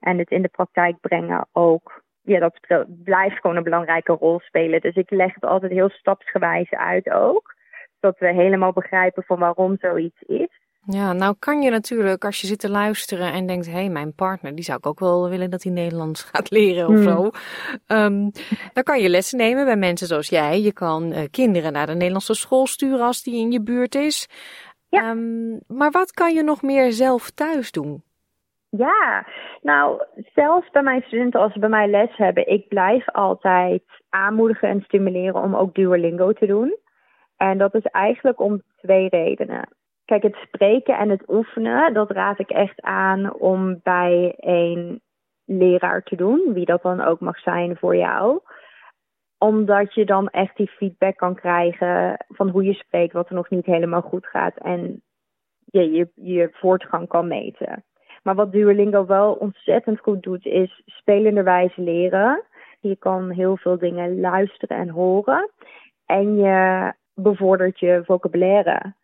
En 0.00 0.18
het 0.18 0.30
in 0.30 0.42
de 0.42 0.48
praktijk 0.48 1.00
brengen 1.00 1.48
ook. 1.52 2.04
Ja, 2.26 2.38
dat 2.38 2.86
blijft 3.04 3.40
gewoon 3.40 3.56
een 3.56 3.62
belangrijke 3.62 4.12
rol 4.12 4.40
spelen. 4.40 4.80
Dus 4.80 4.94
ik 4.94 5.10
leg 5.10 5.34
het 5.34 5.44
altijd 5.44 5.72
heel 5.72 5.88
stapsgewijs 5.88 6.70
uit 6.70 7.10
ook. 7.10 7.54
Zodat 8.00 8.18
we 8.18 8.32
helemaal 8.32 8.72
begrijpen 8.72 9.22
van 9.22 9.38
waarom 9.38 9.76
zoiets 9.80 10.22
is. 10.22 10.60
Ja, 10.88 11.12
nou 11.12 11.34
kan 11.38 11.62
je 11.62 11.70
natuurlijk, 11.70 12.24
als 12.24 12.40
je 12.40 12.46
zit 12.46 12.58
te 12.58 12.70
luisteren 12.70 13.32
en 13.32 13.46
denkt, 13.46 13.66
hé, 13.66 13.72
hey, 13.72 13.88
mijn 13.88 14.14
partner, 14.14 14.54
die 14.54 14.64
zou 14.64 14.78
ik 14.78 14.86
ook 14.86 15.00
wel 15.00 15.28
willen 15.28 15.50
dat 15.50 15.62
hij 15.62 15.72
Nederlands 15.72 16.22
gaat 16.32 16.50
leren 16.50 16.88
of 16.88 16.94
Hmm. 16.94 17.02
zo. 17.02 17.30
Ehm, 17.86 18.30
dan 18.72 18.82
kan 18.82 19.00
je 19.00 19.08
lessen 19.08 19.38
nemen 19.38 19.64
bij 19.64 19.76
mensen 19.76 20.06
zoals 20.06 20.28
jij. 20.28 20.60
Je 20.60 20.72
kan 20.72 21.12
eh, 21.12 21.24
kinderen 21.30 21.72
naar 21.72 21.86
de 21.86 21.94
Nederlandse 21.94 22.34
school 22.34 22.66
sturen 22.66 23.00
als 23.00 23.22
die 23.22 23.40
in 23.40 23.52
je 23.52 23.62
buurt 23.62 23.94
is. 23.94 24.28
Ehm, 24.90 25.50
maar 25.66 25.90
wat 25.90 26.12
kan 26.12 26.34
je 26.34 26.42
nog 26.42 26.62
meer 26.62 26.92
zelf 26.92 27.30
thuis 27.30 27.70
doen? 27.70 28.02
Ja, 28.70 29.26
nou, 29.60 30.02
zelfs 30.34 30.70
bij 30.70 30.82
mijn 30.82 31.02
studenten 31.02 31.40
als 31.40 31.52
ze 31.52 31.58
bij 31.58 31.68
mij 31.68 31.88
les 31.88 32.16
hebben, 32.16 32.48
ik 32.48 32.68
blijf 32.68 33.08
altijd 33.10 33.82
aanmoedigen 34.08 34.68
en 34.68 34.80
stimuleren 34.80 35.42
om 35.42 35.54
ook 35.54 35.74
Duolingo 35.74 36.32
te 36.32 36.46
doen. 36.46 36.76
En 37.36 37.58
dat 37.58 37.74
is 37.74 37.84
eigenlijk 37.84 38.40
om 38.40 38.62
twee 38.76 39.08
redenen. 39.08 39.68
Kijk, 40.04 40.22
het 40.22 40.34
spreken 40.34 40.98
en 40.98 41.08
het 41.08 41.28
oefenen, 41.28 41.94
dat 41.94 42.10
raad 42.10 42.38
ik 42.38 42.50
echt 42.50 42.82
aan 42.82 43.34
om 43.34 43.80
bij 43.82 44.34
een 44.36 45.00
leraar 45.44 46.02
te 46.02 46.16
doen, 46.16 46.52
wie 46.52 46.64
dat 46.64 46.82
dan 46.82 47.00
ook 47.00 47.20
mag 47.20 47.38
zijn 47.38 47.76
voor 47.76 47.96
jou. 47.96 48.40
Omdat 49.38 49.94
je 49.94 50.04
dan 50.04 50.28
echt 50.28 50.56
die 50.56 50.68
feedback 50.68 51.16
kan 51.16 51.34
krijgen 51.34 52.24
van 52.28 52.48
hoe 52.48 52.64
je 52.64 52.74
spreekt, 52.74 53.12
wat 53.12 53.28
er 53.28 53.34
nog 53.34 53.50
niet 53.50 53.66
helemaal 53.66 54.02
goed 54.02 54.26
gaat 54.26 54.56
en 54.56 55.02
je, 55.64 55.90
je, 55.90 56.10
je 56.14 56.48
voortgang 56.52 57.08
kan 57.08 57.28
meten. 57.28 57.84
Maar 58.26 58.34
wat 58.34 58.52
Duolingo 58.52 59.06
wel 59.06 59.32
ontzettend 59.32 60.00
goed 60.00 60.22
doet, 60.22 60.44
is 60.44 60.82
spelenderwijs 60.86 61.76
leren. 61.76 62.42
Je 62.80 62.96
kan 62.96 63.30
heel 63.30 63.56
veel 63.56 63.78
dingen 63.78 64.20
luisteren 64.20 64.76
en 64.76 64.88
horen. 64.88 65.50
En 66.06 66.36
je 66.36 66.92
bevordert 67.14 67.78
je 67.78 68.02
vocabulaire. 68.04 68.94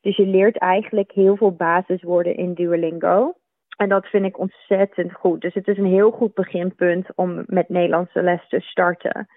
Dus 0.00 0.16
je 0.16 0.26
leert 0.26 0.58
eigenlijk 0.58 1.12
heel 1.12 1.36
veel 1.36 1.52
basiswoorden 1.52 2.36
in 2.36 2.54
Duolingo. 2.54 3.34
En 3.76 3.88
dat 3.88 4.06
vind 4.06 4.24
ik 4.24 4.38
ontzettend 4.38 5.12
goed. 5.12 5.40
Dus 5.40 5.54
het 5.54 5.68
is 5.68 5.78
een 5.78 5.92
heel 5.98 6.10
goed 6.10 6.34
beginpunt 6.34 7.06
om 7.14 7.42
met 7.46 7.68
Nederlandse 7.68 8.22
les 8.22 8.48
te 8.48 8.60
starten. 8.60 9.28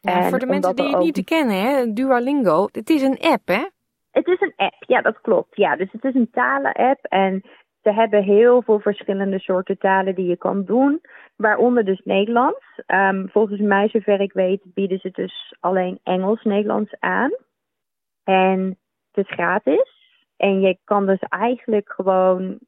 Ja, 0.00 0.28
voor 0.28 0.38
de 0.38 0.46
mensen 0.46 0.76
die 0.76 0.88
het 0.88 0.98
niet 0.98 1.24
kennen, 1.24 1.60
hè, 1.60 1.92
Duolingo, 1.92 2.68
het 2.72 2.90
is 2.90 3.02
een 3.02 3.18
app, 3.20 3.48
hè? 3.48 3.66
Het 4.10 4.26
is 4.26 4.40
een 4.40 4.52
app, 4.56 4.84
ja, 4.86 5.00
dat 5.00 5.20
klopt. 5.20 5.56
Ja, 5.56 5.76
dus 5.76 5.92
het 5.92 6.04
is 6.04 6.14
een 6.14 6.30
talen-app 6.30 7.04
en 7.04 7.42
ze 7.82 7.92
hebben 7.92 8.22
heel 8.22 8.62
veel 8.62 8.80
verschillende 8.80 9.38
soorten 9.38 9.78
talen 9.78 10.14
die 10.14 10.26
je 10.26 10.36
kan 10.36 10.64
doen, 10.64 11.00
waaronder 11.36 11.84
dus 11.84 12.00
Nederlands. 12.04 12.80
Um, 12.86 13.28
volgens 13.28 13.60
mij, 13.60 13.88
zover 13.88 14.20
ik 14.20 14.32
weet, 14.32 14.60
bieden 14.64 14.98
ze 14.98 15.10
dus 15.10 15.54
alleen 15.60 16.00
Engels-Nederlands 16.02 16.94
aan. 16.98 17.30
En 18.24 18.78
het 19.12 19.26
is 19.26 19.32
gratis. 19.34 19.96
En 20.36 20.60
je 20.60 20.78
kan 20.84 21.06
dus 21.06 21.20
eigenlijk 21.28 21.92
gewoon 21.92 22.58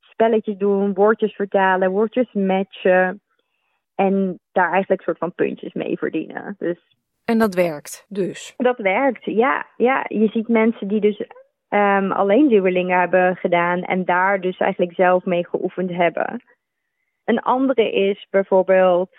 spelletjes 0.00 0.56
doen, 0.56 0.94
woordjes 0.94 1.34
vertalen, 1.34 1.90
woordjes 1.90 2.32
matchen. 2.32 3.20
En 3.94 4.40
daar 4.52 4.72
eigenlijk 4.72 5.00
een 5.00 5.06
soort 5.06 5.18
van 5.18 5.34
puntjes 5.34 5.72
mee 5.72 5.98
verdienen. 5.98 6.54
Dus, 6.58 6.78
en 7.24 7.38
dat 7.38 7.54
werkt 7.54 8.06
dus? 8.08 8.54
Dat 8.56 8.78
werkt, 8.78 9.24
ja. 9.24 9.66
ja. 9.76 10.04
Je 10.08 10.28
ziet 10.28 10.48
mensen 10.48 10.88
die 10.88 11.00
dus 11.00 11.26
um, 11.74 12.12
alleen 12.12 12.48
duwelingen 12.48 12.98
hebben 12.98 13.36
gedaan 13.36 13.82
en 13.82 14.04
daar 14.04 14.40
dus 14.40 14.58
eigenlijk 14.58 14.94
zelf 14.94 15.24
mee 15.24 15.46
geoefend 15.46 15.90
hebben. 15.90 16.42
Een 17.24 17.40
andere 17.40 17.92
is 17.92 18.26
bijvoorbeeld 18.30 19.16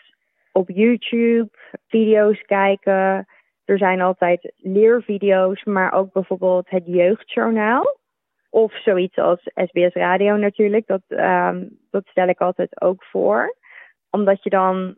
op 0.52 0.70
YouTube 0.70 1.50
video's 1.88 2.42
kijken. 2.42 3.28
Er 3.66 3.78
zijn 3.78 4.02
altijd 4.02 4.54
leervideo's, 4.58 5.64
maar 5.64 5.94
ook 5.94 6.14
bijvoorbeeld 6.14 6.70
het 6.70 6.86
jeugdjournaal. 6.86 7.98
Of 8.50 8.82
zoiets 8.82 9.18
als 9.18 9.40
SBS 9.54 9.94
Radio 9.94 10.36
natuurlijk. 10.36 10.88
Dat, 10.88 11.02
um, 11.08 11.78
dat 11.92 12.06
stel 12.06 12.28
ik 12.28 12.40
altijd 12.40 12.82
ook 12.82 13.04
voor. 13.04 13.56
Omdat 14.10 14.44
je 14.44 14.50
dan, 14.50 14.96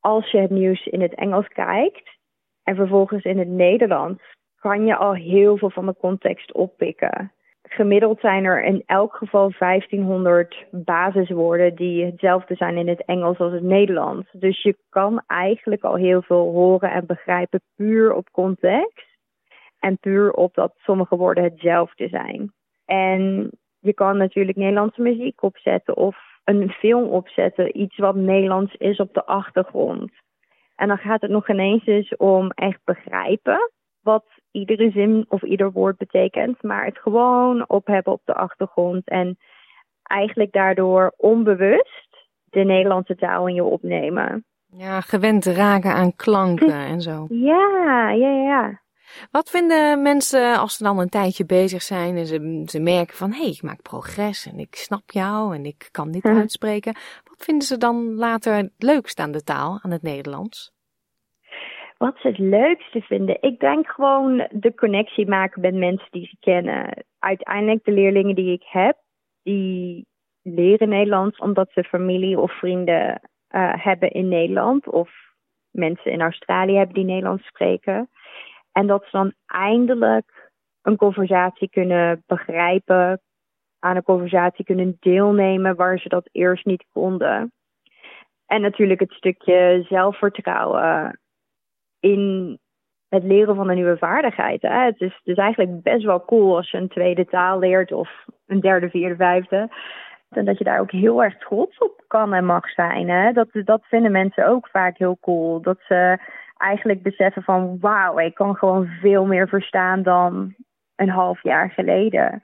als 0.00 0.30
je 0.30 0.38
het 0.38 0.50
nieuws 0.50 0.86
in 0.86 1.00
het 1.00 1.14
Engels 1.14 1.48
kijkt 1.48 2.18
en 2.62 2.76
vervolgens 2.76 3.24
in 3.24 3.38
het 3.38 3.48
Nederlands, 3.48 4.22
kan 4.60 4.86
je 4.86 4.96
al 4.96 5.14
heel 5.14 5.56
veel 5.56 5.70
van 5.70 5.86
de 5.86 5.94
context 5.98 6.52
oppikken. 6.52 7.32
Gemiddeld 7.62 8.20
zijn 8.20 8.44
er 8.44 8.64
in 8.64 8.82
elk 8.86 9.14
geval 9.14 9.52
1500 9.58 10.66
basiswoorden 10.70 11.74
die 11.74 12.04
hetzelfde 12.04 12.54
zijn 12.54 12.76
in 12.76 12.88
het 12.88 13.04
Engels 13.04 13.38
als 13.38 13.52
het 13.52 13.62
Nederlands. 13.62 14.28
Dus 14.32 14.62
je 14.62 14.76
kan 14.88 15.22
eigenlijk 15.26 15.84
al 15.84 15.94
heel 15.94 16.22
veel 16.22 16.52
horen 16.52 16.92
en 16.92 17.06
begrijpen 17.06 17.60
puur 17.76 18.12
op 18.12 18.30
context. 18.30 19.08
En 19.78 19.98
puur 19.98 20.32
op 20.32 20.54
dat 20.54 20.72
sommige 20.76 21.16
woorden 21.16 21.44
hetzelfde 21.44 22.08
zijn. 22.08 22.52
En 22.84 23.50
je 23.78 23.94
kan 23.94 24.16
natuurlijk 24.16 24.56
Nederlandse 24.56 25.02
muziek 25.02 25.42
opzetten 25.42 25.96
of 25.96 26.16
een 26.44 26.70
film 26.70 27.08
opzetten, 27.08 27.80
iets 27.80 27.96
wat 27.96 28.14
Nederlands 28.14 28.74
is 28.74 28.98
op 28.98 29.14
de 29.14 29.24
achtergrond. 29.24 30.10
En 30.76 30.88
dan 30.88 30.98
gaat 30.98 31.20
het 31.20 31.30
nog 31.30 31.48
ineens 31.48 31.86
eens 31.86 32.16
om 32.16 32.50
echt 32.50 32.80
begrijpen 32.84 33.70
wat 34.02 34.24
iedere 34.50 34.90
zin 34.90 35.24
of 35.28 35.42
ieder 35.42 35.72
woord 35.72 35.96
betekent, 35.96 36.62
maar 36.62 36.84
het 36.84 36.98
gewoon 36.98 37.68
op 37.68 37.86
hebben 37.86 38.12
op 38.12 38.22
de 38.24 38.34
achtergrond 38.34 39.08
en 39.08 39.38
eigenlijk 40.02 40.52
daardoor 40.52 41.14
onbewust 41.16 42.28
de 42.44 42.64
Nederlandse 42.64 43.16
taal 43.16 43.48
in 43.48 43.54
je 43.54 43.64
opnemen. 43.64 44.44
Ja, 44.72 45.00
gewend 45.00 45.44
raken 45.44 45.92
aan 45.92 46.16
klanken 46.16 46.72
en 46.92 47.00
zo. 47.00 47.26
Ja, 47.28 48.10
ja, 48.10 48.30
ja. 48.30 48.80
Wat 49.30 49.50
vinden 49.50 50.02
mensen 50.02 50.58
als 50.58 50.76
ze 50.76 50.82
dan 50.82 50.98
een 50.98 51.08
tijdje 51.08 51.46
bezig 51.46 51.82
zijn 51.82 52.16
en 52.16 52.26
ze, 52.26 52.62
ze 52.66 52.80
merken 52.80 53.16
van 53.16 53.32
hé, 53.32 53.40
hey, 53.40 53.50
ik 53.50 53.62
maak 53.62 53.82
progress 53.82 54.46
en 54.46 54.58
ik 54.58 54.74
snap 54.74 55.10
jou 55.10 55.54
en 55.54 55.64
ik 55.64 55.88
kan 55.90 56.10
dit 56.10 56.24
uitspreken. 56.24 56.94
Wat 57.24 57.44
vinden 57.44 57.66
ze 57.66 57.76
dan 57.76 58.14
later 58.14 58.54
het 58.54 58.72
leukst 58.78 59.18
aan 59.18 59.32
de 59.32 59.42
taal, 59.42 59.78
aan 59.82 59.90
het 59.90 60.02
Nederlands? 60.02 60.72
Wat 62.00 62.18
ze 62.18 62.28
het 62.28 62.38
leukste 62.38 63.00
vinden? 63.00 63.36
Ik 63.40 63.58
denk 63.58 63.86
gewoon 63.86 64.48
de 64.50 64.74
connectie 64.74 65.28
maken 65.28 65.60
met 65.60 65.74
mensen 65.74 66.08
die 66.10 66.26
ze 66.26 66.36
kennen. 66.40 67.04
Uiteindelijk 67.18 67.84
de 67.84 67.92
leerlingen 67.92 68.34
die 68.34 68.52
ik 68.52 68.62
heb, 68.64 68.96
die 69.42 70.06
leren 70.42 70.88
Nederlands 70.88 71.38
omdat 71.38 71.70
ze 71.72 71.84
familie 71.84 72.38
of 72.38 72.52
vrienden 72.52 73.20
uh, 73.50 73.72
hebben 73.84 74.10
in 74.10 74.28
Nederland. 74.28 74.88
Of 74.88 75.10
mensen 75.70 76.12
in 76.12 76.20
Australië 76.20 76.76
hebben 76.76 76.94
die 76.94 77.04
Nederlands 77.04 77.46
spreken. 77.46 78.10
En 78.72 78.86
dat 78.86 79.02
ze 79.04 79.10
dan 79.10 79.32
eindelijk 79.46 80.50
een 80.82 80.96
conversatie 80.96 81.70
kunnen 81.70 82.22
begrijpen, 82.26 83.20
aan 83.78 83.96
een 83.96 84.02
conversatie 84.02 84.64
kunnen 84.64 84.96
deelnemen 85.00 85.76
waar 85.76 85.98
ze 85.98 86.08
dat 86.08 86.28
eerst 86.32 86.64
niet 86.64 86.84
konden. 86.92 87.52
En 88.46 88.60
natuurlijk 88.60 89.00
het 89.00 89.12
stukje 89.12 89.86
zelfvertrouwen 89.88 91.18
in 92.00 92.58
het 93.08 93.24
leren 93.24 93.54
van 93.54 93.68
een 93.68 93.74
nieuwe 93.74 93.98
vaardigheid. 93.98 94.62
Hè. 94.62 94.84
Het 94.84 95.00
is 95.00 95.20
dus 95.24 95.36
eigenlijk 95.36 95.82
best 95.82 96.04
wel 96.04 96.24
cool 96.24 96.56
als 96.56 96.70
je 96.70 96.78
een 96.78 96.88
tweede 96.88 97.24
taal 97.24 97.58
leert 97.58 97.92
of 97.92 98.10
een 98.46 98.60
derde, 98.60 98.90
vierde, 98.90 99.16
vijfde. 99.16 99.68
En 100.28 100.44
dat 100.44 100.58
je 100.58 100.64
daar 100.64 100.80
ook 100.80 100.90
heel 100.90 101.22
erg 101.22 101.38
trots 101.38 101.78
op 101.78 102.04
kan 102.06 102.34
en 102.34 102.44
mag 102.44 102.70
zijn. 102.70 103.08
Hè. 103.08 103.32
Dat, 103.32 103.48
dat 103.52 103.84
vinden 103.84 104.12
mensen 104.12 104.48
ook 104.48 104.68
vaak 104.68 104.98
heel 104.98 105.18
cool. 105.20 105.60
Dat 105.60 105.78
ze 105.88 106.18
eigenlijk 106.56 107.02
beseffen 107.02 107.42
van 107.42 107.78
wauw, 107.80 108.18
ik 108.18 108.34
kan 108.34 108.56
gewoon 108.56 108.86
veel 108.86 109.26
meer 109.26 109.48
verstaan 109.48 110.02
dan 110.02 110.54
een 110.96 111.08
half 111.08 111.42
jaar 111.42 111.70
geleden. 111.70 112.42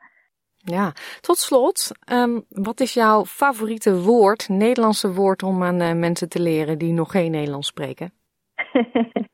Ja, 0.56 0.92
tot 1.20 1.36
slot, 1.36 1.90
um, 2.12 2.44
wat 2.48 2.80
is 2.80 2.94
jouw 2.94 3.24
favoriete 3.24 4.02
woord, 4.02 4.48
Nederlandse 4.48 5.12
woord 5.12 5.42
om 5.42 5.62
aan 5.62 5.82
uh, 5.82 5.92
mensen 5.92 6.28
te 6.28 6.40
leren 6.40 6.78
die 6.78 6.92
nog 6.92 7.10
geen 7.10 7.30
Nederlands 7.30 7.66
spreken? 7.66 8.12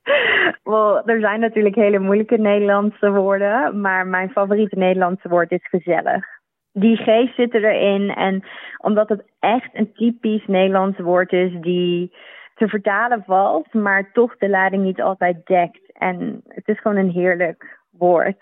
er 1.04 1.20
zijn 1.20 1.40
natuurlijk 1.40 1.74
hele 1.74 1.98
moeilijke 1.98 2.38
Nederlandse 2.38 3.10
woorden, 3.10 3.80
maar 3.80 4.06
mijn 4.06 4.30
favoriete 4.30 4.78
Nederlandse 4.78 5.28
woord 5.28 5.50
is 5.50 5.68
gezellig. 5.68 6.24
Die 6.72 6.96
geest 6.96 7.34
zit 7.34 7.54
erin 7.54 8.10
en 8.10 8.42
omdat 8.76 9.08
het 9.08 9.24
echt 9.38 9.70
een 9.72 9.92
typisch 9.92 10.46
Nederlands 10.46 10.98
woord 10.98 11.32
is 11.32 11.52
die 11.60 12.16
te 12.54 12.68
vertalen 12.68 13.24
valt, 13.26 13.74
maar 13.74 14.12
toch 14.12 14.36
de 14.36 14.48
lading 14.48 14.82
niet 14.82 15.00
altijd 15.00 15.46
dekt. 15.46 15.92
En 15.92 16.40
het 16.48 16.68
is 16.68 16.80
gewoon 16.80 16.96
een 16.96 17.10
heerlijk 17.10 17.78
woord. 17.90 18.36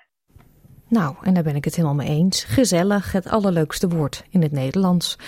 Nou, 0.91 1.14
en 1.22 1.34
daar 1.34 1.43
ben 1.43 1.57
ik 1.57 1.64
het 1.64 1.74
helemaal 1.76 1.97
mee 1.97 2.09
eens. 2.09 2.45
Gezellig, 2.45 3.12
het 3.12 3.28
allerleukste 3.28 3.88
woord 3.88 4.24
in 4.30 4.43
het 4.43 4.53
Nederlands. 4.53 5.18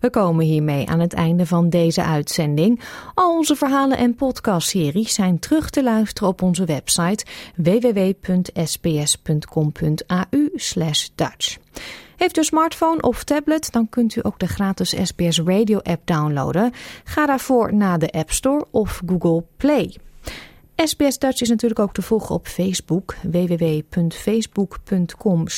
We 0.00 0.10
komen 0.10 0.44
hiermee 0.44 0.88
aan 0.88 1.00
het 1.00 1.12
einde 1.12 1.46
van 1.46 1.68
deze 1.68 2.02
uitzending. 2.02 2.80
Al 3.14 3.36
onze 3.36 3.56
verhalen 3.56 3.98
en 3.98 4.14
podcastseries 4.14 5.14
zijn 5.14 5.38
terug 5.38 5.70
te 5.70 5.82
luisteren 5.82 6.28
op 6.28 6.42
onze 6.42 6.64
website 6.64 7.24
www.sbs.com.au 7.56 8.50
Dutch. 11.14 11.56
Heeft 12.16 12.36
u 12.36 12.40
een 12.40 12.46
smartphone 12.46 13.00
of 13.00 13.24
tablet, 13.24 13.72
dan 13.72 13.88
kunt 13.88 14.16
u 14.16 14.20
ook 14.22 14.38
de 14.38 14.46
gratis 14.46 14.94
SBS 15.02 15.40
Radio 15.44 15.78
app 15.78 16.06
downloaden. 16.06 16.72
Ga 17.04 17.26
daarvoor 17.26 17.74
naar 17.74 17.98
de 17.98 18.10
App 18.10 18.30
Store 18.30 18.66
of 18.70 19.02
Google 19.06 19.44
Play. 19.56 19.96
SBS 20.84 21.18
Dutch 21.18 21.40
is 21.40 21.48
natuurlijk 21.48 21.80
ook 21.80 21.92
te 21.92 22.02
volgen 22.02 22.34
op 22.34 22.46
Facebook, 22.46 23.14
www.facebook.com 23.22 25.48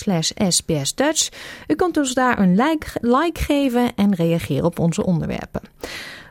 sbsdutch. 0.48 1.28
U 1.66 1.74
kunt 1.74 1.96
ons 1.96 2.14
daar 2.14 2.38
een 2.38 2.56
like, 2.56 2.86
like 3.00 3.42
geven 3.42 3.94
en 3.94 4.14
reageren 4.14 4.64
op 4.64 4.78
onze 4.78 5.04
onderwerpen. 5.04 5.60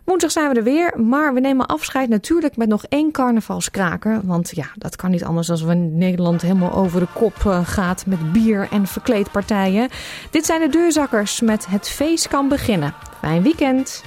Woensdag 0.03 0.31
zijn 0.31 0.49
we 0.49 0.55
er 0.55 0.63
weer, 0.63 0.99
maar 0.99 1.33
we 1.33 1.39
nemen 1.39 1.65
afscheid 1.65 2.09
natuurlijk 2.09 2.57
met 2.57 2.67
nog 2.67 2.85
één 2.85 3.11
carnavalskraker. 3.11 4.21
Want 4.23 4.51
ja, 4.55 4.71
dat 4.75 4.95
kan 4.95 5.11
niet 5.11 5.23
anders 5.23 5.49
als 5.49 5.63
we 5.63 5.73
Nederland 5.73 6.41
helemaal 6.41 6.73
over 6.73 6.99
de 6.99 7.07
kop 7.13 7.35
uh, 7.47 7.67
gaat 7.67 8.05
met 8.05 8.31
bier 8.31 8.67
en 8.71 8.87
verkleedpartijen. 8.87 9.89
Dit 10.31 10.45
zijn 10.45 10.61
de 10.61 10.69
deurzakkers 10.69 11.41
met 11.41 11.65
Het 11.65 11.89
Feest 11.89 12.27
kan 12.27 12.47
beginnen. 12.47 12.93
Fijn 13.19 13.43
weekend! 13.43 14.03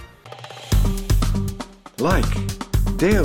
Like, 1.97 2.45
deel, 2.97 3.24